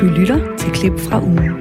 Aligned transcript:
Du 0.00 0.06
lytter 0.06 0.56
til 0.56 0.72
klip 0.72 0.92
fra 0.98 1.22
ugen. 1.22 1.52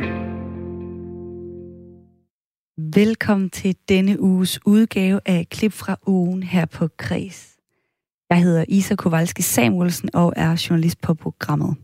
Velkommen 2.94 3.50
til 3.50 3.76
denne 3.90 4.22
uges 4.22 4.60
udgave 4.66 5.20
af 5.26 5.48
klip 5.50 5.72
fra 5.74 5.98
ugen 6.08 6.44
her 6.44 6.66
på 6.66 6.88
Kres. 6.98 7.56
Jeg 8.30 8.44
hedder 8.44 8.66
Isa 8.68 8.96
Kowalski 8.96 9.42
Samuelsen 9.42 10.10
og 10.14 10.34
er 10.36 10.66
journalist 10.70 11.02
på 11.02 11.14
programmet. 11.14 11.76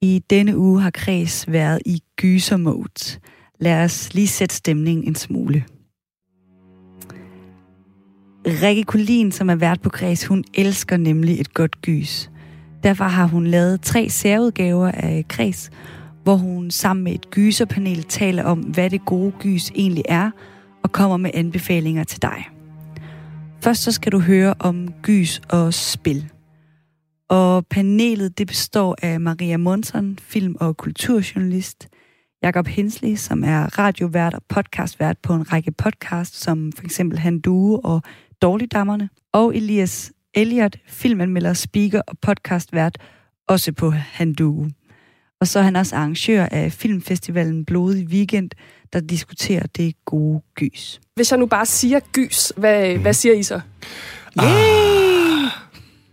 I 0.00 0.22
denne 0.30 0.56
uge 0.58 0.80
har 0.80 0.90
Kres 0.90 1.52
været 1.52 1.82
i 1.86 2.02
gyser 2.16 2.56
mode. 2.56 3.20
Lad 3.60 3.84
os 3.84 4.14
lige 4.14 4.28
sætte 4.28 4.54
stemningen 4.54 5.08
en 5.08 5.14
smule. 5.14 5.64
Rikke 8.46 8.84
Kulin, 8.84 9.32
som 9.32 9.50
er 9.50 9.56
vært 9.56 9.80
på 9.80 9.90
Kres, 9.90 10.26
hun 10.26 10.44
elsker 10.54 10.96
nemlig 10.96 11.40
et 11.40 11.54
godt 11.54 11.82
gys. 11.82 12.30
Derfor 12.82 13.04
har 13.04 13.26
hun 13.26 13.46
lavet 13.46 13.80
tre 13.80 14.08
særudgaver 14.08 14.90
af 14.90 15.24
Kres, 15.28 15.70
hvor 16.22 16.36
hun 16.36 16.70
sammen 16.70 17.04
med 17.04 17.12
et 17.12 17.30
gyserpanel 17.30 18.02
taler 18.02 18.44
om, 18.44 18.58
hvad 18.58 18.90
det 18.90 19.04
gode 19.04 19.32
gys 19.40 19.70
egentlig 19.70 20.04
er, 20.08 20.30
og 20.82 20.92
kommer 20.92 21.16
med 21.16 21.30
anbefalinger 21.34 22.04
til 22.04 22.22
dig. 22.22 22.48
Først 23.60 23.82
så 23.82 23.92
skal 23.92 24.12
du 24.12 24.18
høre 24.18 24.54
om 24.58 24.88
gys 25.02 25.40
og 25.48 25.74
spil. 25.74 26.30
Og 27.28 27.66
panelet 27.66 28.38
det 28.38 28.46
består 28.46 28.96
af 29.02 29.20
Maria 29.20 29.56
Monson, 29.56 30.18
film- 30.18 30.56
og 30.60 30.76
kulturjournalist, 30.76 31.88
Jakob 32.42 32.66
Hensley, 32.66 33.16
som 33.16 33.44
er 33.44 33.78
radiovært 33.78 34.34
og 34.34 34.42
podcastvært 34.48 35.18
på 35.22 35.34
en 35.34 35.52
række 35.52 35.72
podcasts, 35.72 36.40
som 36.40 36.72
for 36.76 36.84
eksempel 36.84 37.18
Han 37.18 37.40
Due 37.40 37.80
og 37.84 38.02
Dårligdammerne, 38.42 39.08
og 39.32 39.56
Elias 39.56 40.12
Elliot, 40.36 40.76
filmanmelder, 40.86 41.52
speaker 41.52 42.00
og 42.06 42.18
podcastvært, 42.18 42.98
også 43.48 43.72
på 43.72 43.90
Handue. 43.90 44.70
Og 45.40 45.46
så 45.46 45.58
er 45.58 45.62
han 45.62 45.76
også 45.76 45.96
arrangør 45.96 46.46
af 46.50 46.72
filmfestivalen 46.72 47.64
Blodig 47.64 48.06
Weekend, 48.06 48.50
der 48.92 49.00
diskuterer 49.00 49.66
det 49.76 49.94
gode 50.04 50.42
gys. 50.54 51.00
Hvis 51.14 51.30
jeg 51.30 51.38
nu 51.38 51.46
bare 51.46 51.66
siger 51.66 52.00
gys, 52.12 52.52
hvad, 52.56 52.94
mm. 52.94 53.02
hvad 53.02 53.12
siger 53.12 53.34
I 53.34 53.42
så? 53.42 53.60
Yeah! 54.42 55.50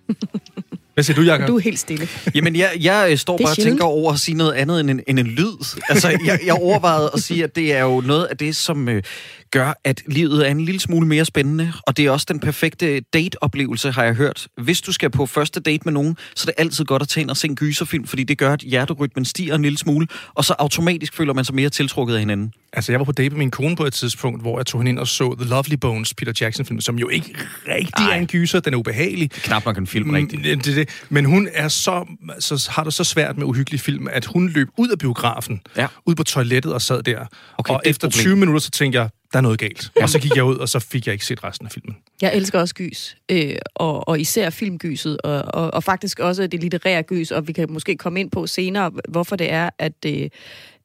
Hvad 0.94 1.04
siger 1.04 1.16
du, 1.16 1.22
Jacob? 1.22 1.48
Du 1.48 1.56
er 1.56 1.60
helt 1.60 1.80
stille. 1.80 2.08
Jamen, 2.36 2.56
jeg, 2.56 2.72
jeg 2.80 3.20
står 3.20 3.38
bare 3.38 3.52
og 3.52 3.58
tænker 3.58 3.84
over 3.84 4.14
at 4.14 4.20
sige 4.20 4.38
noget 4.38 4.54
andet 4.54 4.80
end 4.80 4.90
en, 4.90 5.02
end 5.08 5.20
en 5.20 5.28
lyd. 5.28 5.80
Altså, 5.90 6.10
jeg, 6.26 6.40
jeg 6.46 6.54
overvejede 6.54 7.12
at 7.14 7.20
sige, 7.20 7.44
at 7.44 7.56
det 7.56 7.74
er 7.74 7.82
jo 7.82 8.02
noget 8.02 8.26
af 8.26 8.38
det, 8.38 8.56
som 8.56 8.90
øh, 8.90 9.04
gør, 9.52 9.74
at 9.84 10.02
livet 10.08 10.48
er 10.48 10.52
en 10.52 10.62
lille 10.66 10.80
smule 10.80 11.08
mere 11.08 11.26
spændende. 11.26 11.74
Og 11.88 11.98
det 11.98 12.06
er 12.06 12.12
også 12.12 12.26
den 12.30 12.40
perfekte 12.40 13.00
date-oplevelse, 13.00 13.92
har 13.92 14.04
jeg 14.04 14.14
hørt. 14.14 14.48
Hvis 14.62 14.82
du 14.82 14.92
skal 14.92 15.10
på 15.10 15.26
første 15.26 15.60
date 15.60 15.82
med 15.86 15.94
nogen, 15.94 16.18
så 16.36 16.44
er 16.44 16.52
det 16.52 16.62
altid 16.62 16.86
godt 16.86 17.02
at 17.02 17.08
tage 17.08 17.22
ind 17.22 17.30
og 17.30 17.38
se 17.38 17.48
en 17.48 17.56
gyserfilm, 17.56 18.08
fordi 18.08 18.24
det 18.24 18.38
gør, 18.38 18.54
at 18.54 18.60
hjerterytmen 18.60 19.26
stiger 19.26 19.56
en 19.56 19.62
lille 19.62 19.78
smule, 19.78 20.08
og 20.34 20.46
så 20.46 20.56
automatisk 20.60 21.14
føler 21.14 21.34
man 21.34 21.46
sig 21.46 21.56
mere 21.56 21.70
tiltrukket 21.70 22.14
af 22.14 22.20
hinanden. 22.20 22.54
Altså, 22.74 22.92
jeg 22.92 23.00
var 23.00 23.06
på 23.06 23.12
date 23.12 23.30
med 23.30 23.38
min 23.38 23.52
kone 23.52 23.76
på 23.76 23.86
et 23.86 23.94
tidspunkt, 23.94 24.42
hvor 24.42 24.60
jeg 24.60 24.66
tog 24.66 24.82
hende 24.82 24.90
ind 24.90 25.00
og 25.00 25.08
så 25.08 25.36
The 25.40 25.50
Lovely 25.50 25.76
Bones, 25.76 26.14
Peter 26.14 26.34
Jackson-film, 26.42 26.82
som 26.82 27.00
jo 27.00 27.10
ikke 27.10 27.36
rigtig 27.68 28.06
Ej. 28.06 28.16
er 28.16 28.20
en 28.20 28.28
gyser, 28.28 28.60
den 28.60 28.74
er 28.74 28.78
ubehagelig. 28.78 29.32
Knap 29.32 29.66
nok 29.66 29.78
en 29.78 29.88
film, 29.88 30.08
mm, 30.08 30.14
rigtig. 30.14 30.44
Det, 30.44 30.66
det, 30.66 30.90
Men 31.10 31.26
hun 31.26 31.50
er 31.54 31.68
så, 31.68 32.06
så, 32.40 32.68
har 32.72 32.84
det 32.84 32.94
så 32.94 33.04
svært 33.04 33.38
med 33.38 33.46
uhyggelige 33.46 33.82
film, 33.82 34.08
at 34.12 34.26
hun 34.26 34.50
løb 34.50 34.68
ud 34.78 34.90
af 34.90 34.98
biografen, 34.98 35.62
ja. 35.78 35.88
ud 36.06 36.16
på 36.16 36.24
toilettet 36.24 36.74
og 36.74 36.82
sad 36.82 37.04
der. 37.04 37.26
Okay, 37.58 37.74
og 37.74 37.82
efter 37.86 38.10
20 38.10 38.36
minutter, 38.36 38.60
så 38.62 38.72
tænkte 38.72 39.00
jeg, 39.00 39.10
der 39.34 39.38
er 39.38 39.42
noget 39.42 39.60
galt. 39.60 39.92
Ja. 39.98 40.04
Og 40.04 40.10
så 40.10 40.20
gik 40.20 40.36
jeg 40.36 40.44
ud, 40.44 40.56
og 40.56 40.70
så 40.70 40.80
fik 40.80 41.06
jeg 41.06 41.14
ikke 41.14 41.26
set 41.26 41.44
resten 41.44 41.68
af 41.68 41.72
filmen. 41.72 41.98
Jeg 42.22 42.36
elsker 42.36 42.60
også 42.60 42.76
gys, 42.76 43.18
øh, 43.32 43.56
og, 43.76 44.08
og 44.08 44.20
især 44.20 44.50
filmgyset, 44.50 45.22
og, 45.22 45.46
og, 45.54 45.74
og 45.74 45.84
faktisk 45.84 46.20
også 46.20 46.48
det 46.48 46.60
litterære 46.60 47.04
gys, 47.04 47.32
og 47.32 47.48
vi 47.48 47.54
kan 47.54 47.72
måske 47.72 47.98
komme 47.98 48.20
ind 48.20 48.32
på 48.32 48.48
senere, 48.48 48.92
hvorfor 49.10 49.36
det 49.36 49.52
er, 49.52 49.70
at, 49.80 49.94
øh, 50.06 50.30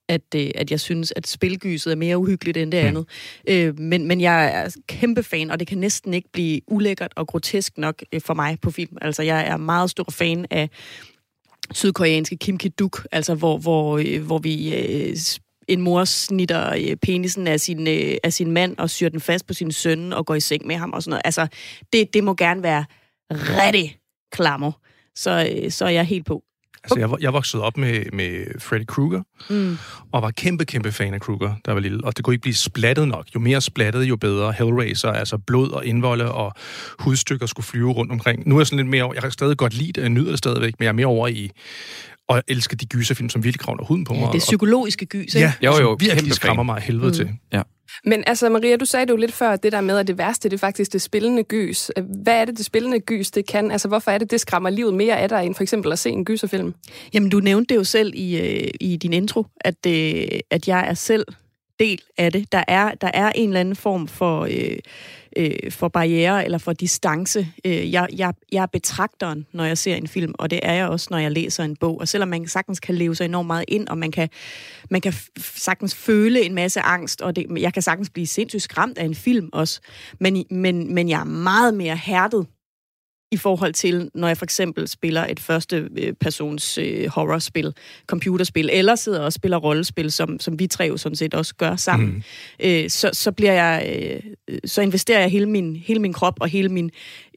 at, 0.09 0.34
øh, 0.37 0.51
at 0.55 0.70
jeg 0.70 0.81
synes, 0.81 1.12
at 1.17 1.27
spilgyset 1.27 1.92
er 1.92 1.97
mere 1.97 2.19
uhyggeligt 2.19 2.57
end 2.57 2.73
det 2.73 2.83
mm. 2.83 2.89
andet. 2.89 3.07
Øh, 3.48 3.79
men, 3.79 4.07
men 4.07 4.20
jeg 4.20 4.46
er 4.55 4.77
kæmpe 4.86 5.23
fan, 5.23 5.51
og 5.51 5.61
det 5.61 5.69
kan 5.69 5.79
næsten 5.79 6.14
ikke 6.14 6.29
blive 6.33 6.61
ulækkert 6.67 7.13
og 7.17 7.27
grotesk 7.27 7.79
nok 7.79 8.02
øh, 8.13 8.20
for 8.20 8.35
mig 8.35 8.58
på 8.63 8.70
film. 8.70 8.97
Altså, 9.01 9.23
jeg 9.23 9.48
er 9.48 9.57
meget 9.57 9.91
stor 9.91 10.07
fan 10.11 10.47
af 10.51 10.70
sydkoreanske 11.73 12.36
Kim 12.36 12.58
Ki-duk, 12.58 13.07
altså 13.13 13.35
hvor, 13.35 13.58
hvor, 13.58 13.98
øh, 13.98 14.23
hvor 14.23 14.39
vi 14.39 14.74
øh, 14.74 15.17
en 15.68 15.80
mor 15.80 16.05
snitter 16.05 16.74
øh, 16.74 16.97
penisen 16.97 17.47
af 17.47 17.61
sin, 17.61 17.89
øh, 17.89 18.17
af 18.24 18.33
sin 18.33 18.52
mand 18.52 18.79
og 18.79 18.91
syr 18.91 19.08
den 19.08 19.20
fast 19.20 19.47
på 19.47 19.55
sin 19.55 19.73
søn 19.73 20.13
og 20.13 20.27
går 20.27 20.35
i 20.35 20.41
seng 20.41 20.67
med 20.67 20.77
ham 20.77 20.92
og 20.92 21.02
sådan 21.02 21.11
noget. 21.11 21.23
Altså, 21.24 21.47
det, 21.92 22.14
det 22.14 22.24
må 22.24 22.35
gerne 22.35 22.63
være 22.63 22.85
rigtig 23.30 23.98
klammer. 24.33 24.73
Så, 25.14 25.51
øh, 25.52 25.70
så 25.70 25.85
er 25.85 25.89
jeg 25.89 26.05
helt 26.05 26.27
på. 26.27 26.42
Altså, 26.84 26.98
jeg, 26.98 27.08
jeg 27.20 27.33
voksede 27.33 27.62
op 27.62 27.77
med, 27.77 28.05
med 28.12 28.61
Freddy 28.61 28.84
Krueger, 28.86 29.22
mm. 29.50 29.78
og 30.12 30.22
var 30.22 30.30
kæmpe, 30.30 30.64
kæmpe 30.64 30.92
fan 30.92 31.14
af 31.14 31.20
Krueger, 31.20 31.55
der 31.64 31.72
var 31.72 31.80
lille. 31.80 32.05
Og 32.05 32.16
det 32.16 32.24
kunne 32.24 32.34
ikke 32.34 32.42
blive 32.42 32.55
splattet 32.55 33.08
nok. 33.08 33.27
Jo 33.34 33.40
mere 33.40 33.61
splattet, 33.61 34.05
jo 34.05 34.16
bedre. 34.16 34.52
Hellraiser, 34.52 35.12
altså 35.12 35.38
blod 35.38 35.70
og 35.70 35.86
indvolde 35.86 36.33
og 36.33 36.52
hudstykker 36.98 37.46
skulle 37.46 37.67
flyve 37.67 37.92
rundt 37.92 38.12
omkring. 38.12 38.48
Nu 38.48 38.56
er 38.56 38.61
jeg 38.61 38.67
sådan 38.67 38.77
lidt 38.77 38.88
mere... 38.88 39.11
Jeg 39.14 39.22
kan 39.22 39.30
stadig 39.30 39.56
godt 39.56 39.74
lide 39.74 39.92
det, 39.92 40.00
jeg 40.00 40.11
nyder 40.11 40.30
det 40.30 40.38
stadigvæk, 40.38 40.74
men 40.78 40.84
jeg 40.84 40.88
er 40.88 40.92
mere 40.92 41.06
over 41.06 41.28
i 41.28 41.50
og 42.28 42.42
elsker 42.48 42.77
de 42.77 42.86
gyserfilm, 42.86 43.28
som 43.28 43.44
virkelig 43.44 43.61
kravler 43.61 43.84
huden 43.84 44.05
på 44.05 44.14
mig. 44.14 44.27
Ja, 44.27 44.33
det 44.33 44.38
psykologiske 44.38 45.06
gys, 45.06 45.34
ikke? 45.34 45.38
Ja, 45.38 45.52
jo, 45.64 45.80
jo, 45.80 45.96
virkelig 46.00 46.33
skræmmer 46.33 46.62
mig 46.62 46.80
helvede 46.83 47.06
mm. 47.06 47.14
til. 47.14 47.28
Ja. 47.52 47.62
Men 48.05 48.25
altså, 48.27 48.48
Maria, 48.48 48.77
du 48.77 48.85
sagde 48.85 49.07
det 49.07 49.13
jo 49.13 49.17
lidt 49.17 49.33
før, 49.33 49.51
at 49.51 49.63
det 49.63 49.73
der 49.73 49.81
med, 49.81 49.98
at 49.98 50.07
det 50.07 50.19
værste, 50.19 50.48
det 50.48 50.55
er 50.55 50.59
faktisk 50.59 50.92
det 50.92 51.03
spillende 51.03 51.42
gys. 51.42 51.91
Øh, 51.97 52.05
hvad 52.23 52.41
er 52.41 52.45
det, 52.45 52.59
det 52.59 52.67
spillende 52.67 53.01
gys, 53.01 53.31
det 53.31 53.47
kan? 53.47 53.70
Altså, 53.70 53.89
hvorfor 53.89 54.11
er 54.11 54.19
det, 54.19 54.31
det 54.31 54.41
skræmmer 54.41 54.70
livet 54.70 54.95
mere 54.95 55.19
af 55.19 55.29
dig, 55.29 55.47
end 55.47 55.55
for 55.55 55.63
eksempel 55.63 55.92
at 55.92 55.98
se 55.98 56.11
en 56.11 56.25
gyserfilm? 56.25 56.75
Jamen, 57.14 57.31
du 57.31 57.41
nævnte 57.41 57.75
det 57.75 57.79
jo 57.79 57.85
selv 57.85 58.13
i, 58.14 58.41
øh, 58.41 58.70
i 58.81 58.97
din 58.97 59.13
intro, 59.13 59.47
at, 59.61 59.86
øh, 59.86 60.41
at 60.51 60.69
jeg 60.69 60.89
er 60.89 60.95
selv 60.95 61.25
del 61.79 62.03
af 62.19 62.33
det. 62.33 62.53
Der 62.53 62.64
er, 62.69 62.95
der 62.95 63.11
er 63.14 63.33
en 63.35 63.48
eller 63.48 63.61
anden 63.61 63.77
form 63.77 64.09
for... 64.09 64.45
Øh, 64.51 64.79
øh, 65.36 65.70
for 65.70 65.89
barriere 65.89 66.44
eller 66.44 66.58
for 66.58 66.72
distance. 66.72 67.48
Øh, 67.64 67.92
jeg, 67.92 68.08
jeg, 68.16 68.34
jeg 68.52 68.62
er 68.62 68.66
betragteren, 68.66 69.46
når 69.52 69.64
jeg 69.64 69.78
ser 69.78 69.94
en 69.94 70.06
film, 70.08 70.34
og 70.39 70.50
det 70.50 70.61
er 70.62 70.72
jeg 70.72 70.89
også, 70.89 71.08
når 71.11 71.18
jeg 71.18 71.33
læser 71.33 71.64
en 71.64 71.77
bog. 71.77 72.00
Og 72.00 72.08
selvom 72.08 72.28
man 72.28 72.48
sagtens 72.48 72.80
kan 72.80 72.94
leve 72.94 73.14
sig 73.14 73.24
enormt 73.24 73.46
meget 73.46 73.64
ind, 73.68 73.88
og 73.88 73.98
man 73.98 74.11
kan, 74.11 74.28
man 74.90 75.00
kan 75.00 75.12
sagtens 75.38 75.94
føle 75.94 76.42
en 76.42 76.55
masse 76.55 76.80
angst, 76.80 77.22
og 77.22 77.36
det, 77.36 77.46
jeg 77.58 77.72
kan 77.72 77.83
sagtens 77.83 78.11
blive 78.11 78.27
sindssygt 78.27 78.62
skræmt 78.62 78.98
af 78.98 79.05
en 79.05 79.14
film 79.14 79.48
også, 79.52 79.80
men, 80.20 80.44
men, 80.50 80.94
men 80.94 81.08
jeg 81.08 81.20
er 81.20 81.24
meget 81.24 81.74
mere 81.74 81.96
hærdet 81.96 82.46
i 83.30 83.36
forhold 83.36 83.72
til, 83.72 84.11
når 84.14 84.28
jeg 84.28 84.36
for 84.36 84.44
eksempel 84.44 84.89
spiller 84.89 85.27
et 85.27 85.40
første 85.40 85.89
øh, 85.98 86.12
persons 86.12 86.78
øh, 86.78 87.08
horrorspil, 87.08 87.74
computerspil, 88.06 88.70
eller 88.72 88.94
sidder 88.94 89.20
og 89.20 89.33
spiller 89.33 89.56
rollespil, 89.56 90.12
som, 90.12 90.40
som 90.40 90.58
vi 90.58 90.66
tre 90.66 90.84
jo 90.84 90.96
sådan 90.96 91.16
set 91.16 91.34
også 91.34 91.55
gør 91.55 91.77
sammen, 91.77 92.08
mm. 92.08 92.22
øh, 92.61 92.90
så, 92.90 93.11
så 93.12 93.33
bliver 93.33 93.52
jeg, 93.52 93.96
øh, 94.48 94.58
så 94.64 94.83
investerer 94.83 95.20
jeg 95.20 95.30
hele 95.30 95.46
min, 95.46 95.77
hele 95.77 96.00
min 96.00 96.12
krop 96.12 96.34
og 96.40 96.48
hele 96.48 96.68
min, 96.68 96.90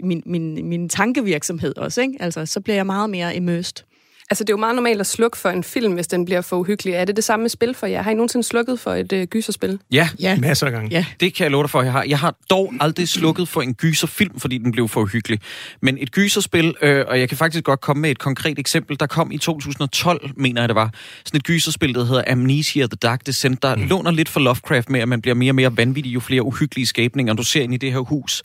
min, 0.03 0.23
min, 0.25 0.65
min 0.65 0.89
tankevirksomhed 0.89 1.77
også, 1.77 2.01
ikke? 2.01 2.17
Altså, 2.19 2.45
så 2.45 2.61
bliver 2.61 2.75
jeg 2.75 2.85
meget 2.85 3.09
mere 3.09 3.35
immersed. 3.35 3.83
Altså, 4.31 4.43
det 4.43 4.49
er 4.49 4.53
jo 4.53 4.57
meget 4.57 4.75
normalt 4.75 4.99
at 4.99 5.07
slukke 5.07 5.37
for 5.37 5.49
en 5.49 5.63
film, 5.63 5.93
hvis 5.93 6.07
den 6.07 6.25
bliver 6.25 6.41
for 6.41 6.57
uhyggelig. 6.57 6.93
Er 6.93 7.05
det 7.05 7.15
det 7.15 7.23
samme 7.23 7.43
med 7.43 7.49
spil 7.49 7.73
for 7.73 7.87
jer? 7.87 8.01
Har 8.01 8.11
I 8.11 8.13
nogensinde 8.13 8.47
slukket 8.47 8.79
for 8.79 8.93
et 8.93 9.13
øh, 9.13 9.27
gyserspil? 9.27 9.79
Ja, 9.91 10.09
ja, 10.19 10.37
masser 10.39 10.65
af 10.65 10.71
gange. 10.71 10.89
Ja. 10.91 11.05
Det 11.19 11.33
kan 11.33 11.43
jeg 11.43 11.51
love 11.51 11.63
dig 11.63 11.69
for, 11.69 11.81
jeg 11.81 11.91
har. 11.91 12.03
Jeg 12.03 12.19
har 12.19 12.35
dog 12.49 12.73
aldrig 12.79 13.07
slukket 13.07 13.47
for 13.47 13.61
en 13.61 13.73
gyserfilm, 13.73 14.39
fordi 14.39 14.57
den 14.57 14.71
blev 14.71 14.87
for 14.87 15.01
uhyggelig. 15.01 15.39
Men 15.81 15.97
et 16.01 16.11
gyserspil, 16.11 16.75
øh, 16.81 17.05
og 17.07 17.19
jeg 17.19 17.29
kan 17.29 17.37
faktisk 17.37 17.63
godt 17.63 17.81
komme 17.81 18.01
med 18.01 18.11
et 18.11 18.19
konkret 18.19 18.59
eksempel, 18.59 18.99
der 18.99 19.07
kom 19.07 19.31
i 19.31 19.37
2012, 19.37 20.29
mener 20.35 20.61
jeg 20.61 20.69
det 20.69 20.75
var. 20.75 20.93
Sådan 21.25 21.37
et 21.37 21.43
gyserspil, 21.43 21.95
der 21.95 22.05
hedder 22.05 22.23
Amnesia 22.27 22.87
The 22.87 22.97
Dark 23.01 23.25
Descent, 23.25 23.63
der 23.63 23.75
mm. 23.75 23.87
låner 23.87 24.11
lidt 24.11 24.29
for 24.29 24.39
Lovecraft 24.39 24.89
med, 24.89 24.99
at 24.99 25.07
man 25.07 25.21
bliver 25.21 25.35
mere 25.35 25.51
og 25.51 25.55
mere 25.55 25.77
vanvittig, 25.77 26.13
jo 26.13 26.19
flere 26.19 26.43
uhyggelige 26.43 26.87
skabninger 26.87 27.33
du 27.33 27.43
ser 27.43 27.61
ind 27.61 27.73
i 27.73 27.77
det 27.77 27.91
her 27.91 27.99
hus. 27.99 28.43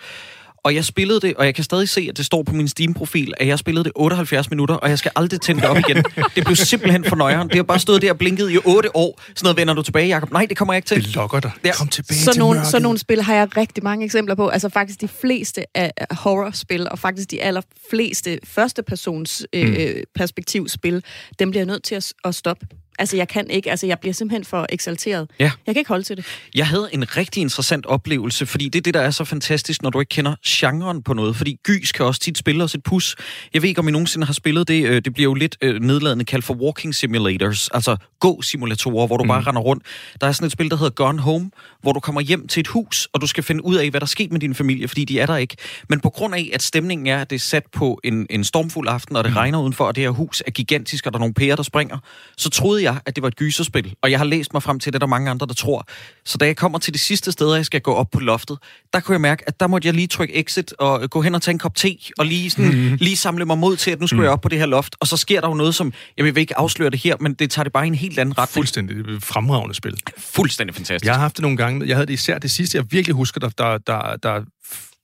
Og 0.67 0.75
jeg 0.75 0.85
spillede 0.85 1.21
det, 1.21 1.35
og 1.37 1.45
jeg 1.45 1.55
kan 1.55 1.65
stadig 1.65 1.89
se, 1.89 2.07
at 2.11 2.17
det 2.17 2.27
står 2.27 2.43
på 2.43 2.55
min 2.55 2.69
Steam-profil, 2.69 3.35
at 3.37 3.47
jeg 3.47 3.59
spillede 3.59 3.85
det 3.85 3.93
78 3.95 4.51
minutter, 4.51 4.75
og 4.75 4.91
jeg 4.91 4.99
skal 4.99 5.11
aldrig 5.17 5.41
tænde 5.41 5.61
det 5.61 5.71
op 5.71 5.77
igen. 5.77 6.05
Det 6.35 6.45
blev 6.45 6.57
simpelthen 6.57 7.05
for 7.05 7.17
nøjeren. 7.17 7.49
Det 7.49 7.57
har 7.57 7.63
bare 7.63 7.79
stået 7.79 8.03
der 8.03 8.11
og 8.11 8.19
blinket 8.19 8.51
i 8.51 8.59
8 8.65 8.97
år. 8.97 9.21
Sådan 9.29 9.35
noget 9.43 9.57
vender 9.57 9.75
du 9.75 9.83
tilbage, 9.83 10.09
Jacob. 10.09 10.33
Nej, 10.33 10.47
det 10.49 10.57
kommer 10.57 10.75
jeg 10.75 10.79
ikke 10.79 10.87
til. 10.87 11.05
Det 11.05 11.15
lokker 11.15 11.41
dig. 11.41 11.51
Ja. 11.65 11.73
Kom 11.73 11.89
tilbage 11.89 12.19
så 12.19 12.33
til 12.33 12.39
nogle, 12.39 12.65
Så 12.65 12.79
nogle 12.79 12.99
spil 12.99 13.23
har 13.23 13.35
jeg 13.35 13.57
rigtig 13.57 13.85
mange 13.85 14.05
eksempler 14.05 14.35
på. 14.35 14.49
Altså 14.49 14.69
faktisk 14.69 15.01
de 15.01 15.09
fleste 15.09 15.77
af 15.77 15.93
horrorspil, 16.11 16.89
og 16.91 16.99
faktisk 16.99 17.31
de 17.31 17.43
allerfleste 17.43 18.39
førstepersons 18.45 19.47
øh, 19.53 19.69
mm. 19.69 20.03
perspektivspil, 20.15 21.03
dem 21.39 21.51
bliver 21.51 21.61
jeg 21.61 21.67
nødt 21.67 21.83
til 21.83 21.95
at, 21.95 22.13
at 22.25 22.35
stoppe 22.35 22.67
Altså, 22.99 23.17
jeg 23.17 23.29
kan 23.29 23.51
ikke. 23.51 23.71
Altså, 23.71 23.87
jeg 23.87 23.99
bliver 23.99 24.15
simpelthen 24.15 24.45
for 24.45 24.67
eksalteret. 24.69 25.31
Ja. 25.39 25.51
Jeg 25.67 25.75
kan 25.75 25.81
ikke 25.81 25.89
holde 25.89 26.05
til 26.05 26.17
det. 26.17 26.27
Jeg 26.55 26.67
havde 26.67 26.89
en 26.93 27.17
rigtig 27.17 27.41
interessant 27.41 27.87
oplevelse, 27.87 28.47
fordi 28.47 28.69
det 28.69 28.79
er 28.79 28.83
det, 28.83 28.95
der 28.95 29.01
er 29.01 29.11
så 29.11 29.25
fantastisk, 29.25 29.83
når 29.83 29.91
du 29.91 30.01
ikke 30.01 30.11
kender 30.11 30.35
genren 30.47 31.03
på 31.03 31.13
noget. 31.15 31.37
Fordi 31.37 31.57
gys 31.65 31.93
kan 31.93 32.07
også 32.07 32.21
tit 32.21 32.39
spille 32.39 32.65
os 32.65 32.75
et 32.75 32.83
pus. 32.83 33.17
Jeg 33.55 33.63
ved 33.63 33.69
ikke, 33.69 33.79
om 33.79 33.89
I 33.89 33.91
nogensinde 33.91 34.27
har 34.27 34.35
spillet 34.35 34.69
det. 34.69 34.87
øh, 34.87 35.03
Det 35.05 35.15
bliver 35.15 35.25
jo 35.31 35.35
lidt 35.35 35.57
øh, 35.61 35.81
nedladende 35.81 36.25
kaldt 36.25 36.45
for 36.45 36.55
walking 36.55 36.95
simulators, 36.95 37.69
altså 37.69 37.97
gå-simulatorer, 38.21 39.07
hvor 39.07 39.17
du 39.17 39.25
mm. 39.25 39.29
bare 39.29 39.43
render 39.43 39.61
rundt. 39.61 39.83
Der 40.21 40.27
er 40.27 40.33
sådan 40.33 40.47
et 40.47 40.53
spil, 40.53 40.71
der 40.71 40.77
hedder 40.77 40.91
Gone 40.91 41.21
Home, 41.21 41.51
hvor 41.83 41.93
du 41.93 42.01
kommer 42.01 42.21
hjem 42.21 42.49
til 42.49 42.61
et 42.61 42.67
hus, 42.67 43.09
og 43.13 43.21
du 43.21 43.27
skal 43.27 43.45
finde 43.45 43.65
ud 43.65 43.75
af, 43.77 43.91
hvad 43.91 44.01
der 44.01 44.05
er 44.05 44.09
sket 44.09 44.33
med 44.33 44.41
din 44.41 44.55
familie, 44.55 44.89
fordi 44.89 45.05
de 45.05 45.21
er 45.21 45.27
der 45.27 45.37
ikke. 45.37 45.57
Men 45.89 46.01
på 46.01 46.11
grund 46.11 46.35
af, 46.35 46.51
at 46.55 46.63
stemningen 46.63 47.07
er, 47.07 47.21
at 47.21 47.31
det 47.31 47.37
er 47.37 47.41
sat 47.41 47.65
på 47.73 48.01
en, 48.05 48.27
en 48.31 48.45
stormfuld 48.45 48.89
aften, 48.89 49.17
og 49.17 49.25
det 49.25 49.33
mm. 49.33 49.37
regner 49.37 49.61
udenfor, 49.61 49.85
og 49.85 49.97
det 49.97 50.03
her 50.05 50.11
hus 50.11 50.43
er 50.47 50.51
gigantisk, 50.51 51.07
og 51.07 51.13
der 51.13 51.19
er 51.19 51.21
nogle 51.21 51.35
pærer, 51.35 51.57
der 51.57 51.63
springer, 51.63 51.99
så 52.37 52.51
troede 52.51 52.83
jeg, 52.87 53.01
at 53.07 53.17
det 53.17 53.23
var 53.23 53.29
et 53.29 53.37
gyserspil. 53.37 53.95
Og 54.03 54.11
jeg 54.11 54.19
har 54.19 54.25
læst 54.25 54.53
mig 54.53 54.63
frem 54.63 54.81
til, 54.81 54.93
det 54.93 54.97
er 54.97 54.99
der 54.99 55.07
mange 55.07 55.31
andre, 55.31 55.47
der 55.47 55.55
tror. 55.55 55.87
Så 56.25 56.39
da 56.39 56.47
jeg 56.47 56.57
kommer 56.57 56.79
til 56.79 56.95
de 56.95 56.99
sidste 56.99 57.33
steder, 57.33 57.55
jeg 57.55 57.67
skal 57.67 57.81
gå 57.81 57.95
op 57.95 58.11
på 58.13 58.21
loftet, 58.21 58.59
der 58.93 59.01
kunne 59.01 59.13
jeg 59.13 59.21
mærke, 59.21 59.45
at 59.47 59.61
der 59.61 59.67
måtte 59.67 59.87
jeg 59.87 59.95
lige 59.95 60.07
trykke 60.07 60.37
exit 60.37 60.73
og 60.79 61.11
gå 61.11 61.23
hen 61.23 61.35
og 61.35 61.43
tage 61.43 61.53
en 61.53 61.59
kop 61.59 61.75
te, 61.75 61.97
og 62.19 62.27
lige, 62.27 62.51
sådan, 62.51 62.91
mm. 62.91 62.97
lige 63.01 63.17
samle 63.17 63.45
mig 63.45 63.59
mod 63.59 63.77
til, 63.77 63.91
at 63.91 64.01
nu 64.01 64.07
skulle 64.07 64.21
mm. 64.21 64.25
jeg 64.25 64.33
op 64.33 64.41
på 64.41 64.49
det 64.49 64.59
her 64.59 64.67
loft. 64.67 64.97
Og 65.01 65.07
så 65.07 65.17
sker 65.17 65.41
der 65.41 65.49
jo 65.49 65.55
noget, 65.55 65.75
som, 65.75 65.93
jeg 66.17 66.25
vil 66.25 66.37
ikke 66.37 66.59
afsløre 66.59 66.91
det 66.91 67.01
her, 67.03 67.17
men 67.21 67.35
det 67.35 67.51
tager 67.51 67.65
det 67.65 67.73
bare 67.73 67.85
i 67.85 67.89
en 67.89 67.95
helt 67.95 68.19
anden 68.19 68.39
retning. 68.39 68.55
Fuldstændig 68.55 68.97
fremragende 69.23 69.75
spil. 69.75 70.01
Fuldstændig 70.19 70.75
fantastisk. 70.75 71.07
Jeg 71.07 71.15
har 71.15 71.21
haft 71.21 71.37
det 71.37 71.43
nogle 71.43 71.57
gange. 71.57 71.89
Jeg 71.89 71.97
havde 71.97 72.07
det 72.07 72.13
især 72.13 72.39
det 72.39 72.51
sidste, 72.51 72.79
jeg 72.79 72.85
virkelig 72.91 73.15
husker, 73.15 73.41
der, 73.41 73.49
der, 73.49 73.79
der, 73.79 74.17
der 74.17 74.43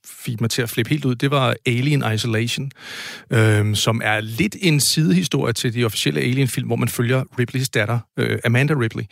fik 0.05 0.41
mig 0.41 0.49
til 0.49 0.61
at 0.61 0.69
flippe 0.69 0.89
helt 0.89 1.05
ud, 1.05 1.15
det 1.15 1.31
var 1.31 1.55
Alien 1.65 2.03
Isolation, 2.13 2.71
øh, 3.29 3.75
som 3.75 4.01
er 4.03 4.19
lidt 4.19 4.55
en 4.61 4.79
sidehistorie 4.79 5.53
til 5.53 5.73
de 5.73 5.85
officielle 5.85 6.21
Alien-film, 6.21 6.67
hvor 6.67 6.75
man 6.75 6.89
følger 6.89 7.23
Ripleys 7.39 7.69
datter, 7.69 7.99
øh, 8.19 8.39
Amanda 8.45 8.73
Ripley. 8.73 9.03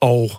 Og 0.00 0.30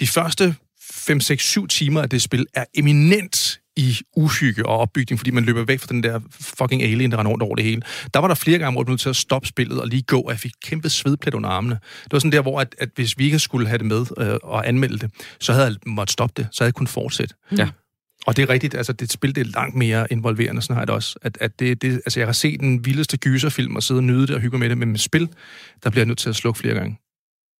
de 0.00 0.06
første 0.06 0.54
5-6-7 0.80 1.66
timer 1.66 2.02
af 2.02 2.08
det 2.08 2.22
spil 2.22 2.46
er 2.54 2.64
eminent 2.74 3.60
i 3.76 3.98
uhygge 4.16 4.66
og 4.66 4.78
opbygning, 4.78 5.18
fordi 5.20 5.30
man 5.30 5.44
løber 5.44 5.64
væk 5.64 5.80
fra 5.80 5.86
den 5.86 6.02
der 6.02 6.20
fucking 6.40 6.82
alien, 6.82 7.10
der 7.10 7.18
render 7.18 7.32
rundt 7.32 7.42
over 7.42 7.56
det 7.56 7.64
hele. 7.64 7.82
Der 8.14 8.20
var 8.20 8.28
der 8.28 8.34
flere 8.34 8.58
gange, 8.58 8.72
hvor 8.72 8.80
jeg 8.80 8.86
blev 8.86 8.92
nødt 8.92 9.00
til 9.00 9.08
at 9.08 9.16
stoppe 9.16 9.48
spillet 9.48 9.80
og 9.80 9.86
lige 9.88 10.02
gå, 10.02 10.20
og 10.20 10.30
jeg 10.30 10.38
fik 10.38 10.52
kæmpe 10.64 10.88
svedplet 10.88 11.34
under 11.34 11.48
armene. 11.48 11.74
Det 12.04 12.12
var 12.12 12.18
sådan 12.18 12.32
der, 12.32 12.42
hvor 12.42 12.60
at, 12.60 12.74
at 12.78 12.88
hvis 12.94 13.18
vi 13.18 13.24
ikke 13.24 13.38
skulle 13.38 13.68
have 13.68 13.78
det 13.78 13.86
med 13.86 14.06
øh, 14.18 14.38
og 14.42 14.68
anmelde 14.68 14.98
det, 14.98 15.10
så 15.40 15.52
havde 15.52 15.66
jeg 15.66 15.76
måttet 15.86 16.12
stoppe 16.12 16.42
det, 16.42 16.48
så 16.52 16.64
havde 16.64 16.68
jeg 16.68 16.74
kun 16.74 16.86
fortsætte. 16.86 17.34
Ja. 17.58 17.68
Og 18.26 18.36
det 18.36 18.42
er 18.42 18.48
rigtigt, 18.48 18.74
altså 18.74 18.92
det 18.92 19.12
spil, 19.12 19.34
det 19.34 19.40
er 19.40 19.50
langt 19.50 19.76
mere 19.76 20.06
involverende, 20.10 20.62
sådan 20.62 20.74
har 20.74 20.80
jeg 20.80 20.86
det 20.86 20.94
også. 20.94 21.18
At, 21.22 21.38
at 21.40 21.60
det, 21.60 21.82
det, 21.82 21.92
altså 21.92 22.20
jeg 22.20 22.26
har 22.26 22.32
set 22.32 22.60
den 22.60 22.84
vildeste 22.84 23.16
gyserfilm 23.16 23.76
og 23.76 23.82
sidde 23.82 23.98
og 23.98 24.04
nyde 24.04 24.26
det 24.26 24.30
og 24.30 24.40
hygge 24.40 24.58
med 24.58 24.68
det, 24.68 24.78
men 24.78 24.88
med 24.88 24.98
spil, 24.98 25.28
der 25.84 25.90
bliver 25.90 26.02
jeg 26.02 26.06
nødt 26.06 26.18
til 26.18 26.28
at 26.28 26.36
slukke 26.36 26.58
flere 26.58 26.74
gange. 26.74 26.98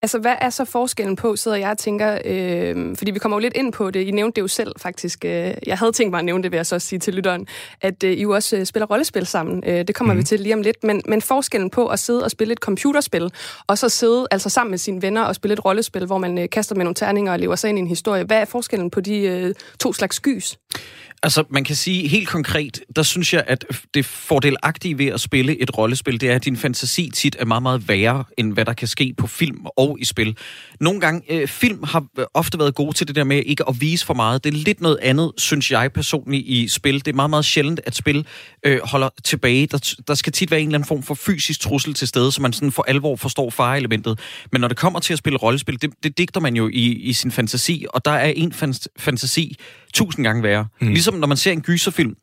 Altså, 0.03 0.19
hvad 0.19 0.35
er 0.41 0.49
så 0.49 0.65
forskellen 0.65 1.15
på, 1.15 1.35
sidder 1.35 1.57
jeg 1.57 1.69
og 1.69 1.77
tænker, 1.77 2.19
øh, 2.25 2.97
fordi 2.97 3.11
vi 3.11 3.19
kommer 3.19 3.37
jo 3.37 3.39
lidt 3.39 3.53
ind 3.55 3.73
på 3.73 3.91
det, 3.91 4.07
I 4.07 4.11
nævnte 4.11 4.35
det 4.35 4.41
jo 4.41 4.47
selv 4.47 4.71
faktisk, 4.77 5.25
øh, 5.25 5.53
jeg 5.65 5.77
havde 5.77 5.91
tænkt 5.91 6.11
mig 6.11 6.19
at 6.19 6.25
nævne 6.25 6.43
det, 6.43 6.51
vil 6.51 6.57
jeg 6.57 6.65
så 6.65 6.75
også 6.75 6.87
sige 6.87 6.99
til 6.99 7.13
lytteren, 7.13 7.47
at 7.81 8.03
øh, 8.03 8.11
I 8.11 8.21
jo 8.21 8.31
også 8.31 8.57
øh, 8.57 8.65
spiller 8.65 8.87
rollespil 8.87 9.25
sammen, 9.25 9.63
øh, 9.67 9.87
det 9.87 9.95
kommer 9.95 10.13
mm. 10.13 10.19
vi 10.19 10.23
til 10.23 10.39
lige 10.39 10.53
om 10.53 10.61
lidt, 10.61 10.83
men, 10.83 11.01
men 11.05 11.21
forskellen 11.21 11.69
på 11.69 11.87
at 11.87 11.99
sidde 11.99 12.23
og 12.23 12.31
spille 12.31 12.51
et 12.51 12.57
computerspil, 12.57 13.31
og 13.67 13.77
så 13.77 13.89
sidde 13.89 14.27
altså 14.31 14.49
sammen 14.49 14.69
med 14.69 14.77
sine 14.77 15.01
venner 15.01 15.21
og 15.21 15.35
spille 15.35 15.53
et 15.53 15.65
rollespil, 15.65 16.05
hvor 16.05 16.17
man 16.17 16.37
øh, 16.37 16.49
kaster 16.49 16.75
med 16.75 16.83
nogle 16.83 16.95
terninger 16.95 17.31
og 17.31 17.39
lever 17.39 17.55
sig 17.55 17.69
ind 17.69 17.77
i 17.77 17.81
en 17.81 17.87
historie, 17.87 18.23
hvad 18.23 18.37
er 18.37 18.45
forskellen 18.45 18.89
på 18.89 19.01
de 19.01 19.17
øh, 19.19 19.55
to 19.79 19.93
slags 19.93 20.19
gys? 20.19 20.57
Altså, 21.23 21.43
man 21.49 21.63
kan 21.63 21.75
sige 21.75 22.07
helt 22.07 22.27
konkret, 22.27 22.81
der 22.95 23.03
synes 23.03 23.33
jeg, 23.33 23.43
at 23.47 23.65
det 23.93 24.05
fordelagtige 24.05 24.97
ved 24.97 25.05
at 25.05 25.21
spille 25.21 25.61
et 25.61 25.77
rollespil, 25.77 26.21
det 26.21 26.29
er, 26.29 26.35
at 26.35 26.45
din 26.45 26.57
fantasi 26.57 27.09
tit 27.13 27.35
er 27.39 27.45
meget, 27.45 27.63
meget 27.63 27.87
værre, 27.87 28.23
end 28.37 28.53
hvad 28.53 28.65
der 28.65 28.73
kan 28.73 28.87
ske 28.87 29.13
på 29.17 29.27
film 29.27 29.65
og 29.77 29.97
i 29.99 30.05
spil. 30.05 30.37
Nogle 30.79 30.99
gange, 30.99 31.21
øh, 31.29 31.47
film 31.47 31.83
har 31.83 32.05
ofte 32.33 32.59
været 32.59 32.75
gode 32.75 32.93
til 32.93 33.07
det 33.07 33.15
der 33.15 33.23
med 33.23 33.43
ikke 33.45 33.69
at 33.69 33.81
vise 33.81 34.05
for 34.05 34.13
meget. 34.13 34.43
Det 34.43 34.53
er 34.53 34.57
lidt 34.57 34.81
noget 34.81 34.97
andet, 35.01 35.31
synes 35.37 35.71
jeg 35.71 35.91
personligt, 35.93 36.43
i 36.47 36.67
spil. 36.67 37.05
Det 37.05 37.07
er 37.07 37.15
meget, 37.15 37.29
meget 37.29 37.45
sjældent, 37.45 37.79
at 37.85 37.95
spil 37.95 38.25
øh, 38.65 38.79
holder 38.83 39.09
tilbage. 39.23 39.67
Der, 39.67 39.95
der 40.07 40.13
skal 40.15 40.33
tit 40.33 40.51
være 40.51 40.59
en 40.59 40.67
eller 40.67 40.77
anden 40.77 40.87
form 40.87 41.03
for 41.03 41.13
fysisk 41.13 41.59
trussel 41.59 41.93
til 41.93 42.07
stede, 42.07 42.31
så 42.31 42.41
man 42.41 42.53
sådan 42.53 42.71
for 42.71 42.83
alvor 42.87 43.15
forstår 43.15 43.49
fareelementet. 43.49 44.19
Men 44.51 44.61
når 44.61 44.67
det 44.67 44.77
kommer 44.77 44.99
til 44.99 45.13
at 45.13 45.19
spille 45.19 45.37
rollespil, 45.37 45.81
det, 45.81 45.91
det 46.03 46.17
digter 46.17 46.39
man 46.39 46.55
jo 46.55 46.67
i, 46.67 46.93
i 46.93 47.13
sin 47.13 47.31
fantasi, 47.31 47.85
og 47.93 48.05
der 48.05 48.11
er 48.11 48.29
en 48.35 48.53
fantasi 48.97 49.57
tusind 49.93 50.25
gange 50.25 50.43
værre. 50.43 50.67
Mm. 50.81 50.87
Ligesom 50.87 51.10
når 51.19 51.27
man 51.27 51.37
ser 51.37 51.51
en 51.51 51.61
gyserfilm, 51.61 52.15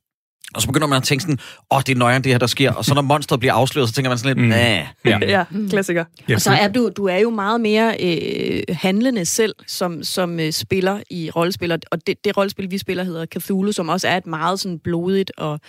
og 0.55 0.63
så 0.63 0.69
begynder 0.69 0.87
man 0.87 0.97
at 0.97 1.03
tænke 1.03 1.23
sådan, 1.23 1.39
åh, 1.71 1.77
oh, 1.77 1.83
det 1.87 1.95
er 1.95 1.99
nøjeren 1.99 2.25
det 2.25 2.33
her, 2.33 2.39
der 2.39 2.47
sker. 2.47 2.73
Og 2.73 2.85
så 2.85 2.95
når 2.95 3.03
monstret 3.03 3.41
bliver 3.41 3.53
afsløret, 3.53 3.89
så 3.89 3.95
tænker 3.95 4.09
man 4.09 4.19
sådan 4.19 4.37
lidt, 4.37 4.45
mm. 4.45 4.49
næh. 4.49 4.85
Ja, 5.05 5.19
ja 5.39 5.45
klassiker. 5.71 6.05
Ja, 6.29 6.35
og 6.35 6.41
så 6.41 6.51
er 6.51 6.69
du, 6.69 6.91
du 6.97 7.05
er 7.05 7.17
jo 7.17 7.31
meget 7.31 7.61
mere 7.61 7.97
øh, 8.01 8.63
handlende 8.71 9.25
selv, 9.25 9.55
som, 9.67 10.03
som 10.03 10.41
øh, 10.41 10.53
spiller 10.53 11.01
i 11.11 11.31
rollespil. 11.31 11.73
Og 11.73 12.07
det, 12.07 12.25
det 12.25 12.37
rollespil, 12.37 12.71
vi 12.71 12.79
spiller, 12.79 13.05
hedder 13.05 13.27
Cthulhu, 13.27 13.73
som 13.73 13.89
også 13.89 14.09
er 14.09 14.17
et 14.17 14.27
meget 14.27 14.61
sådan 14.61 14.79
blodigt 14.79 15.33
og, 15.37 15.61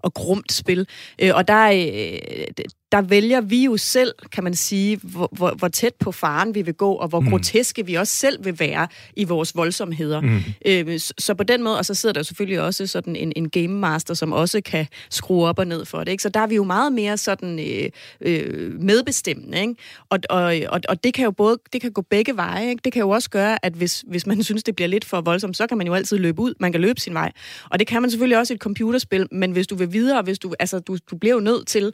og 0.00 0.14
grumt 0.14 0.52
spil. 0.52 0.86
Øh, 1.18 1.30
og 1.34 1.48
der, 1.48 1.70
øh, 1.70 2.64
der 2.92 3.02
vælger 3.02 3.40
vi 3.40 3.64
jo 3.64 3.76
selv, 3.76 4.12
kan 4.32 4.44
man 4.44 4.54
sige, 4.54 5.00
hvor, 5.02 5.28
hvor, 5.32 5.50
hvor 5.50 5.68
tæt 5.68 5.94
på 5.94 6.12
faren 6.12 6.54
vi 6.54 6.62
vil 6.62 6.74
gå, 6.74 6.92
og 6.92 7.08
hvor 7.08 7.20
mm. 7.20 7.30
groteske 7.30 7.86
vi 7.86 7.94
også 7.94 8.12
selv 8.12 8.44
vil 8.44 8.60
være 8.60 8.88
i 9.16 9.24
vores 9.24 9.56
voldsomheder. 9.56 10.20
Mm. 10.20 10.40
Øh, 10.66 11.00
så 11.18 11.34
på 11.34 11.42
den 11.42 11.62
måde, 11.62 11.78
og 11.78 11.84
så 11.84 11.94
sidder 11.94 12.12
der 12.12 12.22
selvfølgelig 12.22 12.60
også 12.60 12.86
sådan 12.86 13.16
en, 13.16 13.32
en 13.36 13.50
game 13.50 13.68
master, 13.68 14.14
som 14.14 14.32
også 14.32 14.60
kan 14.60 14.86
skrue 15.10 15.46
op 15.46 15.58
og 15.58 15.66
ned 15.66 15.84
for 15.84 15.98
det. 15.98 16.08
Ikke? 16.08 16.22
Så 16.22 16.28
der 16.28 16.40
er 16.40 16.46
vi 16.46 16.54
jo 16.54 16.64
meget 16.64 16.92
mere 16.92 17.16
sådan 17.16 17.58
øh, 17.58 17.90
øh, 18.20 18.80
medbestemmende. 18.82 19.60
Ikke? 19.60 19.74
Og, 20.10 20.18
og, 20.30 20.54
og, 20.68 20.80
og 20.88 21.04
det 21.04 21.14
kan 21.14 21.24
jo 21.24 21.30
både 21.30 21.58
det 21.72 21.80
kan 21.80 21.92
gå 21.92 22.02
begge 22.02 22.36
veje. 22.36 22.70
Ikke? 22.70 22.80
Det 22.84 22.92
kan 22.92 23.00
jo 23.00 23.10
også 23.10 23.30
gøre, 23.30 23.64
at 23.64 23.72
hvis, 23.72 24.04
hvis 24.06 24.26
man 24.26 24.42
synes, 24.48 24.62
det 24.62 24.76
bliver 24.76 24.88
lidt 24.88 25.04
for 25.04 25.20
voldsomt, 25.20 25.56
så 25.56 25.66
kan 25.66 25.78
man 25.78 25.86
jo 25.86 25.94
altid 25.94 26.18
løbe 26.18 26.40
ud. 26.40 26.54
Man 26.60 26.72
kan 26.72 26.80
løbe 26.80 27.00
sin 27.00 27.14
vej. 27.14 27.32
Og 27.70 27.78
det 27.78 27.86
kan 27.86 28.02
man 28.02 28.10
selvfølgelig 28.10 28.38
også 28.38 28.52
i 28.52 28.56
et 28.56 28.60
computerspil, 28.60 29.26
men 29.32 29.52
hvis 29.52 29.66
du 29.66 29.74
vil 29.74 29.92
videre, 29.92 30.22
hvis 30.22 30.38
du, 30.38 30.54
altså, 30.58 30.78
du, 30.78 30.96
du 31.10 31.16
bliver 31.16 31.34
jo 31.34 31.40
nødt 31.40 31.66
til 31.66 31.92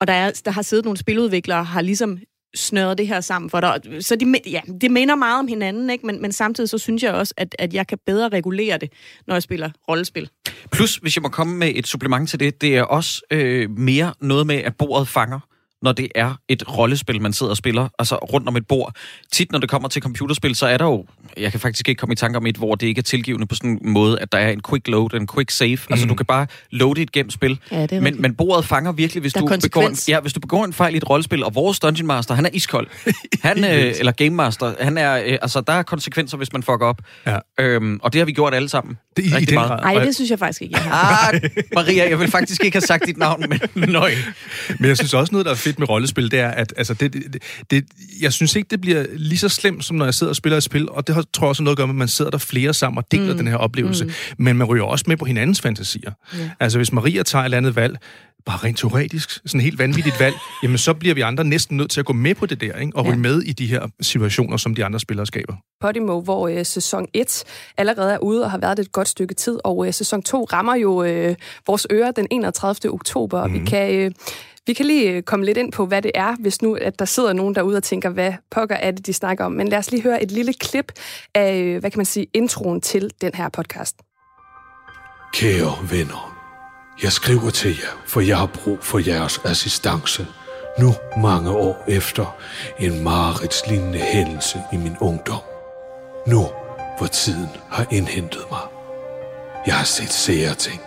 og 0.00 0.06
der, 0.06 0.12
er, 0.12 0.40
der 0.44 0.50
har 0.50 0.62
siddet 0.62 0.84
nogle 0.84 0.98
spiludviklere, 0.98 1.64
har 1.64 1.80
ligesom 1.80 2.18
snøret 2.54 2.98
det 2.98 3.08
her 3.08 3.20
sammen 3.20 3.50
for 3.50 3.60
dig. 3.60 3.80
Så 4.00 4.16
de, 4.16 4.34
ja, 4.46 4.60
det 4.80 4.90
minder 4.90 5.14
meget 5.14 5.38
om 5.38 5.46
hinanden, 5.46 5.90
ikke? 5.90 6.06
Men, 6.06 6.22
men 6.22 6.32
samtidig 6.32 6.70
så 6.70 6.78
synes 6.78 7.02
jeg 7.02 7.12
også, 7.12 7.34
at, 7.36 7.56
at 7.58 7.74
jeg 7.74 7.86
kan 7.86 7.98
bedre 8.06 8.28
regulere 8.28 8.78
det, 8.78 8.92
når 9.26 9.34
jeg 9.34 9.42
spiller 9.42 9.70
rollespil. 9.88 10.28
Plus, 10.72 10.96
hvis 10.96 11.16
jeg 11.16 11.22
må 11.22 11.28
komme 11.28 11.56
med 11.56 11.72
et 11.74 11.86
supplement 11.86 12.30
til 12.30 12.40
det, 12.40 12.60
det 12.60 12.76
er 12.76 12.82
også 12.82 13.22
øh, 13.30 13.70
mere 13.70 14.14
noget 14.20 14.46
med, 14.46 14.56
at 14.56 14.76
bordet 14.76 15.08
fanger 15.08 15.40
når 15.82 15.92
det 15.92 16.08
er 16.14 16.34
et 16.48 16.78
rollespil, 16.78 17.22
man 17.22 17.32
sidder 17.32 17.50
og 17.50 17.56
spiller, 17.56 17.88
altså 17.98 18.16
rundt 18.16 18.48
om 18.48 18.56
et 18.56 18.66
bord. 18.66 18.94
Tit, 19.32 19.52
når 19.52 19.58
det 19.58 19.68
kommer 19.68 19.88
til 19.88 20.02
computerspil, 20.02 20.54
så 20.54 20.66
er 20.66 20.76
der 20.76 20.84
jo, 20.84 21.04
jeg 21.36 21.50
kan 21.50 21.60
faktisk 21.60 21.88
ikke 21.88 21.98
komme 21.98 22.12
i 22.12 22.16
tanke 22.16 22.36
om 22.36 22.46
et, 22.46 22.56
hvor 22.56 22.74
det 22.74 22.86
ikke 22.86 22.98
er 22.98 23.02
tilgivende 23.02 23.46
på 23.46 23.54
sådan 23.54 23.70
en 23.70 23.78
måde, 23.82 24.20
at 24.20 24.32
der 24.32 24.38
er 24.38 24.50
en 24.50 24.60
quick 24.68 24.88
load, 24.88 25.14
en 25.14 25.28
quick 25.34 25.50
save. 25.50 25.76
Mm. 25.76 25.86
Altså, 25.90 26.06
du 26.06 26.14
kan 26.14 26.26
bare 26.26 26.46
loade 26.70 27.02
et 27.02 27.12
gennem 27.12 27.30
spil. 27.30 27.58
Ja, 27.70 28.00
men, 28.00 28.22
men 28.22 28.34
bordet 28.34 28.64
fanger 28.64 28.92
virkelig, 28.92 29.20
hvis 29.20 29.32
du, 29.32 29.46
begår 29.62 29.82
en, 29.82 29.96
ja, 30.08 30.20
hvis 30.20 30.32
du 30.32 30.40
begår 30.40 30.64
en 30.64 30.72
fejl 30.72 30.94
i 30.94 30.96
et 30.96 31.10
rollespil, 31.10 31.44
og 31.44 31.54
vores 31.54 31.80
Dungeon 31.80 32.06
Master, 32.06 32.34
han 32.34 32.46
er 32.46 32.50
iskold. 32.52 32.88
Han, 33.42 33.64
øh, 33.74 33.94
eller 33.98 34.12
Game 34.12 34.30
Master, 34.30 34.74
han 34.80 34.98
er, 34.98 35.16
øh, 35.16 35.38
altså, 35.42 35.60
der 35.60 35.72
er 35.72 35.82
konsekvenser, 35.82 36.36
hvis 36.36 36.52
man 36.52 36.62
fucker 36.62 36.86
op. 36.86 37.00
Ja. 37.26 37.38
Øhm, 37.58 38.00
og 38.02 38.12
det 38.12 38.18
har 38.18 38.26
vi 38.26 38.32
gjort 38.32 38.54
alle 38.54 38.68
sammen. 38.68 38.98
Det, 39.16 39.24
i 39.24 39.44
den 39.44 39.54
meget. 39.54 39.80
Nej, 39.82 40.04
det 40.04 40.14
synes 40.14 40.30
jeg 40.30 40.38
faktisk 40.38 40.62
ikke, 40.62 40.76
jeg 40.76 40.82
har. 40.82 41.32
Ah, 41.32 41.40
Maria, 41.74 42.08
jeg 42.08 42.18
vil 42.18 42.30
faktisk 42.30 42.64
ikke 42.64 42.74
have 42.74 42.86
sagt 42.86 43.06
dit 43.06 43.16
navn, 43.16 43.44
men 43.48 43.88
nøj. 43.90 44.12
Men 44.78 44.88
jeg 44.88 44.96
synes 44.96 45.14
også 45.14 45.32
noget, 45.32 45.44
der 45.44 45.50
er 45.52 45.56
fedt 45.70 45.78
med 45.78 45.88
rollespil, 45.88 46.30
det 46.30 46.40
er, 46.40 46.48
at 46.48 46.72
altså, 46.76 46.94
det, 46.94 47.12
det, 47.12 47.42
det, 47.70 47.84
jeg 48.20 48.32
synes 48.32 48.56
ikke, 48.56 48.68
det 48.70 48.80
bliver 48.80 49.06
lige 49.12 49.38
så 49.38 49.48
slemt, 49.48 49.84
som 49.84 49.96
når 49.96 50.04
jeg 50.04 50.14
sidder 50.14 50.30
og 50.30 50.36
spiller 50.36 50.56
et 50.56 50.62
spil, 50.62 50.90
og 50.90 51.06
det 51.06 51.14
har, 51.14 51.24
tror 51.32 51.46
jeg 51.46 51.48
også 51.48 51.62
noget 51.62 51.74
at 51.74 51.76
gøre 51.76 51.86
med, 51.86 51.94
at 51.94 51.98
man 51.98 52.08
sidder 52.08 52.30
der 52.30 52.38
flere 52.38 52.74
sammen 52.74 52.98
og 52.98 53.04
deler 53.10 53.32
mm. 53.32 53.38
den 53.38 53.46
her 53.48 53.56
oplevelse. 53.56 54.04
Mm. 54.04 54.10
Men 54.38 54.56
man 54.56 54.66
ryger 54.66 54.84
også 54.84 55.04
med 55.08 55.16
på 55.16 55.24
hinandens 55.24 55.60
fantasier. 55.60 56.12
Yeah. 56.38 56.50
Altså, 56.60 56.78
hvis 56.78 56.92
Maria 56.92 57.22
tager 57.22 57.42
et 57.42 57.44
eller 57.44 57.56
andet 57.56 57.76
valg, 57.76 57.98
bare 58.46 58.56
rent 58.56 58.78
teoretisk, 58.78 59.40
sådan 59.46 59.60
helt 59.60 59.78
vanvittigt 59.78 60.20
valg, 60.20 60.34
jamen 60.62 60.78
så 60.78 60.94
bliver 60.94 61.14
vi 61.14 61.20
andre 61.20 61.44
næsten 61.44 61.76
nødt 61.76 61.90
til 61.90 62.00
at 62.00 62.06
gå 62.06 62.12
med 62.12 62.34
på 62.34 62.46
det 62.46 62.60
der, 62.60 62.76
ikke? 62.76 62.92
og 62.96 63.04
ja. 63.04 63.10
ryge 63.10 63.20
med 63.20 63.42
i 63.42 63.52
de 63.52 63.66
her 63.66 63.86
situationer, 64.00 64.56
som 64.56 64.74
de 64.74 64.84
andre 64.84 65.00
spillere 65.00 65.26
skaber. 65.26 65.54
Podimo, 65.80 66.20
hvor 66.20 66.48
øh, 66.48 66.66
sæson 66.66 67.06
1 67.14 67.44
allerede 67.76 68.12
er 68.12 68.18
ude 68.18 68.44
og 68.44 68.50
har 68.50 68.58
været 68.58 68.78
et 68.78 68.92
godt 68.92 69.08
stykke 69.08 69.34
tid, 69.34 69.58
og 69.64 69.86
øh, 69.86 69.94
sæson 69.94 70.22
2 70.22 70.44
rammer 70.44 70.74
jo 70.74 71.02
øh, 71.04 71.34
vores 71.66 71.86
ører 71.92 72.10
den 72.10 72.26
31. 72.30 72.92
oktober, 72.92 73.38
mm. 73.38 73.44
og 73.44 73.52
vi 73.52 73.58
mhm. 73.58 73.66
kan... 73.66 73.94
Øh, 73.94 74.10
vi 74.70 74.74
kan 74.74 74.86
lige 74.86 75.10
øh, 75.10 75.22
komme 75.22 75.44
lidt 75.44 75.58
ind 75.58 75.72
på, 75.72 75.86
hvad 75.86 76.02
det 76.02 76.10
er, 76.14 76.36
hvis 76.40 76.62
nu 76.62 76.74
at 76.74 76.98
der 76.98 77.04
sidder 77.04 77.32
nogen 77.32 77.54
derude 77.54 77.76
og 77.76 77.82
tænker, 77.82 78.08
hvad 78.08 78.32
pokker 78.50 78.76
er 78.76 78.90
det, 78.90 79.06
de 79.06 79.12
snakker 79.12 79.44
om. 79.44 79.52
Men 79.52 79.68
lad 79.68 79.78
os 79.78 79.90
lige 79.90 80.02
høre 80.02 80.22
et 80.22 80.30
lille 80.30 80.52
klip 80.52 80.92
af, 81.34 81.56
øh, 81.56 81.80
hvad 81.80 81.90
kan 81.90 81.98
man 81.98 82.06
sige, 82.06 82.26
introen 82.34 82.80
til 82.80 83.10
den 83.20 83.34
her 83.34 83.48
podcast. 83.48 83.96
Kære 85.32 85.90
venner, 85.90 86.36
jeg 87.02 87.12
skriver 87.12 87.50
til 87.50 87.70
jer, 87.70 88.02
for 88.06 88.20
jeg 88.20 88.38
har 88.38 88.46
brug 88.46 88.78
for 88.82 89.08
jeres 89.10 89.40
assistance. 89.44 90.26
Nu 90.80 90.94
mange 91.22 91.50
år 91.50 91.84
efter 91.88 92.36
en 92.78 93.04
mareridslignende 93.04 93.98
hændelse 93.98 94.58
i 94.72 94.76
min 94.76 94.96
ungdom. 95.00 95.42
Nu, 96.26 96.46
hvor 96.98 97.06
tiden 97.06 97.48
har 97.70 97.86
indhentet 97.90 98.42
mig. 98.50 98.62
Jeg 99.66 99.74
har 99.74 99.84
set 99.84 100.12
sære 100.12 100.54
ting. 100.54 100.80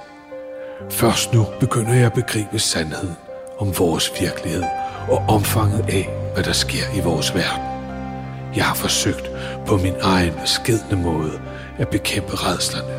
Først 0.89 1.33
nu 1.33 1.45
begynder 1.59 1.93
jeg 1.93 2.05
at 2.05 2.13
begribe 2.13 2.59
sandheden 2.59 3.15
om 3.59 3.79
vores 3.79 4.11
virkelighed 4.19 4.63
og 5.09 5.17
omfanget 5.17 5.85
af, 5.89 6.09
hvad 6.33 6.43
der 6.43 6.51
sker 6.53 6.97
i 6.97 6.99
vores 6.99 7.35
verden. 7.35 7.63
Jeg 8.55 8.65
har 8.65 8.75
forsøgt 8.75 9.31
på 9.67 9.77
min 9.77 9.93
egen 10.01 10.33
beskedne 10.41 11.03
måde 11.03 11.41
at 11.77 11.87
bekæmpe 11.87 12.31
redslerne 12.35 12.93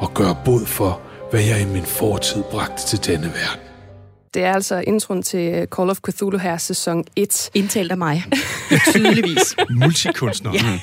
og 0.00 0.14
gøre 0.14 0.36
bod 0.44 0.66
for, 0.66 1.00
hvad 1.30 1.40
jeg 1.40 1.60
i 1.60 1.64
min 1.64 1.84
fortid 1.84 2.42
bragte 2.42 2.86
til 2.86 3.06
denne 3.06 3.26
verden. 3.26 3.70
Det 4.34 4.44
er 4.44 4.52
altså 4.52 4.84
introen 4.86 5.22
til 5.22 5.66
Call 5.76 5.90
of 5.90 5.98
Cthulhu 6.10 6.38
her, 6.38 6.56
sæson 6.56 7.04
1. 7.16 7.50
Indtalt 7.54 7.90
af 7.92 7.98
mig. 7.98 8.24
Tydeligvis. 8.92 9.56
Multikunstner. 9.70 10.52
ja. 10.52 10.80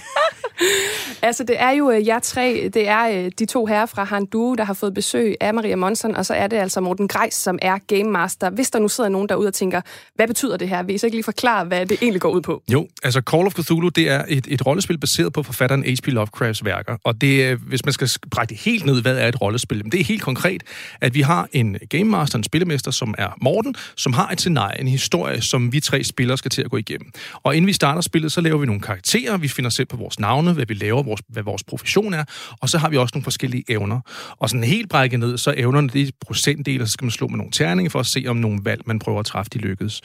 Altså, 1.21 1.43
det 1.43 1.61
er 1.61 1.71
jo 1.71 1.91
øh, 1.91 2.07
jer 2.07 2.19
tre, 2.19 2.69
det 2.73 2.87
er 2.87 3.07
øh, 3.09 3.31
de 3.39 3.45
to 3.45 3.65
herrer 3.65 3.85
fra 3.85 4.03
Handu, 4.03 4.55
der 4.57 4.63
har 4.63 4.73
fået 4.73 4.93
besøg 4.93 5.35
af 5.41 5.53
Maria 5.53 5.75
Monson, 5.75 6.15
og 6.15 6.25
så 6.25 6.33
er 6.33 6.47
det 6.47 6.57
altså 6.57 6.81
Morten 6.81 7.07
Grejs, 7.07 7.33
som 7.33 7.59
er 7.61 7.77
Game 7.87 8.11
Master. 8.11 8.49
Hvis 8.49 8.71
der 8.71 8.79
nu 8.79 8.87
sidder 8.87 9.09
nogen 9.09 9.29
derude 9.29 9.47
og 9.47 9.53
tænker, 9.53 9.81
hvad 10.15 10.27
betyder 10.27 10.57
det 10.57 10.69
her? 10.69 10.83
Vil 10.83 10.95
I 10.95 10.97
så 10.97 11.07
ikke 11.07 11.17
lige 11.17 11.23
forklare, 11.23 11.65
hvad 11.65 11.85
det 11.85 11.97
egentlig 12.01 12.21
går 12.21 12.29
ud 12.29 12.41
på? 12.41 12.63
Jo, 12.71 12.87
altså 13.03 13.21
Call 13.21 13.45
of 13.45 13.53
Cthulhu, 13.53 13.89
det 13.89 14.09
er 14.09 14.25
et, 14.27 14.47
et 14.49 14.65
rollespil 14.65 14.97
baseret 14.97 15.33
på 15.33 15.43
forfatteren 15.43 15.83
H.P. 15.83 16.07
Lovecrafts 16.07 16.65
værker. 16.65 16.97
Og 17.03 17.21
det 17.21 17.43
øh, 17.43 17.61
hvis 17.67 17.85
man 17.85 17.93
skal 17.93 18.09
brække 18.31 18.49
det 18.49 18.57
helt 18.57 18.85
ned, 18.85 19.01
hvad 19.01 19.17
er 19.17 19.27
et 19.27 19.41
rollespil? 19.41 19.83
Det 19.83 19.99
er 19.99 20.03
helt 20.03 20.21
konkret, 20.21 20.63
at 21.01 21.13
vi 21.13 21.21
har 21.21 21.47
en 21.53 21.77
Game 21.89 22.03
Master, 22.03 22.37
en 22.37 22.43
spillemester, 22.43 22.91
som 22.91 23.15
er 23.17 23.37
Morten, 23.41 23.75
som 23.95 24.13
har 24.13 24.29
et 24.29 24.39
scenarie, 24.39 24.81
en 24.81 24.87
historie, 24.87 25.41
som 25.41 25.73
vi 25.73 25.79
tre 25.79 26.03
spillere 26.03 26.37
skal 26.37 26.51
til 26.51 26.61
at 26.61 26.69
gå 26.69 26.77
igennem. 26.77 27.11
Og 27.43 27.55
inden 27.55 27.67
vi 27.67 27.73
starter 27.73 28.01
spillet, 28.01 28.31
så 28.31 28.41
laver 28.41 28.57
vi 28.57 28.65
nogle 28.65 28.81
karakterer, 28.81 29.37
vi 29.37 29.47
finder 29.47 29.69
selv 29.69 29.87
på 29.87 29.97
vores 29.97 30.19
navne, 30.19 30.46
hvad 30.55 30.65
vi 30.65 30.73
laver, 30.73 31.03
vores, 31.03 31.21
hvad 31.29 31.43
vores 31.43 31.63
profession 31.63 32.13
er, 32.13 32.23
og 32.61 32.69
så 32.69 32.77
har 32.77 32.89
vi 32.89 32.97
også 32.97 33.11
nogle 33.15 33.23
forskellige 33.23 33.63
evner. 33.69 33.99
Og 34.37 34.49
sådan 34.49 34.63
helt 34.63 34.89
brækket 34.89 35.19
ned, 35.19 35.37
så 35.37 35.53
evnerne 35.57 35.89
det 35.89 36.07
er 36.07 36.11
procentdel, 36.25 36.81
og 36.81 36.87
så 36.87 36.93
skal 36.93 37.05
man 37.05 37.11
slå 37.11 37.27
med 37.27 37.37
nogle 37.37 37.51
terninger 37.51 37.89
for 37.89 37.99
at 37.99 38.05
se, 38.05 38.25
om 38.27 38.35
nogle 38.35 38.59
valg, 38.63 38.81
man 38.85 38.99
prøver 38.99 39.19
at 39.19 39.25
træffe, 39.25 39.49
de 39.53 39.57
lykkes. 39.57 40.01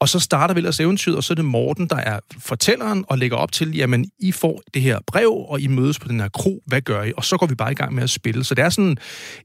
Og 0.00 0.08
så 0.08 0.20
starter 0.20 0.54
vi 0.54 0.58
ellers 0.58 0.80
eventyret, 0.80 1.16
og 1.16 1.24
så 1.24 1.32
er 1.32 1.34
det 1.34 1.44
Morten, 1.44 1.86
der 1.86 1.96
er 1.96 2.20
fortælleren 2.38 3.04
og 3.08 3.18
lægger 3.18 3.36
op 3.36 3.52
til, 3.52 3.76
jamen, 3.76 4.10
I 4.18 4.32
får 4.32 4.62
det 4.74 4.82
her 4.82 4.98
brev, 5.06 5.32
og 5.48 5.60
I 5.60 5.66
mødes 5.66 5.98
på 5.98 6.08
den 6.08 6.20
her 6.20 6.28
kro, 6.28 6.62
hvad 6.66 6.80
gør 6.80 7.02
I? 7.02 7.12
Og 7.16 7.24
så 7.24 7.36
går 7.36 7.46
vi 7.46 7.54
bare 7.54 7.72
i 7.72 7.74
gang 7.74 7.94
med 7.94 8.02
at 8.02 8.10
spille. 8.10 8.44
Så 8.44 8.54
det 8.54 8.64
er 8.64 8.68
sådan 8.70 8.96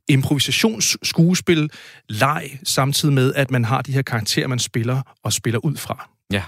improvisationsskuespil, 0.09 1.69
leg, 2.09 2.59
samtidig 2.63 3.13
med, 3.13 3.33
at 3.33 3.51
man 3.51 3.65
har 3.65 3.81
de 3.81 3.91
her 3.91 4.01
karakterer, 4.01 4.47
man 4.47 4.59
spiller 4.59 5.01
og 5.23 5.33
spiller 5.33 5.59
ud 5.65 5.77
fra. 5.77 6.09
Ja, 6.31 6.43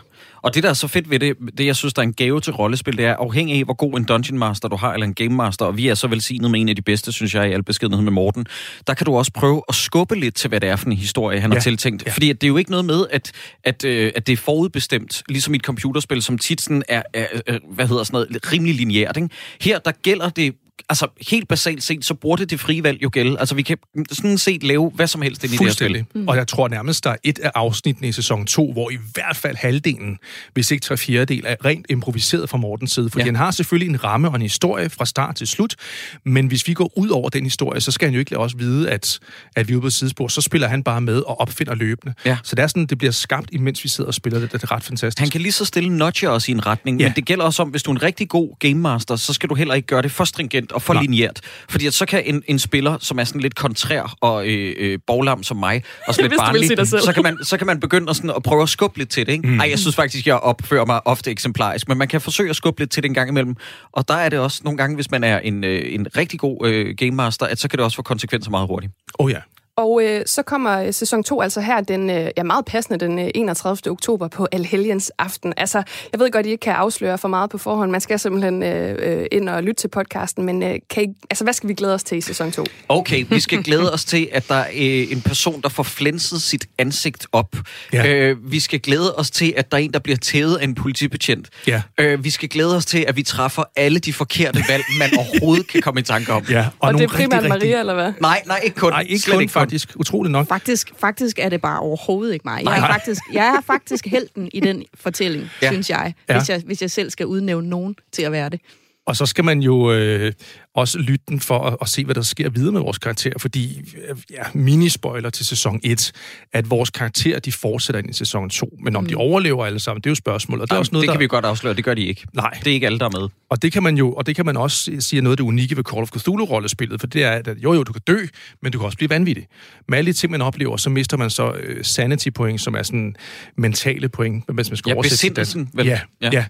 og 0.45 0.55
det, 0.55 0.63
der 0.63 0.69
er 0.69 0.73
så 0.73 0.87
fedt 0.87 1.09
ved 1.09 1.19
det, 1.19 1.35
det 1.57 1.65
jeg 1.65 1.75
synes, 1.75 1.93
der 1.93 2.01
er 2.01 2.03
en 2.03 2.13
gave 2.13 2.41
til 2.41 2.53
rollespil, 2.53 2.97
det 2.97 3.05
er 3.05 3.15
afhængig 3.15 3.57
af, 3.57 3.63
hvor 3.63 3.73
god 3.73 3.97
en 3.97 4.03
Dungeon 4.03 4.39
Master 4.39 4.67
du 4.67 4.75
har, 4.75 4.93
eller 4.93 5.07
en 5.07 5.13
Game 5.13 5.35
Master, 5.35 5.65
og 5.65 5.77
vi 5.77 5.87
er 5.87 5.95
så 5.95 6.07
velsignet 6.07 6.51
med 6.51 6.59
en 6.59 6.69
af 6.69 6.75
de 6.75 6.81
bedste, 6.81 7.11
synes 7.11 7.35
jeg, 7.35 7.49
i 7.49 7.53
al 7.53 7.63
beskedenhed 7.63 8.03
med 8.03 8.11
Morten, 8.11 8.45
der 8.87 8.93
kan 8.93 9.05
du 9.05 9.15
også 9.15 9.31
prøve 9.31 9.63
at 9.69 9.75
skubbe 9.75 10.15
lidt 10.15 10.35
til, 10.35 10.47
hvad 10.47 10.59
det 10.59 10.69
er 10.69 10.75
for 10.75 10.85
en 10.85 10.91
historie, 10.91 11.39
han 11.39 11.51
ja. 11.51 11.55
har 11.55 11.61
tiltænkt. 11.61 12.05
Ja. 12.05 12.11
Fordi 12.11 12.33
det 12.33 12.43
er 12.43 12.47
jo 12.47 12.57
ikke 12.57 12.71
noget 12.71 12.85
med, 12.85 13.05
at, 13.11 13.31
at, 13.63 13.85
øh, 13.85 14.11
at 14.15 14.27
det 14.27 14.33
er 14.33 14.37
forudbestemt, 14.37 15.23
ligesom 15.29 15.53
i 15.53 15.57
et 15.57 15.63
computerspil, 15.63 16.21
som 16.21 16.37
tit 16.37 16.61
sådan 16.61 16.83
er, 16.89 17.03
er, 17.13 17.27
er, 17.47 17.59
hvad 17.69 17.87
hedder 17.87 18.03
sådan 18.03 18.27
noget, 18.29 18.51
rimelig 18.53 18.75
lineært. 18.75 19.17
Ikke? 19.17 19.29
Her, 19.61 19.79
der 19.79 19.91
gælder 19.91 20.29
det 20.29 20.55
altså 20.89 21.07
helt 21.29 21.47
basalt 21.47 21.83
set, 21.83 22.05
så 22.05 22.13
burde 22.13 22.45
det 22.45 22.59
frie 22.59 22.83
valg 22.83 23.03
jo 23.03 23.09
gælde. 23.13 23.39
Altså 23.39 23.55
vi 23.55 23.61
kan 23.61 23.77
sådan 24.11 24.37
set 24.37 24.63
lave 24.63 24.91
hvad 24.95 25.07
som 25.07 25.21
helst 25.21 25.43
ind 25.43 25.53
i 25.53 25.57
det 25.57 25.65
her 25.65 25.73
spil. 25.73 26.05
Mm. 26.15 26.27
Og 26.27 26.35
jeg 26.35 26.47
tror 26.47 26.67
nærmest, 26.67 27.03
der 27.03 27.09
er 27.09 27.15
et 27.23 27.39
af 27.39 27.51
afsnittene 27.55 28.07
i 28.07 28.11
sæson 28.11 28.45
2, 28.45 28.71
hvor 28.71 28.89
i 28.89 28.97
hvert 29.13 29.35
fald 29.35 29.55
halvdelen, 29.55 30.17
hvis 30.53 30.71
ikke 30.71 30.81
tre 30.81 30.97
fjerdedel, 30.97 31.43
er 31.45 31.55
rent 31.65 31.85
improviseret 31.89 32.49
fra 32.49 32.57
Mortens 32.57 32.91
side. 32.91 33.09
Fordi 33.09 33.21
ja. 33.21 33.25
han 33.25 33.35
har 33.35 33.51
selvfølgelig 33.51 33.89
en 33.89 34.03
ramme 34.03 34.29
og 34.29 34.35
en 34.35 34.41
historie 34.41 34.89
fra 34.89 35.05
start 35.05 35.35
til 35.35 35.47
slut, 35.47 35.75
men 36.23 36.47
hvis 36.47 36.67
vi 36.67 36.73
går 36.73 36.91
ud 36.97 37.09
over 37.09 37.29
den 37.29 37.43
historie, 37.43 37.81
så 37.81 37.91
skal 37.91 38.07
han 38.07 38.13
jo 38.13 38.19
ikke 38.19 38.31
lade 38.31 38.41
os 38.41 38.57
vide, 38.57 38.91
at, 38.91 39.19
at 39.55 39.67
vi 39.67 39.73
er 39.73 39.77
ude 39.77 39.81
på 39.81 39.89
sidespor. 39.89 40.27
Så 40.27 40.41
spiller 40.41 40.67
han 40.67 40.83
bare 40.83 41.01
med 41.01 41.19
og 41.19 41.39
opfinder 41.39 41.75
løbende. 41.75 42.15
Ja. 42.25 42.37
Så 42.43 42.55
det 42.55 42.63
er 42.63 42.67
sådan, 42.67 42.85
det 42.85 42.97
bliver 42.97 43.11
skabt, 43.11 43.49
imens 43.51 43.83
vi 43.83 43.89
sidder 43.89 44.07
og 44.07 44.13
spiller 44.13 44.39
det. 44.39 44.51
Det 44.51 44.63
er 44.63 44.71
ret 44.71 44.83
fantastisk. 44.83 45.19
Han 45.19 45.29
kan 45.29 45.41
lige 45.41 45.51
så 45.51 45.65
stille 45.65 45.89
nudge 45.89 46.29
os 46.29 46.47
i 46.49 46.51
en 46.51 46.65
retning, 46.65 46.99
ja. 46.99 47.07
men 47.07 47.15
det 47.15 47.25
gælder 47.25 47.45
også 47.45 47.61
om, 47.61 47.69
hvis 47.69 47.83
du 47.83 47.91
er 47.91 47.95
en 47.95 48.03
rigtig 48.03 48.29
god 48.29 48.59
game 48.59 48.73
master, 48.73 49.15
så 49.15 49.33
skal 49.33 49.49
du 49.49 49.55
heller 49.55 49.73
ikke 49.73 49.85
gøre 49.85 50.01
det 50.01 50.11
for 50.11 50.23
stringent 50.23 50.64
og 50.71 50.81
for 50.81 50.93
Nej. 50.93 51.01
lineært. 51.01 51.39
Fordi 51.69 51.87
at 51.87 51.93
så 51.93 52.05
kan 52.05 52.23
en, 52.25 52.43
en 52.47 52.59
spiller, 52.59 52.97
som 53.01 53.19
er 53.19 53.23
sådan 53.23 53.41
lidt 53.41 53.55
kontrær 53.55 54.15
og 54.21 54.47
øh, 54.47 54.75
øh, 54.77 54.99
boglam 55.07 55.43
som 55.43 55.57
mig, 55.57 55.83
og 56.07 56.15
sådan 56.15 56.29
lidt 56.31 56.39
barnlig, 56.39 56.87
så 56.87 57.11
kan, 57.13 57.23
man, 57.23 57.37
så 57.43 57.57
kan 57.57 57.67
man 57.67 57.79
begynde 57.79 58.09
at, 58.09 58.15
sådan, 58.15 58.31
at 58.35 58.43
prøve 58.43 58.61
at 58.61 58.69
skubbe 58.69 58.97
lidt 58.97 59.09
til 59.09 59.25
det. 59.25 59.31
Ikke? 59.31 59.47
Mm. 59.47 59.59
Ej, 59.59 59.69
jeg 59.69 59.79
synes 59.79 59.95
faktisk, 59.95 60.27
jeg 60.27 60.35
opfører 60.35 60.85
mig 60.85 61.07
ofte 61.07 61.31
eksemplarisk, 61.31 61.87
men 61.87 61.97
man 61.97 62.07
kan 62.07 62.21
forsøge 62.21 62.49
at 62.49 62.55
skubbe 62.55 62.81
lidt 62.81 62.91
til 62.91 63.03
det 63.03 63.09
en 63.09 63.13
gang 63.13 63.29
imellem. 63.29 63.55
Og 63.91 64.07
der 64.07 64.13
er 64.13 64.29
det 64.29 64.39
også 64.39 64.61
nogle 64.63 64.77
gange, 64.77 64.95
hvis 64.95 65.11
man 65.11 65.23
er 65.23 65.39
en, 65.39 65.63
øh, 65.63 65.93
en 65.93 66.07
rigtig 66.17 66.39
god 66.39 66.67
øh, 66.67 66.95
game 66.97 67.11
master, 67.11 67.45
at 67.45 67.59
så 67.59 67.67
kan 67.67 67.77
det 67.77 67.83
også 67.83 67.95
få 67.95 68.01
konsekvenser 68.01 68.51
meget 68.51 68.67
hurtigt. 68.67 68.93
Oh 69.19 69.31
ja. 69.31 69.39
Og 69.77 70.01
øh, 70.03 70.21
så 70.25 70.43
kommer 70.43 70.81
øh, 70.81 70.93
sæson 70.93 71.23
2 71.23 71.41
altså 71.41 71.61
her 71.61 71.81
den 71.81 72.09
øh, 72.09 72.29
ja, 72.37 72.43
meget 72.43 72.65
passende 72.65 73.05
den 73.05 73.19
øh, 73.19 73.29
31. 73.35 73.91
oktober 73.91 74.27
på 74.27 74.47
Alhelgens 74.51 75.11
aften. 75.17 75.53
Altså, 75.57 75.83
jeg 76.11 76.19
ved 76.19 76.31
godt, 76.31 76.45
I 76.45 76.49
ikke 76.49 76.61
kan 76.61 76.73
afsløre 76.73 77.17
for 77.17 77.27
meget 77.27 77.49
på 77.49 77.57
forhånd. 77.57 77.91
Man 77.91 78.01
skal 78.01 78.19
simpelthen 78.19 78.63
øh, 78.63 79.19
øh, 79.19 79.25
ind 79.31 79.49
og 79.49 79.63
lytte 79.63 79.81
til 79.81 79.87
podcasten, 79.87 80.45
men 80.45 80.63
øh, 80.63 80.75
kan 80.89 81.03
I, 81.03 81.07
altså, 81.29 81.43
hvad 81.43 81.53
skal 81.53 81.69
vi 81.69 81.73
glæde 81.73 81.93
os 81.93 82.03
til 82.03 82.17
i 82.17 82.21
sæson 82.21 82.51
2? 82.51 82.65
Okay, 82.89 83.25
vi 83.29 83.39
skal 83.39 83.63
glæde 83.63 83.93
os 83.93 84.05
til, 84.05 84.29
at 84.31 84.49
der 84.49 84.55
er 84.55 84.67
øh, 84.73 85.11
en 85.11 85.21
person, 85.21 85.61
der 85.61 85.69
får 85.69 85.83
flænset 85.83 86.41
sit 86.41 86.65
ansigt 86.77 87.27
op. 87.31 87.55
Ja. 87.93 88.07
Øh, 88.07 88.51
vi 88.51 88.59
skal 88.59 88.79
glæde 88.79 89.15
os 89.15 89.31
til, 89.31 89.53
at 89.57 89.71
der 89.71 89.77
er 89.77 89.81
en, 89.81 89.93
der 89.93 89.99
bliver 89.99 90.17
tævet 90.17 90.55
af 90.55 90.63
en 90.63 90.75
politibetjent. 90.75 91.49
Ja. 91.67 91.81
Øh, 91.97 92.23
vi 92.23 92.29
skal 92.29 92.49
glæde 92.49 92.75
os 92.75 92.85
til, 92.85 93.05
at 93.07 93.15
vi 93.15 93.23
træffer 93.23 93.63
alle 93.75 93.99
de 93.99 94.13
forkerte 94.13 94.63
valg, 94.69 94.83
man 94.99 95.09
overhovedet 95.17 95.67
kan 95.67 95.81
komme 95.81 95.99
i 95.99 96.03
tanke 96.03 96.33
om. 96.33 96.45
Ja. 96.49 96.59
Og, 96.59 96.87
og 96.87 96.93
det 96.93 97.03
er 97.03 97.07
primært 97.07 97.43
rigtig, 97.43 97.49
Maria, 97.49 97.79
eller 97.79 97.93
hvad? 97.93 98.13
Nej, 98.21 98.41
nej, 98.45 98.59
ikke 98.63 98.75
kun. 98.75 98.91
Nej, 98.91 99.05
ikke 99.09 99.31
kun, 99.31 99.41
ikke 99.41 99.53
kun 99.53 99.64
faktisk. 99.65 99.95
Utroligt 99.95 100.31
nok. 100.31 100.47
Faktisk, 100.47 100.91
faktisk 100.97 101.39
er 101.39 101.49
det 101.49 101.61
bare 101.61 101.79
overhovedet 101.79 102.33
ikke 102.33 102.43
mig. 102.45 102.61
Jeg 102.63 102.77
er, 102.77 102.87
faktisk, 102.87 103.21
jeg 103.33 103.55
er 103.57 103.61
faktisk 103.61 104.05
helten 104.05 104.49
i 104.53 104.59
den 104.59 104.83
fortælling, 104.93 105.49
ja. 105.61 105.71
synes 105.71 105.89
jeg, 105.89 106.13
ja. 106.29 106.37
hvis 106.37 106.49
jeg, 106.49 106.61
hvis 106.65 106.81
jeg 106.81 106.91
selv 106.91 107.09
skal 107.09 107.25
udnævne 107.25 107.69
nogen 107.69 107.95
til 108.11 108.23
at 108.23 108.31
være 108.31 108.49
det. 108.49 108.59
Og 109.05 109.15
så 109.15 109.25
skal 109.25 109.43
man 109.43 109.59
jo 109.59 109.91
øh, 109.91 110.33
også 110.75 110.99
lytte 110.99 111.25
den 111.29 111.39
for 111.39 111.59
at, 111.59 111.77
at 111.81 111.89
se, 111.89 112.05
hvad 112.05 112.15
der 112.15 112.21
sker 112.21 112.49
videre 112.49 112.71
med 112.71 112.81
vores 112.81 112.97
karakter, 112.97 113.31
fordi, 113.37 113.81
øh, 114.09 114.17
ja, 114.31 114.43
mini-spoiler 114.53 115.29
til 115.29 115.45
sæson 115.45 115.79
1, 115.83 116.11
at 116.53 116.69
vores 116.69 116.89
karakterer, 116.89 117.39
de 117.39 117.51
fortsætter 117.51 117.99
ind 117.99 118.09
i 118.09 118.13
sæson 118.13 118.49
2, 118.49 118.77
men 118.83 118.95
om 118.95 119.03
mm. 119.03 119.09
de 119.09 119.15
overlever 119.15 119.65
alle 119.65 119.79
sammen, 119.79 120.01
det 120.01 120.07
er 120.07 120.11
jo 120.11 120.15
spørgsmålet. 120.15 120.61
Og 120.61 120.69
det, 120.69 120.75
er 120.75 120.79
også 120.79 120.91
noget, 120.91 121.01
det 121.01 121.09
kan 121.09 121.13
der... 121.13 121.19
vi 121.19 121.27
godt 121.27 121.45
afsløre, 121.45 121.73
det 121.73 121.83
gør 121.83 121.93
de 121.93 122.05
ikke. 122.05 122.25
Nej. 122.33 122.49
Det 122.49 122.67
er 122.67 122.73
ikke 122.73 122.85
alle, 122.85 122.99
der 122.99 123.05
er 123.05 123.19
med. 123.19 123.29
Og 123.49 123.61
det 123.61 123.71
kan 123.71 123.83
man 123.83 123.97
jo, 123.97 124.13
og 124.13 124.25
det 124.25 124.35
kan 124.35 124.45
man 124.45 124.57
også 124.57 124.91
sige 124.99 125.17
er 125.17 125.21
noget 125.21 125.33
af 125.33 125.37
det 125.37 125.43
unikke 125.43 125.77
ved 125.77 125.83
Call 125.83 126.01
of 126.01 126.09
Cthulhu-rollespillet, 126.09 126.99
for 126.99 127.07
det 127.07 127.23
er, 127.23 127.31
at 127.31 127.47
jo 127.63 127.73
jo, 127.73 127.83
du 127.83 127.93
kan 127.93 128.01
dø, 128.07 128.17
men 128.61 128.71
du 128.71 128.77
kan 128.77 128.85
også 128.85 128.97
blive 128.97 129.09
vanvittig. 129.09 129.47
Med 129.87 129.97
alle 129.97 130.11
de 130.11 130.17
ting, 130.17 130.31
man 130.31 130.41
oplever, 130.41 130.77
så 130.77 130.89
mister 130.89 131.17
man 131.17 131.29
så 131.29 131.51
uh, 131.51 131.57
sanity-point, 131.81 132.61
som 132.61 132.75
er 132.75 132.83
sådan 132.83 133.15
mentale 133.57 134.09
point, 134.09 134.43
hvis 134.53 134.69
man 134.69 134.77
skal 134.77 134.89
ja, 134.89 134.95
oversætte 134.95 135.67
vel? 135.73 135.85
Ja, 135.85 135.99
ja. 136.21 136.29
ja. 136.33 136.45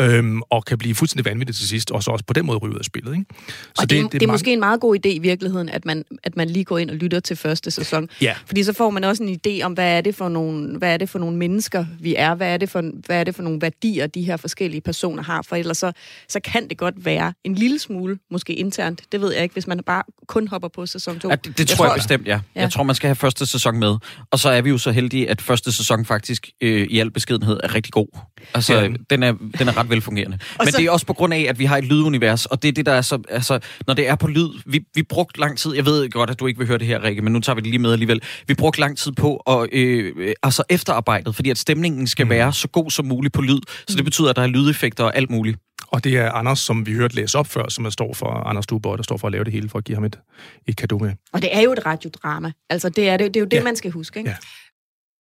Øhm, 0.00 0.42
og 0.50 0.64
kan 0.64 0.78
blive 0.78 0.94
fuldstændig 0.94 1.30
vanvittig 1.30 1.56
til 1.56 1.68
sidst, 1.68 1.90
og 1.90 2.02
så 2.02 2.10
også 2.10 2.24
på 2.24 2.32
den 2.32 2.46
måde 2.46 2.58
ryge 2.58 2.74
ud 2.74 2.78
af 2.78 2.84
spillet. 2.84 3.12
Ikke? 3.12 3.24
Så 3.74 3.82
og 3.82 3.90
det, 3.90 3.96
det, 3.96 4.04
det, 4.04 4.12
det 4.12 4.22
er 4.22 4.26
mange... 4.26 4.34
måske 4.34 4.52
en 4.52 4.60
meget 4.60 4.80
god 4.80 4.96
idé 4.96 5.08
i 5.08 5.18
virkeligheden, 5.18 5.68
at 5.68 5.84
man, 5.84 6.04
at 6.22 6.36
man 6.36 6.50
lige 6.50 6.64
går 6.64 6.78
ind 6.78 6.90
og 6.90 6.96
lytter 6.96 7.20
til 7.20 7.36
første 7.36 7.70
sæson. 7.70 8.08
Ja. 8.20 8.34
Fordi 8.46 8.62
så 8.62 8.72
får 8.72 8.90
man 8.90 9.04
også 9.04 9.22
en 9.22 9.40
idé 9.46 9.62
om, 9.62 9.72
hvad 9.72 9.96
er 9.96 10.00
det 10.00 10.14
for 10.14 10.28
nogle, 10.28 10.78
hvad 10.78 10.92
er 10.92 10.96
det 10.96 11.08
for 11.08 11.18
nogle 11.18 11.36
mennesker, 11.36 11.86
vi 12.00 12.14
er, 12.18 12.34
hvad 12.34 12.52
er, 12.52 12.56
det 12.56 12.70
for, 12.70 12.84
hvad 13.06 13.20
er 13.20 13.24
det 13.24 13.34
for 13.34 13.42
nogle 13.42 13.60
værdier, 13.60 14.06
de 14.06 14.22
her 14.22 14.36
forskellige 14.36 14.80
personer 14.80 15.22
har, 15.22 15.42
for 15.42 15.56
ellers 15.56 15.78
så, 15.78 15.92
så 16.28 16.40
kan 16.40 16.68
det 16.68 16.78
godt 16.78 17.04
være 17.04 17.32
en 17.44 17.54
lille 17.54 17.78
smule, 17.78 18.18
måske 18.30 18.54
internt, 18.54 19.02
det 19.12 19.20
ved 19.20 19.32
jeg 19.32 19.42
ikke, 19.42 19.52
hvis 19.52 19.66
man 19.66 19.82
bare 19.86 20.02
kun 20.26 20.48
hopper 20.48 20.68
på 20.68 20.86
sæson 20.86 21.18
2. 21.18 21.28
Ja, 21.28 21.34
det, 21.34 21.58
det 21.58 21.68
tror 21.68 21.84
jeg, 21.84 21.90
jeg 21.90 21.98
bestemt, 21.98 22.26
ja. 22.26 22.40
ja. 22.54 22.60
Jeg 22.60 22.72
tror, 22.72 22.82
man 22.82 22.94
skal 22.94 23.08
have 23.08 23.16
første 23.16 23.46
sæson 23.46 23.78
med. 23.78 23.96
Og 24.30 24.38
så 24.38 24.48
er 24.48 24.62
vi 24.62 24.70
jo 24.70 24.78
så 24.78 24.90
heldige, 24.90 25.30
at 25.30 25.40
første 25.40 25.72
sæson 25.72 26.04
faktisk 26.04 26.50
øh, 26.60 26.86
i 26.90 26.98
al 26.98 27.10
beskedenhed 27.10 27.60
er 27.62 27.74
rigtig 27.74 27.92
god. 27.92 28.06
Altså, 28.54 28.74
ja. 28.74 28.88
den, 29.10 29.22
er, 29.22 29.32
den 29.58 29.68
er 29.68 29.76
ret 29.76 29.90
velfungerende. 29.90 30.38
Men 30.58 30.72
så... 30.72 30.78
det 30.78 30.86
er 30.86 30.90
også 30.90 31.06
på 31.06 31.12
grund 31.12 31.34
af, 31.34 31.46
at 31.48 31.58
vi 31.58 31.64
har 31.64 31.78
et 31.78 31.84
lydunivers, 31.84 32.46
og 32.46 32.62
det 32.62 32.68
er 32.68 32.72
det, 32.72 32.86
der 32.86 32.92
er 32.92 33.02
så... 33.02 33.18
Altså, 33.28 33.59
når 33.86 33.94
det 33.94 34.08
er 34.08 34.14
på 34.14 34.26
lyd... 34.26 34.48
Vi, 34.66 34.84
vi 34.94 35.02
brugte 35.02 35.40
lang 35.40 35.58
tid... 35.58 35.74
Jeg 35.74 35.86
ved 35.86 36.10
godt, 36.10 36.30
at 36.30 36.40
du 36.40 36.46
ikke 36.46 36.58
vil 36.58 36.66
høre 36.68 36.78
det 36.78 36.86
her, 36.86 37.02
Rikke, 37.02 37.22
men 37.22 37.32
nu 37.32 37.40
tager 37.40 37.54
vi 37.54 37.60
det 37.60 37.70
lige 37.70 37.78
med 37.78 37.92
alligevel. 37.92 38.22
Vi 38.46 38.54
brugte 38.54 38.80
lang 38.80 38.98
tid 38.98 39.12
på 39.12 39.36
at, 39.36 39.68
øh, 39.72 40.34
altså 40.42 40.62
efterarbejdet, 40.68 41.34
fordi 41.34 41.50
at 41.50 41.58
stemningen 41.58 42.06
skal 42.06 42.24
mm. 42.24 42.30
være 42.30 42.52
så 42.52 42.68
god 42.68 42.90
som 42.90 43.06
muligt 43.06 43.34
på 43.34 43.42
lyd. 43.42 43.60
Så 43.88 43.96
det 43.96 44.04
betyder, 44.04 44.30
at 44.30 44.36
der 44.36 44.42
er 44.42 44.46
lydeffekter 44.46 45.04
og 45.04 45.16
alt 45.16 45.30
muligt. 45.30 45.58
Og 45.86 46.04
det 46.04 46.16
er 46.16 46.30
Anders, 46.30 46.58
som 46.58 46.86
vi 46.86 46.92
hørte 46.92 47.14
læse 47.14 47.38
op 47.38 47.46
før, 47.46 47.68
som 47.68 47.84
er 47.84 47.90
står 47.90 48.14
for 48.14 48.26
Anders 48.26 48.66
Duborg, 48.66 48.98
der 48.98 49.04
står 49.04 49.16
for 49.16 49.26
at 49.26 49.32
lave 49.32 49.44
det 49.44 49.52
hele, 49.52 49.68
for 49.68 49.78
at 49.78 49.84
give 49.84 49.96
ham 49.96 50.04
et, 50.04 50.18
et 50.66 50.76
kado 50.76 50.98
med. 50.98 51.12
Og 51.32 51.42
det 51.42 51.56
er 51.56 51.60
jo 51.60 51.72
et 51.72 51.86
radiodrama. 51.86 52.52
Altså, 52.70 52.88
det 52.88 53.08
er, 53.08 53.16
det, 53.16 53.34
det 53.34 53.36
er 53.36 53.40
jo 53.40 53.46
det, 53.46 53.56
ja. 53.56 53.62
man 53.62 53.76
skal 53.76 53.90
huske, 53.90 54.18
ikke? 54.18 54.30
Ja. 54.30 54.36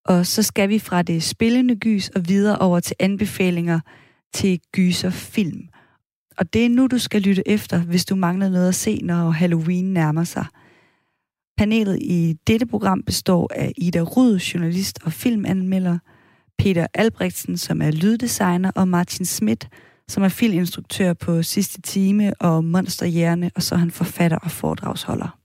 Og 0.06 0.26
så 0.26 0.44
skal 0.44 0.70
vi 0.70 0.80
fra 0.80 1.02
det 1.02 1.24
spillende 1.24 1.76
gys 1.76 2.10
og 2.16 2.28
videre 2.28 2.58
over 2.58 2.80
til 2.80 2.96
anbefalinger 3.00 3.80
til 4.34 4.60
gyserfilm. 4.76 5.62
Og 6.40 6.54
det 6.54 6.66
er 6.66 6.70
nu, 6.70 6.88
du 6.88 6.98
skal 6.98 7.22
lytte 7.22 7.48
efter, 7.48 7.80
hvis 7.80 8.06
du 8.06 8.16
mangler 8.16 8.50
noget 8.50 8.68
at 8.68 8.76
se, 8.76 9.00
når 9.04 9.30
Halloween 9.30 9.94
nærmer 9.94 10.24
sig. 10.24 10.46
Panelet 11.58 11.98
i 12.02 12.36
dette 12.48 12.66
program 12.66 13.04
består 13.04 13.52
af 13.56 13.74
Ida 13.78 14.00
Rud, 14.00 14.38
journalist 14.38 15.00
og 15.06 15.14
filmanmelder, 15.14 15.98
Peter 16.58 16.88
Albrechtsen, 16.94 17.58
som 17.58 17.82
er 17.82 17.92
lyddesigner, 17.92 18.72
og 18.76 18.88
Martin 18.88 19.26
Schmidt, 19.26 19.68
som 20.08 20.24
er 20.24 20.30
filminstruktør 20.30 21.14
på 21.14 21.44
Sidste 21.44 21.82
Time 21.82 22.34
og 22.40 22.64
Monsterhjerne, 22.64 23.52
og 23.56 23.64
så 23.64 23.76
er 23.76 23.80
han 23.80 23.92
forfatter 23.92 24.38
og 24.38 24.52
foredragsholder. 24.52 25.38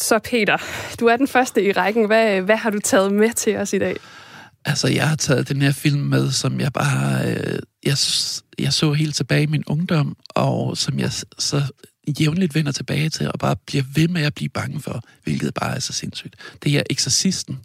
Så 0.00 0.18
Peter, 0.18 0.56
du 1.00 1.06
er 1.06 1.16
den 1.16 1.28
første 1.28 1.64
i 1.64 1.72
rækken. 1.72 2.06
Hvad, 2.06 2.40
hvad 2.40 2.56
har 2.56 2.70
du 2.70 2.78
taget 2.78 3.12
med 3.12 3.32
til 3.32 3.56
os 3.56 3.72
i 3.72 3.78
dag? 3.78 3.96
Altså, 4.64 4.88
jeg 4.88 5.08
har 5.08 5.16
taget 5.16 5.48
den 5.48 5.62
her 5.62 5.72
film 5.72 6.00
med, 6.00 6.30
som 6.30 6.60
jeg 6.60 6.72
bare... 6.72 7.26
Øh, 7.30 7.58
jeg, 7.84 7.96
jeg 8.58 8.72
så 8.72 8.92
helt 8.92 9.14
tilbage 9.14 9.42
i 9.42 9.46
min 9.46 9.64
ungdom, 9.66 10.16
og 10.28 10.76
som 10.76 10.98
jeg 10.98 11.12
så 11.38 11.62
jævnligt 12.20 12.54
vender 12.54 12.72
tilbage 12.72 13.08
til, 13.08 13.32
og 13.32 13.38
bare 13.38 13.56
bliver 13.66 13.84
ved 13.94 14.08
med 14.08 14.22
at 14.22 14.34
blive 14.34 14.48
bange 14.48 14.80
for, 14.80 15.02
hvilket 15.24 15.54
bare 15.54 15.76
er 15.76 15.80
så 15.80 15.92
sindssygt. 15.92 16.36
Det 16.62 16.76
er 16.76 16.82
Exorcisten. 16.90 17.58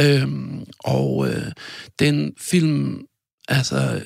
Øhm, 0.00 0.64
og 0.78 1.28
øh, 1.28 1.52
den 1.98 2.32
film, 2.38 3.00
altså, 3.48 4.04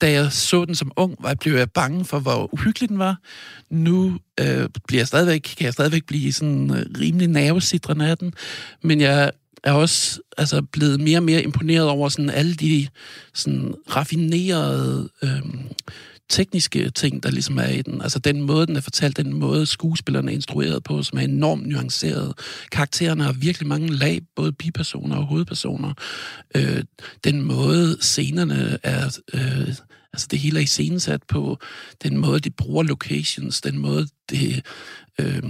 da 0.00 0.10
jeg 0.10 0.32
så 0.32 0.64
den 0.64 0.74
som 0.74 0.92
ung, 0.96 1.16
var, 1.20 1.34
blev 1.34 1.54
jeg 1.54 1.70
bange 1.70 2.04
for, 2.04 2.18
hvor 2.18 2.54
uhyggelig 2.54 2.88
den 2.88 2.98
var. 2.98 3.20
Nu 3.70 4.18
øh, 4.40 4.68
bliver 4.86 5.00
jeg 5.00 5.08
stadigvæk, 5.08 5.40
kan 5.40 5.64
jeg 5.64 5.72
stadigvæk 5.72 6.04
blive 6.06 6.32
sådan 6.32 6.70
øh, 6.70 6.86
rimelig 7.00 7.28
nervesitrende 7.28 8.06
af 8.06 8.18
den, 8.18 8.34
men 8.82 9.00
jeg 9.00 9.30
er 9.64 9.72
også 9.72 10.20
altså, 10.38 10.62
blevet 10.62 11.00
mere 11.00 11.18
og 11.18 11.22
mere 11.22 11.42
imponeret 11.42 11.88
over 11.88 12.08
sådan 12.08 12.30
alle 12.30 12.54
de 12.54 12.88
sådan, 13.34 13.74
raffinerede 13.88 15.08
øhm, 15.22 15.60
tekniske 16.28 16.90
ting, 16.90 17.22
der 17.22 17.30
ligesom 17.30 17.58
er 17.58 17.68
i 17.68 17.82
den. 17.82 18.02
Altså 18.02 18.18
den 18.18 18.42
måde, 18.42 18.66
den 18.66 18.76
er 18.76 18.80
fortalt, 18.80 19.16
den 19.16 19.34
måde 19.34 19.66
skuespillerne 19.66 20.30
er 20.30 20.34
instrueret 20.34 20.84
på, 20.84 21.02
som 21.02 21.18
er 21.18 21.22
enormt 21.22 21.66
nuanceret. 21.66 22.38
Karaktererne 22.72 23.24
har 23.24 23.32
virkelig 23.32 23.68
mange 23.68 23.92
lag, 23.92 24.20
både 24.36 24.52
bipersoner 24.52 25.16
og 25.16 25.26
hovedpersoner. 25.26 25.92
Øh, 26.54 26.84
den 27.24 27.42
måde, 27.42 27.96
scenerne 28.00 28.78
er... 28.82 29.18
Øh, 29.34 29.74
altså 30.12 30.28
det 30.30 30.38
hele 30.38 30.58
er 30.58 30.62
iscenesat 30.62 31.22
på 31.28 31.58
den 32.02 32.16
måde, 32.16 32.40
de 32.40 32.50
bruger 32.50 32.82
locations, 32.82 33.60
den 33.60 33.78
måde, 33.78 34.08
det, 34.30 34.64
øh, 35.20 35.42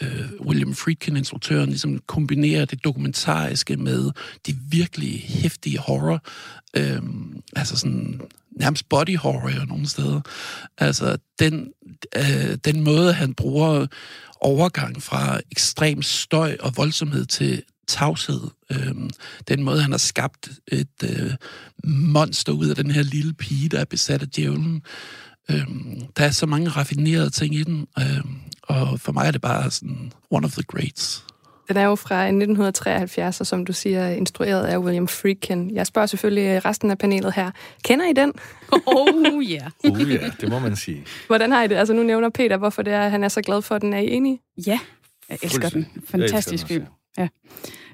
øh, 0.00 0.30
William 0.40 0.74
Friedkin, 0.74 1.16
instruktøren, 1.16 1.68
ligesom 1.68 1.98
kombinerer 2.06 2.64
det 2.64 2.84
dokumentariske 2.84 3.76
med 3.76 4.10
de 4.46 4.56
virkelig 4.70 5.24
hæftige 5.28 5.78
horror. 5.78 6.24
Øh, 6.76 7.02
altså 7.56 7.76
sådan 7.76 8.20
nærmest 8.50 8.88
body 8.88 9.16
horror 9.16 9.66
nogle 9.66 9.88
steder. 9.88 10.20
Altså, 10.78 11.16
den, 11.38 11.72
øh, 12.16 12.56
den 12.64 12.84
måde, 12.84 13.12
han 13.12 13.34
bruger 13.34 13.86
overgang 14.40 15.02
fra 15.02 15.40
ekstrem 15.50 16.02
støj 16.02 16.56
og 16.60 16.72
voldsomhed 16.76 17.26
til 17.26 17.62
tavshed. 17.88 18.40
Øh, 18.72 18.94
den 19.48 19.62
måde, 19.62 19.82
han 19.82 19.90
har 19.90 19.98
skabt 19.98 20.50
et 20.68 20.88
øh, 21.04 21.32
monster 21.84 22.52
ud 22.52 22.68
af 22.68 22.76
den 22.76 22.90
her 22.90 23.02
lille 23.02 23.34
pige, 23.34 23.68
der 23.68 23.80
er 23.80 23.84
besat 23.84 24.22
af 24.22 24.28
djævlen. 24.28 24.82
Øh, 25.50 25.66
der 26.16 26.24
er 26.24 26.30
så 26.30 26.46
mange 26.46 26.68
raffinerede 26.68 27.30
ting 27.30 27.54
i 27.54 27.62
den, 27.62 27.86
øh, 27.98 28.24
og 28.72 29.00
for 29.00 29.12
mig 29.12 29.26
er 29.26 29.30
det 29.30 29.40
bare 29.40 29.70
sådan 29.70 30.12
one 30.30 30.46
of 30.46 30.52
the 30.52 30.62
greats. 30.62 31.24
Den 31.68 31.76
er 31.76 31.84
jo 31.84 31.94
fra 31.94 32.22
1973, 32.22 33.40
og 33.40 33.46
som 33.46 33.66
du 33.66 33.72
siger, 33.72 34.08
instrueret 34.08 34.64
af 34.64 34.78
William 34.78 35.08
Friedkin. 35.08 35.70
Jeg 35.74 35.86
spørger 35.86 36.06
selvfølgelig 36.06 36.64
resten 36.64 36.90
af 36.90 36.98
panelet 36.98 37.32
her. 37.32 37.50
Kender 37.84 38.06
I 38.06 38.12
den? 38.12 38.32
Oh 38.86 39.50
ja. 39.50 39.68
Yeah. 39.84 40.00
uh, 40.00 40.12
ja, 40.12 40.30
det 40.40 40.48
må 40.48 40.58
man 40.58 40.76
sige. 40.76 41.04
Hvordan 41.26 41.52
har 41.52 41.62
I 41.62 41.68
det? 41.68 41.74
Altså 41.74 41.94
nu 41.94 42.02
nævner 42.02 42.28
Peter, 42.28 42.56
hvorfor 42.56 42.82
det 42.82 42.92
er, 42.92 43.08
han 43.08 43.24
er 43.24 43.28
så 43.28 43.42
glad 43.42 43.62
for 43.62 43.78
den. 43.78 43.92
Er 43.92 43.98
I 43.98 44.10
enige? 44.10 44.40
Ja, 44.66 44.78
jeg 45.28 45.38
elsker 45.42 45.68
den. 45.68 45.86
Fantastisk 46.08 46.66
film. 46.66 46.86
Ja. 47.18 47.28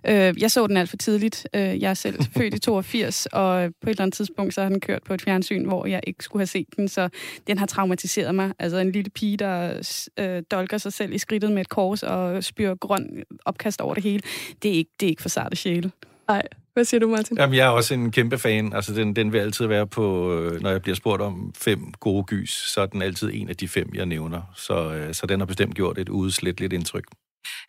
Øh, 0.07 0.43
jeg 0.43 0.51
så 0.51 0.67
den 0.67 0.77
alt 0.77 0.91
for 0.91 0.97
tidligt. 0.97 1.47
Øh, 1.55 1.83
jeg 1.83 1.91
er 1.91 1.95
selv 1.95 2.23
født 2.37 2.55
i 2.55 2.59
82, 2.59 3.27
og 3.33 3.71
på 3.83 3.91
et 3.91 3.91
eller 3.91 4.03
andet 4.03 4.15
tidspunkt, 4.15 4.55
så 4.55 4.63
har 4.63 4.69
den 4.69 4.81
kørt 4.81 5.03
på 5.03 5.15
et 5.15 5.23
fjernsyn, 5.23 5.65
hvor 5.65 5.87
jeg 5.87 6.01
ikke 6.07 6.25
skulle 6.25 6.41
have 6.41 6.47
set 6.47 6.67
den, 6.77 6.89
så 6.89 7.09
den 7.47 7.59
har 7.59 7.67
traumatiseret 7.67 8.35
mig. 8.35 8.53
Altså 8.59 8.79
en 8.79 8.93
lille 8.93 9.11
pige, 9.11 9.37
der 9.37 9.83
øh, 10.19 10.43
dolker 10.51 10.79
sig 10.79 10.93
selv 10.93 11.13
i 11.13 11.19
skridtet 11.19 11.53
med 11.53 11.61
et 11.61 11.69
kors 11.69 12.03
og 12.03 12.45
spyrer 12.45 12.75
grøn 12.75 13.23
opkast 13.45 13.81
over 13.81 13.95
det 13.95 14.03
hele. 14.03 14.23
Det 14.63 14.71
er 14.71 14.75
ikke, 14.75 14.91
det 15.01 15.07
er 15.07 15.11
ikke 15.11 15.23
for 15.23 15.29
sarte 15.29 15.57
sjæle. 15.57 15.91
Nej. 16.29 16.43
Hvad 16.79 16.85
siger 16.85 17.01
du, 17.01 17.09
Martin? 17.09 17.37
Jamen, 17.39 17.57
jeg 17.57 17.67
er 17.67 17.71
også 17.71 17.95
en 17.95 18.11
kæmpe 18.11 18.39
fan. 18.39 18.73
Altså, 18.73 18.95
den, 18.95 19.17
den 19.17 19.33
vil 19.33 19.39
altid 19.39 19.67
være 19.67 19.87
på, 19.87 20.35
øh, 20.35 20.61
når 20.61 20.71
jeg 20.71 20.83
bliver 20.83 20.97
spurgt 20.97 21.23
om 21.23 21.53
fem 21.57 21.93
gode 22.01 22.25
gys, 22.25 22.51
så 22.51 22.81
er 22.81 22.87
den 22.87 23.03
altid 23.03 23.31
en 23.35 23.49
af 23.49 23.57
de 23.57 23.69
fem, 23.69 23.91
jeg 23.95 24.07
nævner. 24.07 24.43
Så, 24.57 24.93
øh, 24.95 25.15
så 25.15 25.27
den 25.27 25.41
har 25.41 25.47
bestemt 25.47 25.75
gjort 25.75 25.99
et 25.99 26.09
udsletteligt 26.09 26.73
indtryk. 26.73 27.05